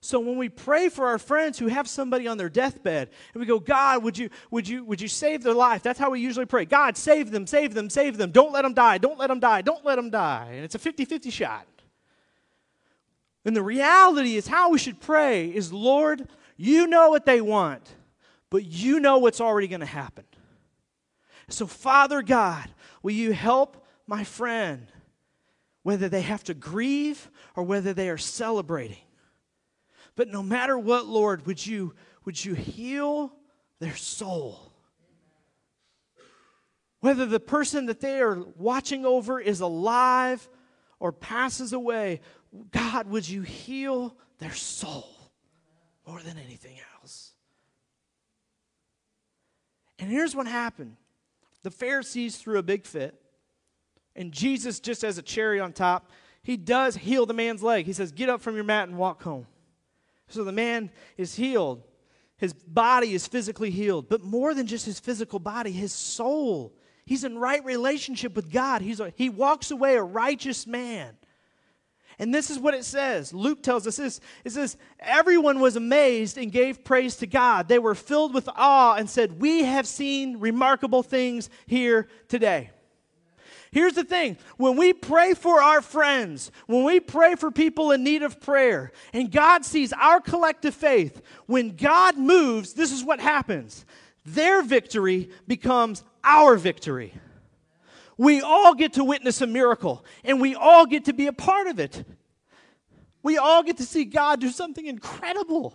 So 0.00 0.18
when 0.18 0.36
we 0.36 0.48
pray 0.48 0.88
for 0.88 1.06
our 1.06 1.18
friends 1.20 1.60
who 1.60 1.68
have 1.68 1.88
somebody 1.88 2.26
on 2.26 2.38
their 2.38 2.48
deathbed 2.48 3.08
and 3.32 3.40
we 3.40 3.46
go, 3.46 3.60
God, 3.60 4.02
would 4.02 4.18
you, 4.18 4.28
would 4.50 4.66
you, 4.66 4.82
would 4.84 5.00
you 5.00 5.06
save 5.06 5.44
their 5.44 5.54
life? 5.54 5.84
That's 5.84 6.00
how 6.00 6.10
we 6.10 6.18
usually 6.18 6.44
pray. 6.44 6.64
God, 6.64 6.96
save 6.96 7.30
them, 7.30 7.46
save 7.46 7.74
them, 7.74 7.88
save 7.88 8.16
them. 8.16 8.32
Don't 8.32 8.52
let 8.52 8.62
them 8.62 8.74
die, 8.74 8.98
don't 8.98 9.16
let 9.20 9.28
them 9.28 9.38
die, 9.38 9.62
don't 9.62 9.84
let 9.84 9.94
them 9.94 10.10
die. 10.10 10.48
And 10.54 10.64
it's 10.64 10.74
a 10.74 10.80
50 10.80 11.04
50 11.04 11.30
shot. 11.30 11.68
And 13.44 13.54
the 13.54 13.62
reality 13.62 14.34
is 14.34 14.48
how 14.48 14.70
we 14.70 14.78
should 14.78 15.00
pray 15.00 15.54
is, 15.54 15.72
Lord, 15.72 16.26
you 16.56 16.86
know 16.86 17.10
what 17.10 17.26
they 17.26 17.40
want, 17.40 17.94
but 18.50 18.64
you 18.64 19.00
know 19.00 19.18
what's 19.18 19.40
already 19.40 19.68
going 19.68 19.80
to 19.80 19.86
happen. 19.86 20.24
So, 21.48 21.66
Father 21.66 22.22
God, 22.22 22.70
will 23.02 23.12
you 23.12 23.32
help 23.32 23.86
my 24.06 24.24
friend, 24.24 24.86
whether 25.82 26.08
they 26.08 26.22
have 26.22 26.44
to 26.44 26.54
grieve 26.54 27.30
or 27.56 27.64
whether 27.64 27.92
they 27.92 28.08
are 28.08 28.18
celebrating? 28.18 28.96
But 30.16 30.28
no 30.28 30.42
matter 30.42 30.78
what, 30.78 31.06
Lord, 31.06 31.46
would 31.46 31.64
you, 31.64 31.94
would 32.24 32.42
you 32.42 32.54
heal 32.54 33.32
their 33.80 33.96
soul? 33.96 34.72
Whether 37.00 37.26
the 37.26 37.40
person 37.40 37.86
that 37.86 38.00
they 38.00 38.20
are 38.20 38.42
watching 38.56 39.04
over 39.04 39.38
is 39.38 39.60
alive 39.60 40.48
or 40.98 41.12
passes 41.12 41.72
away, 41.72 42.20
God, 42.70 43.08
would 43.08 43.28
you 43.28 43.42
heal 43.42 44.16
their 44.38 44.54
soul 44.54 45.13
more 46.06 46.20
than 46.20 46.38
anything 46.38 46.76
else? 47.00 47.32
And 49.98 50.10
here's 50.10 50.34
what 50.34 50.46
happened 50.46 50.96
the 51.62 51.70
Pharisees 51.70 52.36
threw 52.36 52.58
a 52.58 52.62
big 52.62 52.84
fit, 52.84 53.20
and 54.14 54.32
Jesus, 54.32 54.80
just 54.80 55.02
as 55.02 55.18
a 55.18 55.22
cherry 55.22 55.60
on 55.60 55.72
top, 55.72 56.10
he 56.42 56.56
does 56.56 56.96
heal 56.96 57.24
the 57.26 57.34
man's 57.34 57.62
leg. 57.62 57.86
He 57.86 57.92
says, 57.92 58.12
Get 58.12 58.28
up 58.28 58.40
from 58.40 58.54
your 58.54 58.64
mat 58.64 58.88
and 58.88 58.98
walk 58.98 59.22
home. 59.22 59.46
So 60.28 60.44
the 60.44 60.52
man 60.52 60.90
is 61.16 61.34
healed. 61.34 61.82
His 62.36 62.52
body 62.52 63.14
is 63.14 63.26
physically 63.26 63.70
healed, 63.70 64.08
but 64.08 64.22
more 64.22 64.54
than 64.54 64.66
just 64.66 64.84
his 64.84 65.00
physical 65.00 65.38
body, 65.38 65.72
his 65.72 65.92
soul. 65.92 66.74
He's 67.06 67.24
in 67.24 67.38
right 67.38 67.64
relationship 67.64 68.34
with 68.34 68.50
God. 68.50 68.82
He's 68.82 69.00
a, 69.00 69.12
he 69.16 69.30
walks 69.30 69.70
away 69.70 69.96
a 69.96 70.02
righteous 70.02 70.66
man. 70.66 71.16
And 72.18 72.34
this 72.34 72.50
is 72.50 72.58
what 72.58 72.74
it 72.74 72.84
says. 72.84 73.32
Luke 73.32 73.62
tells 73.62 73.86
us 73.86 73.96
this. 73.96 74.20
It 74.44 74.50
says, 74.52 74.76
Everyone 75.00 75.60
was 75.60 75.76
amazed 75.76 76.38
and 76.38 76.52
gave 76.52 76.84
praise 76.84 77.16
to 77.16 77.26
God. 77.26 77.68
They 77.68 77.78
were 77.78 77.94
filled 77.94 78.34
with 78.34 78.48
awe 78.54 78.94
and 78.94 79.08
said, 79.08 79.40
We 79.40 79.64
have 79.64 79.86
seen 79.86 80.38
remarkable 80.38 81.02
things 81.02 81.50
here 81.66 82.08
today. 82.28 82.70
Here's 83.72 83.94
the 83.94 84.04
thing 84.04 84.38
when 84.56 84.76
we 84.76 84.92
pray 84.92 85.34
for 85.34 85.60
our 85.60 85.82
friends, 85.82 86.52
when 86.66 86.84
we 86.84 87.00
pray 87.00 87.34
for 87.34 87.50
people 87.50 87.90
in 87.90 88.04
need 88.04 88.22
of 88.22 88.40
prayer, 88.40 88.92
and 89.12 89.32
God 89.32 89.64
sees 89.64 89.92
our 89.92 90.20
collective 90.20 90.76
faith, 90.76 91.20
when 91.46 91.74
God 91.74 92.16
moves, 92.16 92.74
this 92.74 92.92
is 92.92 93.02
what 93.02 93.18
happens 93.18 93.84
their 94.24 94.62
victory 94.62 95.30
becomes 95.46 96.02
our 96.22 96.56
victory. 96.56 97.12
We 98.16 98.40
all 98.40 98.74
get 98.74 98.94
to 98.94 99.04
witness 99.04 99.40
a 99.40 99.46
miracle, 99.46 100.04
and 100.22 100.40
we 100.40 100.54
all 100.54 100.86
get 100.86 101.06
to 101.06 101.12
be 101.12 101.26
a 101.26 101.32
part 101.32 101.66
of 101.66 101.78
it. 101.78 102.04
We 103.22 103.38
all 103.38 103.62
get 103.62 103.78
to 103.78 103.84
see 103.84 104.04
God 104.04 104.40
do 104.40 104.50
something 104.50 104.86
incredible. 104.86 105.74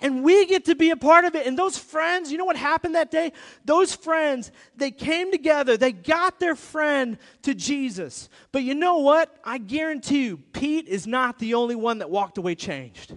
And 0.00 0.24
we 0.24 0.46
get 0.46 0.64
to 0.64 0.74
be 0.74 0.90
a 0.90 0.96
part 0.96 1.24
of 1.24 1.36
it. 1.36 1.46
And 1.46 1.56
those 1.56 1.78
friends, 1.78 2.32
you 2.32 2.36
know 2.36 2.44
what 2.44 2.56
happened 2.56 2.96
that 2.96 3.12
day? 3.12 3.32
Those 3.64 3.94
friends, 3.94 4.50
they 4.76 4.90
came 4.90 5.30
together. 5.30 5.76
They 5.76 5.92
got 5.92 6.40
their 6.40 6.56
friend 6.56 7.18
to 7.42 7.54
Jesus. 7.54 8.28
But 8.50 8.64
you 8.64 8.74
know 8.74 8.98
what? 8.98 9.32
I 9.44 9.58
guarantee 9.58 10.24
you, 10.24 10.38
Pete 10.38 10.88
is 10.88 11.06
not 11.06 11.38
the 11.38 11.54
only 11.54 11.76
one 11.76 11.98
that 11.98 12.10
walked 12.10 12.36
away 12.36 12.56
changed. 12.56 13.14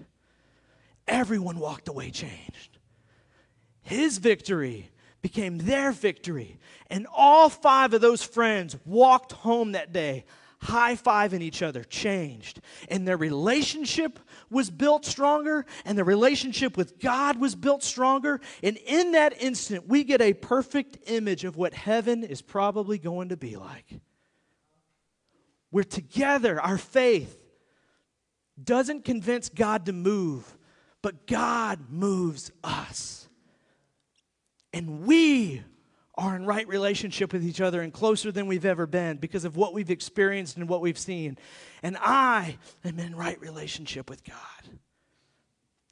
Everyone 1.07 1.57
walked 1.57 1.87
away 1.87 2.11
changed. 2.11 2.77
His 3.81 4.19
victory 4.19 4.91
became 5.25 5.57
their 5.57 5.91
victory. 5.91 6.59
And 6.87 7.07
all 7.11 7.49
five 7.49 7.95
of 7.95 8.01
those 8.01 8.21
friends 8.21 8.77
walked 8.85 9.31
home 9.31 9.71
that 9.71 9.91
day 9.91 10.23
high 10.59 10.95
fiving 10.95 11.41
each 11.41 11.63
other 11.63 11.83
changed. 11.83 12.61
And 12.89 13.07
their 13.07 13.17
relationship 13.17 14.19
was 14.51 14.69
built 14.69 15.03
stronger, 15.03 15.65
and 15.83 15.97
the 15.97 16.03
relationship 16.03 16.77
with 16.77 16.99
God 16.99 17.39
was 17.39 17.55
built 17.55 17.81
stronger. 17.81 18.39
And 18.61 18.77
in 18.77 19.13
that 19.13 19.41
instant, 19.41 19.87
we 19.87 20.03
get 20.03 20.21
a 20.21 20.33
perfect 20.33 20.99
image 21.07 21.43
of 21.43 21.57
what 21.57 21.73
heaven 21.73 22.23
is 22.23 22.43
probably 22.43 22.99
going 22.99 23.29
to 23.29 23.37
be 23.37 23.55
like. 23.55 23.99
We're 25.71 25.85
together, 25.85 26.61
our 26.61 26.77
faith 26.77 27.35
doesn't 28.63 29.05
convince 29.05 29.49
God 29.49 29.87
to 29.87 29.91
move, 29.91 30.55
but 31.01 31.25
God 31.25 31.89
moves 31.89 32.51
us. 32.63 33.27
And 34.75 35.05
we 35.07 35.63
are 36.15 36.35
in 36.35 36.45
right 36.45 36.67
relationship 36.67 37.31
with 37.31 37.45
each 37.45 37.61
other 37.61 37.81
and 37.81 37.93
closer 37.93 38.29
than 38.29 38.45
we've 38.45 38.65
ever 38.65 38.85
been 38.85 39.15
because 39.15 39.45
of 39.45 39.55
what 39.55 39.73
we've 39.73 39.89
experienced 39.89 40.57
and 40.57 40.67
what 40.67 40.81
we've 40.81 40.97
seen. 40.97 41.37
And 41.81 41.97
I 42.01 42.57
am 42.83 42.99
in 42.99 43.15
right 43.15 43.39
relationship 43.39 44.09
with 44.09 44.25
God. 44.25 44.35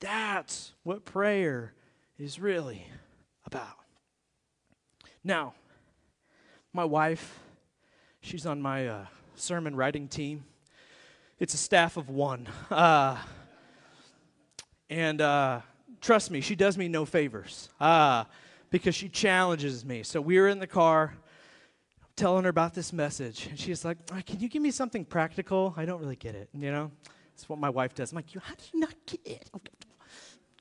That's 0.02 0.74
what 0.84 1.06
prayer 1.06 1.74
is 2.20 2.42
really 2.42 2.86
about. 3.46 3.78
Now, 5.24 5.54
my 6.74 6.84
wife, 6.84 7.40
she's 8.20 8.46
on 8.46 8.62
my 8.62 8.88
uh, 8.88 9.06
sermon 9.36 9.78
writing 9.78 10.10
team. 10.10 10.44
It's 11.40 11.54
a 11.54 11.58
staff 11.58 11.96
of 11.96 12.10
one. 12.10 12.50
Uh, 12.70 13.16
and 14.90 15.22
uh, 15.22 15.62
trust 16.02 16.32
me, 16.32 16.42
she 16.42 16.56
does 16.56 16.78
me 16.78 16.90
no 16.90 17.06
favors. 17.06 17.70
Because 18.74 18.96
she 18.96 19.08
challenges 19.08 19.86
me. 19.86 20.02
So 20.02 20.20
we 20.20 20.40
were 20.40 20.48
in 20.48 20.58
the 20.58 20.66
car 20.66 21.14
telling 22.16 22.46
her 22.46 22.50
about 22.50 22.74
this 22.74 22.92
message, 22.92 23.46
and 23.46 23.60
she's 23.60 23.86
like, 23.86 24.04
Can 24.26 24.40
you 24.40 24.50
give 24.50 24.64
me 24.64 24.72
something 24.72 25.06
practical? 25.06 25.76
I 25.78 25.86
don't 25.86 26.02
really 26.02 26.16
get 26.16 26.34
it. 26.34 26.50
You 26.56 26.72
know, 26.72 26.90
that's 27.30 27.48
what 27.48 27.60
my 27.60 27.70
wife 27.70 27.94
does. 27.94 28.12
I'm 28.12 28.16
like, 28.16 28.34
How 28.34 28.56
do 28.56 28.64
you 28.74 28.80
not 28.80 28.96
get 29.06 29.20
it? 29.26 29.48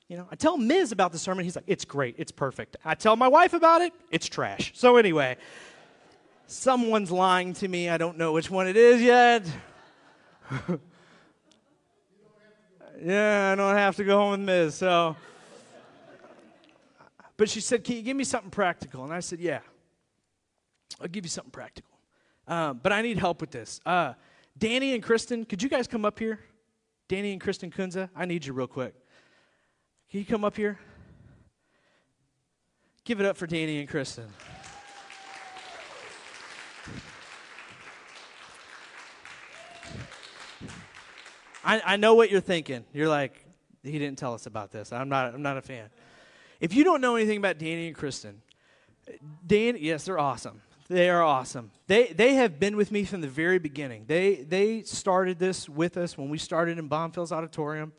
You 0.09 0.17
know, 0.17 0.27
I 0.31 0.35
tell 0.35 0.57
Miz 0.57 0.91
about 0.91 1.11
the 1.11 1.17
sermon. 1.17 1.43
He's 1.43 1.55
like, 1.55 1.65
It's 1.65 1.85
great. 1.85 2.13
It's 2.19 2.31
perfect. 2.31 2.77
I 2.85 2.93
tell 2.93 3.15
my 3.15 3.27
wife 3.27 3.53
about 3.53 3.81
it. 3.81 3.93
It's 4.11 4.27
trash. 4.27 4.73
So 4.75 4.97
anyway, 4.97 5.37
someone's 6.45 7.09
lying 7.09 7.53
to 7.53 7.67
me. 7.67 7.89
I 7.89 7.97
don't 7.97 8.19
know 8.19 8.31
which 8.31 8.51
one 8.51 8.67
it 8.67 8.77
is 8.77 9.01
yet. 9.01 9.43
yeah, 13.03 13.53
I 13.53 13.55
don't 13.55 13.75
have 13.75 13.95
to 13.95 14.03
go 14.03 14.19
home 14.19 14.31
with 14.33 14.41
Miz. 14.41 14.75
So. 14.75 15.15
But 17.37 17.49
she 17.49 17.61
said, 17.61 17.83
Can 17.83 17.95
you 17.95 18.01
give 18.01 18.17
me 18.17 18.23
something 18.23 18.51
practical? 18.51 19.03
And 19.03 19.13
I 19.13 19.19
said, 19.19 19.39
Yeah, 19.39 19.59
I'll 21.01 21.07
give 21.07 21.25
you 21.25 21.29
something 21.29 21.51
practical. 21.51 21.91
Um, 22.47 22.79
but 22.81 22.91
I 22.91 23.01
need 23.01 23.17
help 23.17 23.41
with 23.41 23.51
this. 23.51 23.79
Uh, 23.85 24.13
Danny 24.57 24.93
and 24.93 25.01
Kristen, 25.01 25.45
could 25.45 25.63
you 25.63 25.69
guys 25.69 25.87
come 25.87 26.05
up 26.05 26.19
here? 26.19 26.39
Danny 27.07 27.31
and 27.31 27.41
Kristen 27.41 27.71
Kunza, 27.71 28.09
I 28.15 28.25
need 28.25 28.45
you 28.45 28.53
real 28.53 28.67
quick. 28.67 28.93
Can 30.09 30.19
you 30.19 30.25
come 30.25 30.43
up 30.43 30.55
here? 30.55 30.79
Give 33.03 33.19
it 33.19 33.25
up 33.25 33.35
for 33.35 33.47
Danny 33.47 33.79
and 33.79 33.89
Kristen. 33.89 34.27
I, 41.65 41.81
I 41.85 41.97
know 41.97 42.13
what 42.13 42.29
you're 42.29 42.41
thinking. 42.41 42.83
You're 42.93 43.07
like, 43.07 43.45
he 43.83 43.97
didn't 43.97 44.17
tell 44.17 44.33
us 44.33 44.45
about 44.45 44.71
this. 44.71 44.91
I'm 44.91 45.09
not, 45.09 45.33
I'm 45.33 45.41
not 45.41 45.57
a 45.57 45.61
fan. 45.61 45.89
If 46.63 46.73
you 46.73 46.85
don't 46.85 47.01
know 47.01 47.17
anything 47.17 47.39
about 47.39 47.57
Danny 47.57 47.87
and 47.87 47.95
Kristen, 47.95 48.41
Dan, 49.45 49.75
yes, 49.77 50.05
they're 50.05 50.17
awesome. 50.17 50.61
They 50.87 51.09
are 51.09 51.21
awesome. 51.21 51.71
They, 51.87 52.07
they 52.07 52.35
have 52.35 52.57
been 52.57 52.77
with 52.77 52.89
me 52.89 53.03
from 53.03 53.19
the 53.19 53.27
very 53.27 53.59
beginning. 53.59 54.05
They, 54.07 54.35
they 54.35 54.83
started 54.83 55.39
this 55.39 55.67
with 55.67 55.97
us 55.97 56.17
when 56.17 56.29
we 56.29 56.37
started 56.37 56.79
in 56.79 56.87
Bonfils 56.87 57.33
Auditorium. 57.33 57.91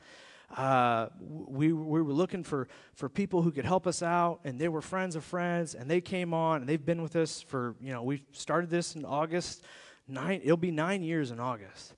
Uh, 0.56 1.08
we, 1.20 1.74
we 1.74 2.00
were 2.00 2.14
looking 2.14 2.42
for, 2.42 2.66
for 2.94 3.10
people 3.10 3.42
who 3.42 3.50
could 3.50 3.66
help 3.66 3.86
us 3.86 4.02
out, 4.02 4.40
and 4.44 4.58
they 4.58 4.68
were 4.68 4.80
friends 4.80 5.14
of 5.14 5.24
friends, 5.24 5.74
and 5.74 5.90
they 5.90 6.00
came 6.00 6.32
on, 6.32 6.62
and 6.62 6.66
they've 6.66 6.86
been 6.86 7.02
with 7.02 7.16
us 7.16 7.42
for, 7.42 7.74
you 7.82 7.92
know, 7.92 8.02
we 8.02 8.24
started 8.32 8.70
this 8.70 8.96
in 8.96 9.04
August. 9.04 9.62
Nine, 10.08 10.40
it'll 10.42 10.56
be 10.56 10.70
nine 10.70 11.02
years 11.02 11.30
in 11.30 11.38
August. 11.38 11.93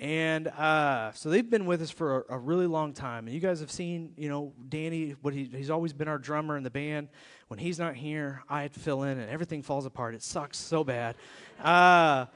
And 0.00 0.48
uh, 0.48 1.12
so 1.12 1.28
they've 1.28 1.48
been 1.48 1.66
with 1.66 1.82
us 1.82 1.90
for 1.90 2.22
a, 2.22 2.36
a, 2.36 2.38
really 2.38 2.66
long 2.66 2.94
time. 2.94 3.26
And 3.26 3.34
you 3.34 3.40
guys 3.40 3.60
have 3.60 3.70
seen, 3.70 4.14
you 4.16 4.30
know, 4.30 4.54
Danny, 4.70 5.10
what 5.20 5.34
he, 5.34 5.44
he's 5.44 5.68
always 5.68 5.92
been 5.92 6.08
our 6.08 6.16
drummer 6.16 6.56
in 6.56 6.62
the 6.62 6.70
band. 6.70 7.08
When 7.48 7.58
he's 7.58 7.78
not 7.78 7.94
here, 7.94 8.42
I 8.48 8.68
fill 8.68 9.02
in, 9.02 9.18
and 9.18 9.28
everything 9.28 9.62
falls 9.62 9.84
apart. 9.84 10.14
It 10.14 10.22
sucks 10.22 10.56
so 10.56 10.84
bad. 10.84 11.16
Uh, 11.62 12.26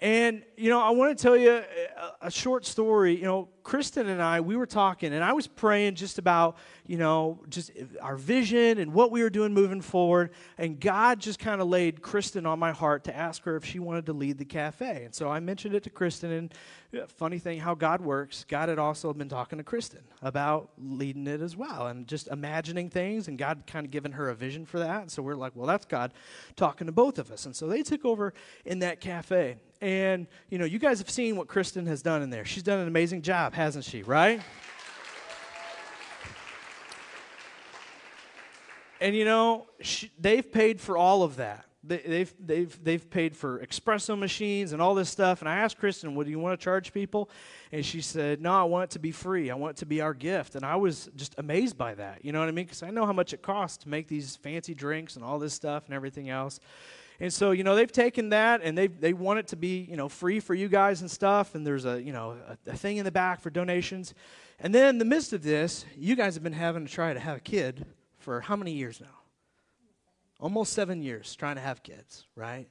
and, 0.00 0.44
you 0.56 0.70
know, 0.70 0.80
I 0.80 0.90
want 0.90 1.18
to 1.18 1.20
tell 1.20 1.36
you 1.36 1.54
a, 1.54 2.26
a, 2.26 2.30
short 2.30 2.64
story. 2.64 3.16
You 3.16 3.24
know, 3.24 3.48
Kristen 3.64 4.08
and 4.08 4.22
I, 4.22 4.40
we 4.40 4.54
were 4.54 4.66
talking, 4.66 5.12
and 5.12 5.24
I 5.24 5.32
was 5.32 5.48
praying 5.48 5.96
just 5.96 6.18
about, 6.18 6.56
you 6.86 6.98
know, 6.98 7.40
just 7.48 7.72
our 8.00 8.14
vision 8.14 8.78
and 8.78 8.92
what 8.92 9.10
we 9.10 9.24
were 9.24 9.30
doing 9.30 9.52
moving 9.52 9.80
forward. 9.80 10.30
And 10.56 10.78
God 10.78 11.18
just 11.18 11.40
kind 11.40 11.60
of 11.60 11.66
laid 11.66 12.00
Kristen 12.00 12.46
on 12.46 12.60
my 12.60 12.70
heart 12.70 13.04
to 13.04 13.16
ask 13.16 13.42
her 13.42 13.56
if 13.56 13.64
she 13.64 13.80
wanted 13.80 14.06
to 14.06 14.12
lead 14.12 14.38
the 14.38 14.44
cafe. 14.44 15.02
And 15.04 15.12
so 15.12 15.28
I 15.28 15.40
mentioned 15.40 15.74
it 15.74 15.82
to 15.82 15.90
Kristen, 15.90 16.30
and 16.30 16.54
funny 17.06 17.38
thing 17.38 17.58
how 17.60 17.74
God 17.74 18.00
works, 18.00 18.46
God 18.48 18.70
had 18.70 18.78
also 18.78 19.12
been 19.12 19.28
talking 19.28 19.58
to 19.58 19.64
Kristen 19.64 20.00
about 20.22 20.70
leading 20.78 21.26
it 21.26 21.42
as 21.42 21.54
well 21.54 21.88
and 21.88 22.06
just 22.06 22.28
imagining 22.28 22.88
things, 22.88 23.28
and 23.28 23.36
God 23.36 23.64
kind 23.66 23.84
of 23.84 23.90
given 23.90 24.12
her 24.12 24.30
a 24.30 24.34
vision 24.34 24.64
for 24.64 24.78
that. 24.78 25.02
And 25.02 25.10
so 25.10 25.22
we're 25.22 25.34
like, 25.34 25.52
well, 25.54 25.66
that's 25.66 25.84
God 25.84 26.12
talking 26.56 26.86
to 26.86 26.92
both 26.92 27.18
of 27.18 27.30
us. 27.30 27.44
And 27.44 27.54
so 27.54 27.66
they 27.66 27.82
took 27.82 28.06
over 28.06 28.32
in 28.64 28.78
that 28.78 29.00
cafe. 29.00 29.56
And, 29.82 30.26
you 30.48 30.58
know, 30.58 30.64
you 30.64 30.78
guys 30.78 30.98
have 30.98 31.10
seen 31.10 31.36
what 31.36 31.46
Kristen 31.46 31.86
has 31.86 32.00
done 32.00 32.22
in 32.22 32.30
there. 32.30 32.46
She's 32.46 32.62
done 32.62 32.78
an 32.78 32.88
amazing 32.88 33.20
job, 33.22 33.52
hasn't 33.52 33.84
she, 33.84 34.02
right? 34.02 34.40
and, 39.00 39.14
you 39.14 39.26
know, 39.26 39.66
she, 39.80 40.10
they've 40.18 40.50
paid 40.50 40.80
for 40.80 40.96
all 40.96 41.22
of 41.22 41.36
that 41.36 41.67
they, 41.88 41.98
they've, 41.98 42.34
they've, 42.38 42.84
they've 42.84 43.10
paid 43.10 43.36
for 43.36 43.64
espresso 43.64 44.18
machines 44.18 44.72
and 44.72 44.82
all 44.82 44.94
this 44.94 45.08
stuff. 45.08 45.40
And 45.40 45.48
I 45.48 45.56
asked 45.56 45.78
Kristen, 45.78 46.14
"What 46.14 46.26
do 46.26 46.30
you 46.30 46.38
want 46.38 46.58
to 46.58 46.62
charge 46.62 46.92
people?" 46.92 47.30
And 47.72 47.84
she 47.84 48.00
said, 48.00 48.40
"No, 48.40 48.52
I 48.52 48.64
want 48.64 48.84
it 48.84 48.90
to 48.90 48.98
be 48.98 49.10
free. 49.10 49.50
I 49.50 49.54
want 49.54 49.76
it 49.76 49.80
to 49.80 49.86
be 49.86 50.00
our 50.00 50.14
gift." 50.14 50.54
And 50.54 50.64
I 50.64 50.76
was 50.76 51.10
just 51.16 51.34
amazed 51.38 51.76
by 51.76 51.94
that. 51.94 52.24
You 52.24 52.32
know 52.32 52.40
what 52.40 52.48
I 52.48 52.52
mean? 52.52 52.66
Because 52.66 52.82
I 52.82 52.90
know 52.90 53.06
how 53.06 53.12
much 53.12 53.32
it 53.32 53.42
costs 53.42 53.78
to 53.84 53.88
make 53.88 54.08
these 54.08 54.36
fancy 54.36 54.74
drinks 54.74 55.16
and 55.16 55.24
all 55.24 55.38
this 55.38 55.54
stuff 55.54 55.86
and 55.86 55.94
everything 55.94 56.28
else. 56.28 56.60
And 57.20 57.32
so, 57.32 57.50
you 57.50 57.64
know, 57.64 57.74
they've 57.74 57.90
taken 57.90 58.28
that 58.28 58.60
and 58.62 58.78
they 58.78 58.86
they 58.86 59.12
want 59.12 59.40
it 59.40 59.48
to 59.48 59.56
be, 59.56 59.86
you 59.90 59.96
know, 59.96 60.08
free 60.08 60.38
for 60.38 60.54
you 60.54 60.68
guys 60.68 61.00
and 61.00 61.10
stuff. 61.10 61.54
And 61.54 61.66
there's 61.66 61.84
a, 61.84 62.00
you 62.00 62.12
know, 62.12 62.36
a, 62.46 62.70
a 62.70 62.76
thing 62.76 62.98
in 62.98 63.04
the 63.04 63.10
back 63.10 63.40
for 63.40 63.50
donations. 63.50 64.14
And 64.60 64.74
then 64.74 64.90
in 64.90 64.98
the 64.98 65.04
midst 65.04 65.32
of 65.32 65.42
this, 65.42 65.84
you 65.96 66.16
guys 66.16 66.34
have 66.34 66.42
been 66.42 66.52
having 66.52 66.86
to 66.86 66.92
try 66.92 67.12
to 67.12 67.20
have 67.20 67.38
a 67.38 67.40
kid 67.40 67.86
for 68.18 68.40
how 68.40 68.56
many 68.56 68.72
years 68.72 69.00
now? 69.00 69.17
Almost 70.40 70.72
seven 70.72 71.02
years 71.02 71.34
trying 71.34 71.56
to 71.56 71.62
have 71.62 71.82
kids, 71.82 72.26
right? 72.34 72.68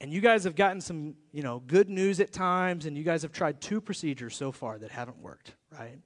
And 0.00 0.12
you 0.12 0.20
guys 0.20 0.44
have 0.44 0.56
gotten 0.56 0.80
some, 0.80 1.14
you 1.32 1.42
know, 1.42 1.62
good 1.66 1.88
news 1.88 2.18
at 2.20 2.32
times, 2.32 2.86
and 2.86 2.96
you 2.96 3.04
guys 3.04 3.22
have 3.22 3.32
tried 3.32 3.60
two 3.60 3.80
procedures 3.80 4.36
so 4.36 4.50
far 4.50 4.78
that 4.78 4.90
haven't 4.90 5.18
worked, 5.18 5.54
right? 5.70 5.98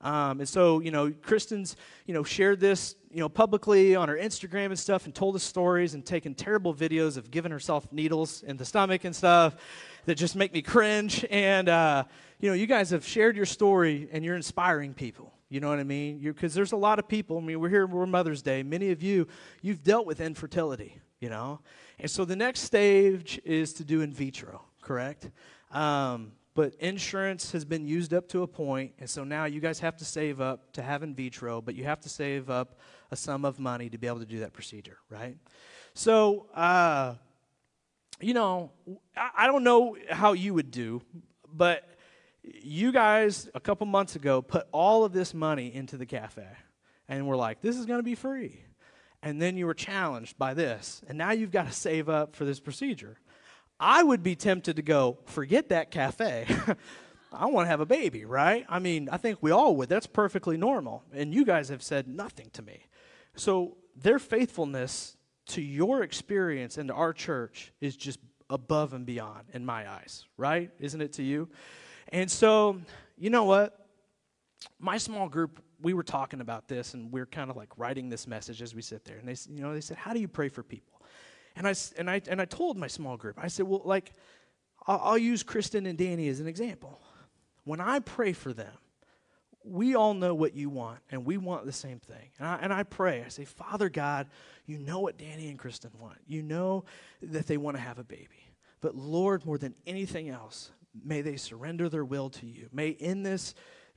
Um, 0.00 0.40
and 0.40 0.48
so, 0.48 0.80
you 0.80 0.90
know, 0.90 1.10
Kristen's, 1.10 1.76
you 2.06 2.12
know, 2.12 2.22
shared 2.22 2.60
this, 2.60 2.94
you 3.10 3.20
know, 3.20 3.28
publicly 3.28 3.96
on 3.96 4.08
her 4.08 4.16
Instagram 4.16 4.66
and 4.66 4.78
stuff 4.78 5.06
and 5.06 5.14
told 5.14 5.34
us 5.34 5.42
stories 5.42 5.94
and 5.94 6.04
taken 6.04 6.34
terrible 6.34 6.74
videos 6.74 7.16
of 7.16 7.30
giving 7.30 7.50
herself 7.50 7.90
needles 7.90 8.42
in 8.42 8.58
the 8.58 8.66
stomach 8.66 9.04
and 9.04 9.16
stuff 9.16 9.56
that 10.04 10.16
just 10.16 10.36
make 10.36 10.52
me 10.52 10.60
cringe. 10.60 11.24
And, 11.30 11.70
uh, 11.70 12.04
you 12.38 12.50
know, 12.50 12.54
you 12.54 12.66
guys 12.66 12.90
have 12.90 13.06
shared 13.06 13.34
your 13.34 13.46
story 13.46 14.08
and 14.12 14.22
you're 14.24 14.36
inspiring 14.36 14.92
people. 14.92 15.32
You 15.54 15.60
know 15.60 15.68
what 15.68 15.78
I 15.78 15.84
mean? 15.84 16.18
Because 16.18 16.52
there's 16.52 16.72
a 16.72 16.76
lot 16.76 16.98
of 16.98 17.06
people. 17.06 17.38
I 17.38 17.40
mean, 17.40 17.60
we're 17.60 17.68
here, 17.68 17.86
we're 17.86 18.06
Mother's 18.06 18.42
Day. 18.42 18.64
Many 18.64 18.90
of 18.90 19.04
you, 19.04 19.28
you've 19.62 19.84
dealt 19.84 20.04
with 20.04 20.20
infertility, 20.20 20.98
you 21.20 21.30
know? 21.30 21.60
And 22.00 22.10
so 22.10 22.24
the 22.24 22.34
next 22.34 22.62
stage 22.62 23.40
is 23.44 23.72
to 23.74 23.84
do 23.84 24.00
in 24.00 24.12
vitro, 24.12 24.62
correct? 24.82 25.30
Um, 25.70 26.32
but 26.56 26.74
insurance 26.80 27.52
has 27.52 27.64
been 27.64 27.86
used 27.86 28.12
up 28.12 28.26
to 28.30 28.42
a 28.42 28.48
point, 28.48 28.94
and 28.98 29.08
so 29.08 29.22
now 29.22 29.44
you 29.44 29.60
guys 29.60 29.78
have 29.78 29.96
to 29.98 30.04
save 30.04 30.40
up 30.40 30.72
to 30.72 30.82
have 30.82 31.04
in 31.04 31.14
vitro, 31.14 31.60
but 31.60 31.76
you 31.76 31.84
have 31.84 32.00
to 32.00 32.08
save 32.08 32.50
up 32.50 32.80
a 33.12 33.16
sum 33.16 33.44
of 33.44 33.60
money 33.60 33.88
to 33.88 33.96
be 33.96 34.08
able 34.08 34.18
to 34.18 34.26
do 34.26 34.40
that 34.40 34.52
procedure, 34.52 34.98
right? 35.08 35.36
So, 35.94 36.48
uh, 36.52 37.14
you 38.20 38.34
know, 38.34 38.72
I, 39.16 39.30
I 39.38 39.46
don't 39.46 39.62
know 39.62 39.96
how 40.10 40.32
you 40.32 40.52
would 40.52 40.72
do, 40.72 41.00
but 41.52 41.93
you 42.44 42.92
guys 42.92 43.48
a 43.54 43.60
couple 43.60 43.86
months 43.86 44.16
ago 44.16 44.42
put 44.42 44.66
all 44.72 45.04
of 45.04 45.12
this 45.12 45.32
money 45.32 45.74
into 45.74 45.96
the 45.96 46.06
cafe 46.06 46.46
and 47.08 47.26
we're 47.26 47.36
like 47.36 47.60
this 47.60 47.76
is 47.76 47.86
going 47.86 47.98
to 47.98 48.04
be 48.04 48.14
free. 48.14 48.60
And 49.22 49.40
then 49.40 49.56
you 49.56 49.64
were 49.64 49.74
challenged 49.74 50.36
by 50.36 50.54
this 50.54 51.02
and 51.08 51.16
now 51.16 51.30
you've 51.30 51.50
got 51.50 51.66
to 51.66 51.72
save 51.72 52.08
up 52.08 52.36
for 52.36 52.44
this 52.44 52.60
procedure. 52.60 53.18
I 53.80 54.02
would 54.02 54.22
be 54.22 54.36
tempted 54.36 54.76
to 54.76 54.82
go 54.82 55.18
forget 55.24 55.70
that 55.70 55.90
cafe. 55.90 56.46
I 57.32 57.46
want 57.46 57.66
to 57.66 57.70
have 57.70 57.80
a 57.80 57.86
baby 57.86 58.24
right? 58.24 58.64
I 58.68 58.78
mean 58.78 59.08
i 59.10 59.16
think 59.16 59.38
we 59.40 59.50
all 59.50 59.76
would. 59.76 59.88
That's 59.88 60.06
perfectly 60.06 60.56
normal. 60.56 61.02
And 61.12 61.34
you 61.34 61.44
guys 61.44 61.68
have 61.70 61.82
said 61.82 62.06
nothing 62.08 62.50
to 62.52 62.62
me. 62.62 62.86
So 63.36 63.76
their 63.96 64.18
faithfulness 64.18 65.16
to 65.46 65.62
your 65.62 66.02
experience 66.02 66.78
and 66.78 66.88
to 66.88 66.94
our 66.94 67.12
church 67.12 67.72
is 67.80 67.96
just 67.96 68.18
above 68.50 68.92
and 68.92 69.06
beyond 69.06 69.44
in 69.54 69.64
my 69.64 69.90
eyes 69.90 70.26
right? 70.36 70.70
Isn't 70.78 71.00
it 71.00 71.14
to 71.14 71.22
you 71.22 71.48
and 72.14 72.30
so, 72.30 72.80
you 73.18 73.28
know 73.28 73.42
what? 73.42 73.88
My 74.78 74.98
small 74.98 75.28
group, 75.28 75.60
we 75.82 75.94
were 75.94 76.04
talking 76.04 76.40
about 76.40 76.68
this, 76.68 76.94
and 76.94 77.12
we 77.12 77.20
are 77.20 77.26
kind 77.26 77.50
of 77.50 77.56
like 77.56 77.76
writing 77.76 78.08
this 78.08 78.28
message 78.28 78.62
as 78.62 78.72
we 78.72 78.82
sit 78.82 79.04
there. 79.04 79.16
And 79.16 79.28
they, 79.28 79.36
you 79.52 79.62
know, 79.62 79.74
they 79.74 79.80
said, 79.80 79.96
"How 79.96 80.12
do 80.12 80.20
you 80.20 80.28
pray 80.28 80.48
for 80.48 80.62
people?" 80.62 81.02
And 81.56 81.66
I 81.66 81.74
and 81.98 82.08
I 82.08 82.22
and 82.28 82.40
I 82.40 82.44
told 82.44 82.76
my 82.76 82.86
small 82.86 83.16
group, 83.16 83.36
I 83.36 83.48
said, 83.48 83.66
"Well, 83.66 83.82
like, 83.84 84.12
I'll, 84.86 85.00
I'll 85.02 85.18
use 85.18 85.42
Kristen 85.42 85.86
and 85.86 85.98
Danny 85.98 86.28
as 86.28 86.38
an 86.38 86.46
example. 86.46 87.00
When 87.64 87.80
I 87.80 87.98
pray 87.98 88.32
for 88.32 88.52
them, 88.52 88.72
we 89.64 89.96
all 89.96 90.14
know 90.14 90.36
what 90.36 90.54
you 90.54 90.70
want, 90.70 91.00
and 91.10 91.24
we 91.24 91.36
want 91.36 91.66
the 91.66 91.72
same 91.72 91.98
thing. 91.98 92.30
And 92.38 92.46
I, 92.46 92.58
and 92.62 92.72
I 92.72 92.84
pray, 92.84 93.24
I 93.24 93.28
say, 93.28 93.44
Father 93.44 93.88
God, 93.88 94.28
you 94.66 94.78
know 94.78 95.00
what 95.00 95.18
Danny 95.18 95.48
and 95.48 95.58
Kristen 95.58 95.90
want. 95.98 96.18
You 96.28 96.42
know 96.42 96.84
that 97.22 97.48
they 97.48 97.56
want 97.56 97.76
to 97.76 97.82
have 97.82 97.98
a 97.98 98.04
baby. 98.04 98.52
But 98.80 98.94
Lord, 98.94 99.44
more 99.44 99.58
than 99.58 99.74
anything 99.84 100.28
else, 100.28 100.70
May 101.02 101.22
they 101.22 101.36
surrender 101.36 101.88
their 101.88 102.04
will 102.04 102.30
to 102.30 102.46
you. 102.46 102.68
May 102.72 102.90
in 102.90 103.22
this 103.22 103.54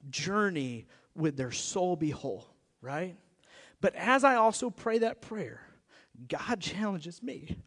journey 0.10 0.88
with 1.16 1.38
their 1.38 1.52
soul 1.52 1.96
be 1.96 2.10
whole, 2.10 2.48
right? 2.82 3.18
But 3.82 3.96
as 3.96 4.24
I 4.24 4.36
also 4.36 4.70
pray 4.70 5.00
that 5.00 5.22
prayer, 5.22 5.62
God 6.28 6.60
challenges 6.60 7.22
me. 7.22 7.58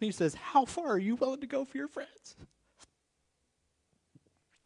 And 0.00 0.06
he 0.06 0.12
says, 0.12 0.34
How 0.34 0.64
far 0.64 0.88
are 0.88 0.98
you 0.98 1.16
willing 1.16 1.40
to 1.40 1.46
go 1.46 1.64
for 1.64 1.76
your 1.76 1.88
friends? 1.88 2.36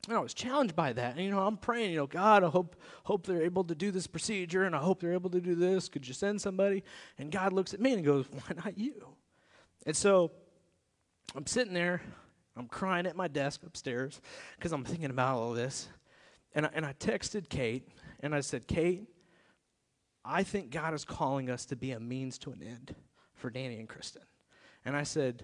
And 0.06 0.16
I 0.16 0.20
was 0.20 0.34
challenged 0.34 0.76
by 0.76 0.92
that. 0.92 1.16
And, 1.16 1.24
you 1.24 1.30
know, 1.30 1.40
I'm 1.40 1.56
praying, 1.56 1.90
you 1.90 1.96
know, 1.96 2.06
God, 2.06 2.44
I 2.44 2.48
hope, 2.48 2.76
hope 3.04 3.26
they're 3.26 3.42
able 3.42 3.64
to 3.64 3.74
do 3.74 3.90
this 3.90 4.06
procedure 4.06 4.64
and 4.64 4.76
I 4.76 4.78
hope 4.78 5.00
they're 5.00 5.14
able 5.14 5.30
to 5.30 5.40
do 5.40 5.54
this. 5.54 5.88
Could 5.88 6.06
you 6.06 6.12
send 6.12 6.40
somebody? 6.40 6.84
And 7.18 7.32
God 7.32 7.52
looks 7.52 7.72
at 7.72 7.80
me 7.80 7.94
and 7.94 8.04
goes, 8.04 8.26
Why 8.30 8.54
not 8.64 8.78
you? 8.78 9.08
And 9.86 9.96
so 9.96 10.30
I'm 11.34 11.46
sitting 11.46 11.74
there, 11.74 12.00
I'm 12.56 12.68
crying 12.68 13.06
at 13.06 13.16
my 13.16 13.28
desk 13.28 13.62
upstairs 13.64 14.20
because 14.56 14.72
I'm 14.72 14.84
thinking 14.84 15.10
about 15.10 15.36
all 15.36 15.52
this. 15.52 15.88
And 16.54 16.66
I, 16.66 16.70
and 16.74 16.86
I 16.86 16.92
texted 16.92 17.48
Kate 17.48 17.88
and 18.20 18.34
I 18.34 18.40
said, 18.40 18.68
Kate, 18.68 19.08
I 20.24 20.42
think 20.42 20.70
God 20.70 20.94
is 20.94 21.04
calling 21.04 21.50
us 21.50 21.66
to 21.66 21.76
be 21.76 21.90
a 21.92 22.00
means 22.00 22.38
to 22.38 22.52
an 22.52 22.62
end 22.62 22.94
for 23.34 23.50
Danny 23.50 23.78
and 23.78 23.88
Kristen. 23.88 24.22
And 24.84 24.96
I 24.96 25.02
said, 25.02 25.42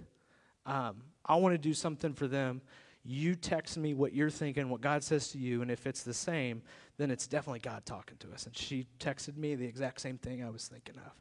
um, 0.64 1.02
I 1.26 1.36
want 1.36 1.54
to 1.54 1.58
do 1.58 1.74
something 1.74 2.14
for 2.14 2.28
them. 2.28 2.62
You 3.02 3.34
text 3.34 3.76
me 3.76 3.94
what 3.94 4.12
you're 4.12 4.30
thinking, 4.30 4.68
what 4.68 4.82
God 4.82 5.02
says 5.02 5.28
to 5.28 5.38
you, 5.38 5.62
and 5.62 5.70
if 5.70 5.86
it's 5.86 6.02
the 6.02 6.14
same, 6.14 6.62
then 6.98 7.10
it's 7.10 7.26
definitely 7.26 7.60
God 7.60 7.86
talking 7.86 8.18
to 8.18 8.32
us. 8.32 8.46
And 8.46 8.56
she 8.56 8.86
texted 8.98 9.36
me 9.36 9.54
the 9.54 9.66
exact 9.66 10.00
same 10.02 10.18
thing 10.18 10.44
I 10.44 10.50
was 10.50 10.68
thinking 10.68 10.96
of. 10.96 11.12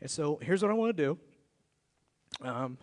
And 0.00 0.10
so 0.10 0.38
here's 0.42 0.62
what 0.62 0.70
I 0.70 0.74
want 0.74 0.96
to 0.96 1.02
do. 1.02 1.18
Um, 2.46 2.76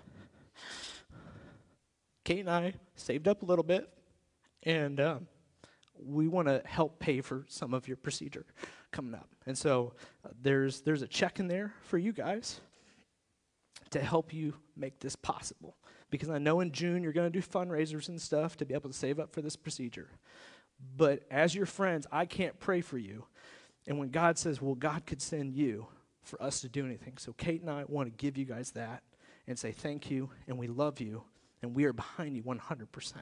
Kate 2.26 2.40
and 2.40 2.50
I 2.50 2.74
saved 2.96 3.28
up 3.28 3.44
a 3.44 3.46
little 3.46 3.64
bit, 3.64 3.88
and 4.64 5.00
um, 5.00 5.28
we 6.04 6.28
want 6.28 6.48
to 6.48 6.62
help 6.66 7.00
pay 7.00 7.22
for 7.22 7.46
some 7.48 7.74
of 7.74 7.88
your 7.88 7.98
procedure 7.98 8.46
coming 8.92 9.14
up. 9.14 9.30
And 9.46 9.58
so 9.58 9.94
uh, 10.26 10.30
there's 10.42 10.82
there's 10.82 11.04
a 11.04 11.08
check 11.08 11.40
in 11.40 11.48
there 11.48 11.74
for 11.84 11.98
you 11.98 12.12
guys 12.12 12.60
to 13.92 14.02
help 14.02 14.34
you 14.34 14.56
make 14.76 15.00
this 15.00 15.16
possible. 15.16 15.78
Because 16.10 16.30
I 16.30 16.40
know 16.40 16.60
in 16.60 16.72
June 16.72 17.04
you're 17.04 17.14
going 17.14 17.32
to 17.32 17.40
do 17.40 17.46
fundraisers 17.46 18.10
and 18.10 18.22
stuff 18.22 18.58
to 18.58 18.66
be 18.66 18.74
able 18.74 18.90
to 18.90 18.96
save 18.96 19.20
up 19.20 19.32
for 19.32 19.42
this 19.42 19.56
procedure. 19.56 20.10
But 20.98 21.24
as 21.30 21.56
your 21.56 21.66
friends, 21.66 22.08
I 22.12 22.26
can't 22.26 22.60
pray 22.60 22.82
for 22.82 22.98
you. 22.98 23.26
And 23.88 24.00
when 24.00 24.10
God 24.10 24.38
says, 24.38 24.62
well, 24.62 24.76
God 24.76 25.06
could 25.06 25.22
send 25.22 25.54
you 25.54 25.88
for 26.24 26.42
us 26.42 26.62
to 26.62 26.70
do 26.70 26.86
anything. 26.86 27.18
So, 27.18 27.34
Kate 27.34 27.62
and 27.62 27.70
I 27.70 27.84
want 27.88 28.10
to 28.10 28.16
give 28.18 28.36
you 28.36 28.46
guys 28.46 28.72
that 28.72 29.04
and 29.48 29.58
say 29.58 29.72
thank 29.72 30.10
you, 30.10 30.32
and 30.48 30.58
we 30.58 30.68
love 30.68 31.00
you, 31.00 31.24
and 31.66 31.74
we 31.74 31.86
are 31.86 31.94
behind 31.94 32.36
you 32.36 32.44
100%. 32.44 33.16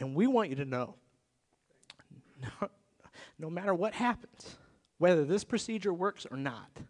And 0.00 0.16
we 0.16 0.26
want 0.26 0.50
you 0.50 0.56
to 0.56 0.64
know 0.64 0.96
no, 2.42 2.68
no 3.38 3.48
matter 3.48 3.72
what 3.72 3.94
happens, 3.94 4.56
whether 4.98 5.24
this 5.24 5.44
procedure 5.44 5.94
works 5.94 6.26
or 6.28 6.36
not, 6.36 6.80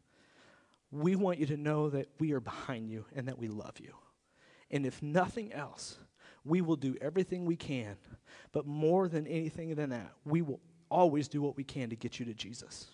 we 0.90 1.14
want 1.14 1.38
you 1.38 1.46
to 1.46 1.58
know 1.58 1.90
that 1.90 2.08
we 2.18 2.32
are 2.32 2.40
behind 2.40 2.88
you 2.88 3.04
and 3.14 3.28
that 3.28 3.38
we 3.38 3.48
love 3.48 3.78
you. 3.78 3.94
And 4.70 4.86
if 4.86 5.02
nothing 5.02 5.52
else, 5.52 5.98
we 6.42 6.62
will 6.62 6.76
do 6.76 6.96
everything 7.02 7.44
we 7.44 7.56
can. 7.56 7.96
But 8.52 8.66
more 8.66 9.08
than 9.08 9.26
anything 9.26 9.74
than 9.74 9.90
that, 9.90 10.12
we 10.24 10.40
will 10.40 10.60
always 10.90 11.28
do 11.28 11.42
what 11.42 11.54
we 11.54 11.64
can 11.64 11.90
to 11.90 11.96
get 11.96 12.18
you 12.18 12.24
to 12.24 12.34
Jesus. 12.34 12.86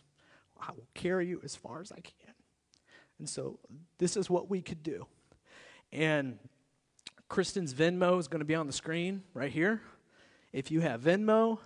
I 0.60 0.72
will 0.72 0.88
carry 0.94 1.28
you 1.28 1.40
as 1.44 1.54
far 1.54 1.80
as 1.80 1.92
I 1.92 2.00
can. 2.00 2.34
And 3.20 3.28
so 3.28 3.60
this 3.98 4.16
is 4.16 4.28
what 4.28 4.50
we 4.50 4.62
could 4.62 4.82
do. 4.82 5.06
And 5.92 6.40
Kristen's 7.28 7.74
Venmo 7.74 8.18
is 8.18 8.26
going 8.26 8.40
to 8.40 8.46
be 8.46 8.54
on 8.54 8.66
the 8.66 8.72
screen 8.72 9.22
right 9.34 9.52
here. 9.52 9.82
If 10.52 10.70
you 10.70 10.80
have 10.80 11.02
Venmo, 11.02 11.58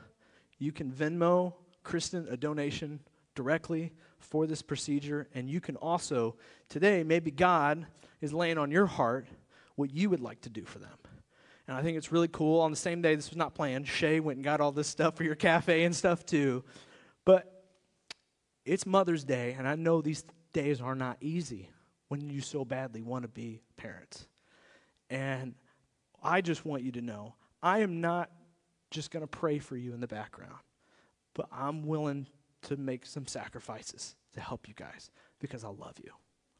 you 0.58 0.72
can 0.72 0.90
Venmo 0.90 1.54
Kristen 1.84 2.26
a 2.28 2.36
donation 2.36 3.00
directly 3.34 3.92
for 4.18 4.46
this 4.46 4.60
procedure. 4.60 5.28
And 5.34 5.48
you 5.48 5.60
can 5.60 5.76
also, 5.76 6.36
today, 6.68 7.04
maybe 7.04 7.30
God 7.30 7.86
is 8.20 8.32
laying 8.32 8.58
on 8.58 8.70
your 8.70 8.86
heart 8.86 9.26
what 9.76 9.92
you 9.92 10.10
would 10.10 10.20
like 10.20 10.40
to 10.42 10.50
do 10.50 10.64
for 10.64 10.78
them. 10.78 10.90
And 11.68 11.76
I 11.76 11.82
think 11.82 11.96
it's 11.96 12.10
really 12.10 12.28
cool. 12.28 12.60
On 12.60 12.70
the 12.70 12.76
same 12.76 13.00
day, 13.00 13.14
this 13.14 13.30
was 13.30 13.36
not 13.36 13.54
planned. 13.54 13.86
Shay 13.86 14.20
went 14.20 14.38
and 14.38 14.44
got 14.44 14.60
all 14.60 14.72
this 14.72 14.88
stuff 14.88 15.16
for 15.16 15.22
your 15.24 15.36
cafe 15.36 15.84
and 15.84 15.94
stuff 15.94 16.26
too. 16.26 16.64
But 17.24 17.64
it's 18.64 18.84
Mother's 18.84 19.24
Day, 19.24 19.54
and 19.56 19.66
I 19.66 19.76
know 19.76 20.02
these 20.02 20.24
days 20.52 20.80
are 20.80 20.94
not 20.94 21.18
easy 21.20 21.70
when 22.08 22.28
you 22.30 22.40
so 22.40 22.64
badly 22.64 23.02
want 23.02 23.22
to 23.22 23.28
be 23.28 23.62
parents. 23.76 24.26
And 25.12 25.54
I 26.22 26.40
just 26.40 26.64
want 26.64 26.82
you 26.82 26.90
to 26.92 27.02
know 27.02 27.34
I 27.62 27.80
am 27.80 28.00
not 28.00 28.30
just 28.90 29.10
going 29.10 29.20
to 29.20 29.26
pray 29.26 29.58
for 29.58 29.76
you 29.76 29.92
in 29.92 30.00
the 30.00 30.08
background, 30.08 30.56
but 31.34 31.46
I'm 31.52 31.86
willing 31.86 32.26
to 32.62 32.76
make 32.76 33.04
some 33.04 33.26
sacrifices 33.26 34.16
to 34.32 34.40
help 34.40 34.66
you 34.66 34.74
guys 34.74 35.10
because 35.38 35.64
I 35.64 35.68
love 35.68 35.94
you. 36.02 36.12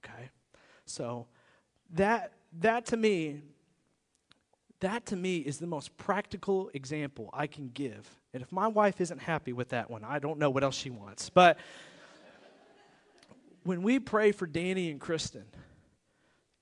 Okay? 0.05 0.29
So 0.85 1.27
that 1.95 2.33
that 2.61 2.87
to 2.87 2.97
me 2.97 3.41
that 4.81 5.07
to 5.07 5.17
me 5.17 5.39
is 5.39 5.59
the 5.59 5.67
most 5.67 5.97
practical 5.97 6.71
example 6.75 7.31
I 7.33 7.47
can 7.47 7.71
give. 7.73 8.07
And 8.35 8.43
if 8.43 8.51
my 8.51 8.67
wife 8.67 9.01
isn't 9.01 9.21
happy 9.21 9.53
with 9.53 9.71
that 9.71 9.89
one, 9.91 10.05
I 10.05 10.19
don't 10.19 10.39
know 10.39 10.51
what 10.51 10.65
else 10.65 10.77
she 10.77 10.91
wants. 10.91 11.31
But 11.31 11.57
when 13.63 13.83
we 13.83 14.01
pray 14.01 14.33
for 14.33 14.45
Danny 14.45 14.91
and 14.91 15.01
Kristen, 15.01 15.45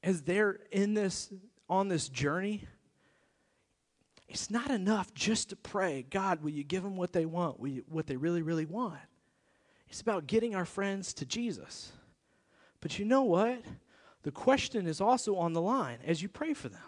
as 0.03 0.23
they're 0.23 0.61
in 0.71 0.95
this 0.95 1.33
on 1.71 1.89
this 1.89 2.09
journey, 2.09 2.65
it's 4.29 4.51
not 4.51 4.71
enough 4.71 5.15
just 5.15 5.51
to 5.51 5.57
pray, 5.57 6.05
God, 6.11 6.43
will 6.43 6.51
you 6.51 6.65
give 6.65 6.83
them 6.83 6.97
what 6.97 7.13
they 7.13 7.25
want, 7.25 7.59
what 7.89 8.07
they 8.07 8.17
really, 8.17 8.43
really 8.43 8.67
want? 8.67 8.99
It's 9.89 10.01
about 10.01 10.27
getting 10.27 10.55
our 10.55 10.65
friends 10.65 11.15
to 11.15 11.25
Jesus. 11.25 11.93
But 12.81 12.99
you 12.99 13.05
know 13.05 13.23
what? 13.23 13.63
The 14.23 14.31
question 14.31 14.87
is 14.87 15.01
also 15.01 15.37
on 15.37 15.53
the 15.53 15.61
line 15.61 15.99
as 16.05 16.23
you 16.23 16.29
pray 16.29 16.55
for 16.55 16.69
them. 16.69 16.83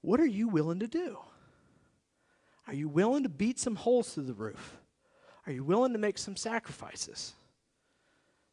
What 0.00 0.20
are 0.20 0.26
you 0.26 0.48
willing 0.48 0.80
to 0.80 0.86
do? 0.86 1.18
Are 2.66 2.74
you 2.74 2.88
willing 2.88 3.24
to 3.24 3.28
beat 3.28 3.58
some 3.58 3.76
holes 3.76 4.12
through 4.12 4.24
the 4.24 4.34
roof? 4.34 4.78
Are 5.46 5.52
you 5.52 5.64
willing 5.64 5.92
to 5.92 5.98
make 5.98 6.18
some 6.18 6.36
sacrifices? 6.36 7.34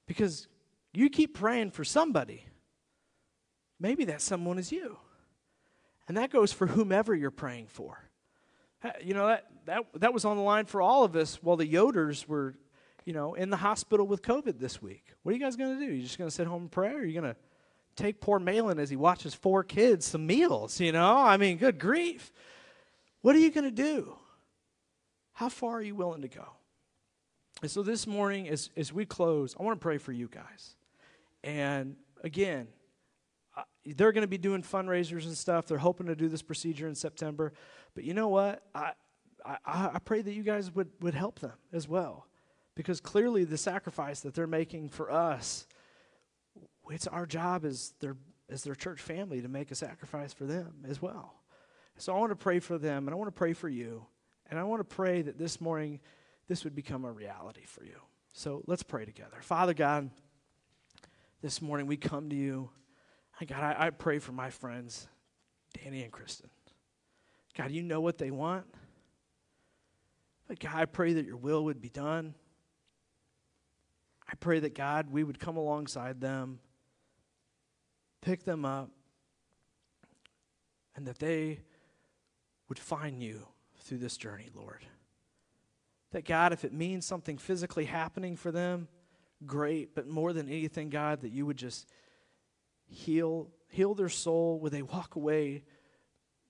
Because 0.08 0.48
you 0.94 1.10
keep 1.10 1.36
praying 1.36 1.72
for 1.72 1.84
somebody. 1.84 2.46
Maybe 3.80 4.06
that 4.06 4.22
someone 4.22 4.58
is 4.58 4.72
you. 4.72 4.98
And 6.08 6.18
that 6.18 6.32
goes 6.32 6.52
for 6.52 6.68
whomever 6.68 7.16
you're 7.16 7.32
praying 7.32 7.68
for. 7.68 8.00
You 9.02 9.16
know, 9.16 9.28
that, 9.28 9.46
that, 9.66 9.84
that 9.96 10.14
was 10.14 10.26
on 10.26 10.38
the 10.38 10.44
line 10.44 10.66
for 10.66 10.82
all 10.82 11.04
of 11.04 11.16
us 11.16 11.42
while 11.42 11.58
the 11.58 11.68
Yoders 11.68 12.28
were, 12.28 12.54
you 13.04 13.14
know, 13.14 13.34
in 13.34 13.50
the 13.50 13.58
hospital 13.58 14.06
with 14.06 14.22
COVID 14.22 14.60
this 14.60 14.82
week. 14.82 15.06
What 15.24 15.32
are 15.32 15.34
you 15.36 15.42
guys 15.42 15.56
going 15.56 15.80
to 15.80 15.86
do? 15.86 15.92
You're 15.92 16.04
just 16.04 16.20
going 16.20 16.30
to 16.30 16.36
sit 16.36 16.46
home 16.46 16.64
and 16.64 16.72
pray? 16.72 16.92
Or 16.92 16.98
are 16.98 17.06
you 17.06 17.20
going 17.20 17.34
to 17.34 17.40
take 17.96 18.22
poor 18.22 18.38
Malin 18.38 18.78
as 18.78 18.90
he 18.90 18.96
watches 18.96 19.34
four 19.34 19.64
kids 19.64 20.06
some 20.06 20.28
meals, 20.28 20.80
you 20.80 20.92
know? 20.92 21.18
I 21.18 21.38
mean, 21.38 21.58
good 21.58 21.80
grief. 21.80 22.32
What 23.22 23.36
are 23.36 23.40
you 23.40 23.50
going 23.50 23.64
to 23.64 23.72
do? 23.72 24.16
How 25.34 25.50
far 25.50 25.78
are 25.78 25.82
you 25.82 25.96
willing 25.96 26.22
to 26.22 26.28
go? 26.28 26.46
And 27.62 27.72
so 27.72 27.82
this 27.82 28.06
morning, 28.06 28.48
as, 28.50 28.70
as 28.78 28.94
we 28.94 29.06
close, 29.06 29.56
I 29.60 29.64
want 29.64 29.80
to 29.80 29.84
pray 29.84 29.98
for 29.98 30.12
you 30.12 30.28
guys. 30.28 30.76
And 31.44 31.96
again, 32.24 32.68
they're 33.86 34.12
going 34.12 34.24
to 34.24 34.28
be 34.28 34.38
doing 34.38 34.62
fundraisers 34.62 35.26
and 35.26 35.38
stuff. 35.38 35.68
They're 35.68 35.78
hoping 35.78 36.08
to 36.08 36.16
do 36.16 36.28
this 36.28 36.42
procedure 36.42 36.88
in 36.88 36.96
September. 36.96 37.54
But 37.94 38.04
you 38.04 38.14
know 38.14 38.28
what? 38.28 38.64
I, 38.74 38.92
I, 39.46 39.58
I 39.66 40.00
pray 40.04 40.22
that 40.22 40.34
you 40.34 40.44
guys 40.44 40.74
would, 40.74 40.90
would 41.02 41.14
help 41.14 41.40
them 41.40 41.54
as 41.72 41.88
well. 41.88 42.28
Because 42.76 43.00
clearly, 43.00 43.46
the 43.46 43.58
sacrifice 43.58 44.20
that 44.22 44.34
they're 44.34 44.48
making 44.48 44.90
for 44.90 45.10
us, 45.10 45.66
it's 46.90 47.08
our 47.08 47.26
job 47.26 47.64
as 47.64 47.94
their, 48.00 48.18
as 48.50 48.64
their 48.64 48.76
church 48.76 49.02
family 49.02 49.42
to 49.42 49.48
make 49.48 49.72
a 49.72 49.76
sacrifice 49.76 50.34
for 50.34 50.46
them 50.46 50.84
as 50.88 51.02
well. 51.02 51.36
So 51.98 52.14
I 52.14 52.20
want 52.20 52.32
to 52.32 52.36
pray 52.36 52.60
for 52.60 52.78
them, 52.78 53.08
and 53.08 53.14
I 53.14 53.18
want 53.18 53.30
to 53.30 53.38
pray 53.38 53.54
for 53.54 53.70
you. 53.70 54.06
And 54.50 54.60
I 54.60 54.64
want 54.64 54.82
to 54.82 54.96
pray 54.96 55.22
that 55.22 55.38
this 55.38 55.62
morning, 55.62 56.02
this 56.48 56.66
would 56.66 56.76
become 56.76 57.06
a 57.06 57.12
reality 57.12 57.64
for 57.66 57.84
you. 57.84 57.96
So 58.34 58.62
let's 58.68 58.84
pray 58.84 59.06
together. 59.06 59.38
Father 59.40 59.74
God, 59.74 60.10
this 61.42 61.62
morning 61.62 61.88
we 61.88 61.96
come 61.96 62.30
to 62.30 62.36
you. 62.36 62.70
God, 63.44 63.60
I, 63.60 63.88
I 63.88 63.90
pray 63.90 64.20
for 64.20 64.32
my 64.32 64.50
friends, 64.50 65.08
Danny 65.74 66.04
and 66.04 66.12
Kristen. 66.12 66.50
God, 67.58 67.72
you 67.72 67.84
know 67.84 68.00
what 68.00 68.18
they 68.18 68.32
want. 68.32 68.66
But 70.48 70.60
God, 70.60 70.76
I 70.76 70.86
pray 70.86 71.14
that 71.14 71.26
your 71.26 71.38
will 71.38 71.66
would 71.66 71.82
be 71.82 71.90
done. 71.90 72.36
I 74.30 74.36
pray 74.36 74.60
that 74.60 74.74
God, 74.74 75.10
we 75.12 75.24
would 75.24 75.40
come 75.40 75.58
alongside 75.58 76.22
them, 76.22 76.60
pick 78.22 78.44
them 78.44 78.64
up, 78.66 78.90
and 80.96 81.06
that 81.08 81.20
they 81.20 81.60
would 82.70 82.80
find 82.80 83.22
you 83.22 83.42
through 83.80 84.00
this 84.00 84.18
journey, 84.18 84.50
Lord. 84.56 84.86
That 86.12 86.26
God, 86.26 86.54
if 86.54 86.64
it 86.64 86.74
means 86.74 87.06
something 87.06 87.38
physically 87.38 87.86
happening 87.86 88.36
for 88.36 88.52
them, 88.52 88.88
great, 89.46 89.94
but 89.94 90.08
more 90.08 90.34
than 90.34 90.48
anything, 90.48 90.90
God, 90.90 91.22
that 91.22 91.32
you 91.32 91.46
would 91.46 91.58
just 91.58 91.88
heal 92.88 93.50
heal 93.68 93.94
their 93.94 94.10
soul 94.10 94.60
where 94.60 94.72
they 94.72 94.82
walk 94.82 95.16
away 95.16 95.64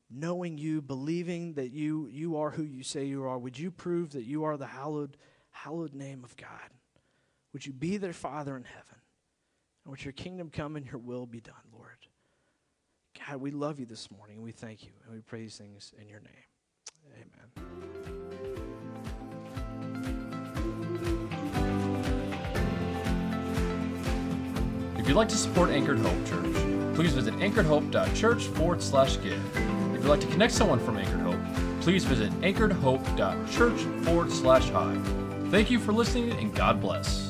knowing 0.09 0.57
you, 0.57 0.81
believing 0.81 1.53
that 1.53 1.71
you 1.71 2.07
you 2.11 2.37
are 2.37 2.51
who 2.51 2.63
you 2.63 2.83
say 2.83 3.05
you 3.05 3.23
are. 3.23 3.37
Would 3.37 3.57
you 3.57 3.71
prove 3.71 4.11
that 4.11 4.23
you 4.23 4.43
are 4.43 4.57
the 4.57 4.67
hallowed 4.67 5.17
hallowed 5.51 5.93
name 5.93 6.23
of 6.23 6.35
God? 6.37 6.69
Would 7.53 7.65
you 7.65 7.73
be 7.73 7.97
their 7.97 8.13
Father 8.13 8.55
in 8.55 8.63
heaven? 8.63 9.01
And 9.83 9.91
would 9.91 10.03
your 10.03 10.13
kingdom 10.13 10.49
come 10.49 10.75
and 10.75 10.85
your 10.85 10.97
will 10.97 11.25
be 11.25 11.41
done, 11.41 11.55
Lord? 11.71 11.89
God, 13.27 13.37
we 13.37 13.51
love 13.51 13.79
you 13.79 13.85
this 13.85 14.11
morning 14.11 14.41
we 14.41 14.51
thank 14.51 14.83
you 14.83 14.91
and 15.05 15.13
we 15.13 15.21
praise 15.21 15.57
things 15.57 15.93
in 16.01 16.09
your 16.09 16.19
name. 16.19 17.25
Amen. 17.57 18.14
If 25.05 25.09
you'd 25.09 25.17
like 25.17 25.29
to 25.29 25.37
support 25.37 25.69
Anchored 25.69 25.99
Hope 25.99 26.25
Church, 26.25 26.95
please 26.95 27.13
visit 27.13 27.35
anchoredhope.church 27.35 28.45
forward 28.45 28.81
slash 28.81 29.21
give. 29.21 29.39
If 29.93 30.01
you'd 30.01 30.09
like 30.09 30.19
to 30.21 30.25
connect 30.25 30.51
someone 30.51 30.79
from 30.79 30.97
Anchored 30.97 31.19
Hope, 31.19 31.81
please 31.81 32.03
visit 32.03 32.31
anchoredhope.church 32.41 34.03
forward 34.03 34.31
slash 34.31 34.67
hi. 34.71 34.99
Thank 35.51 35.69
you 35.69 35.77
for 35.77 35.93
listening 35.93 36.31
and 36.31 36.55
God 36.55 36.81
bless. 36.81 37.24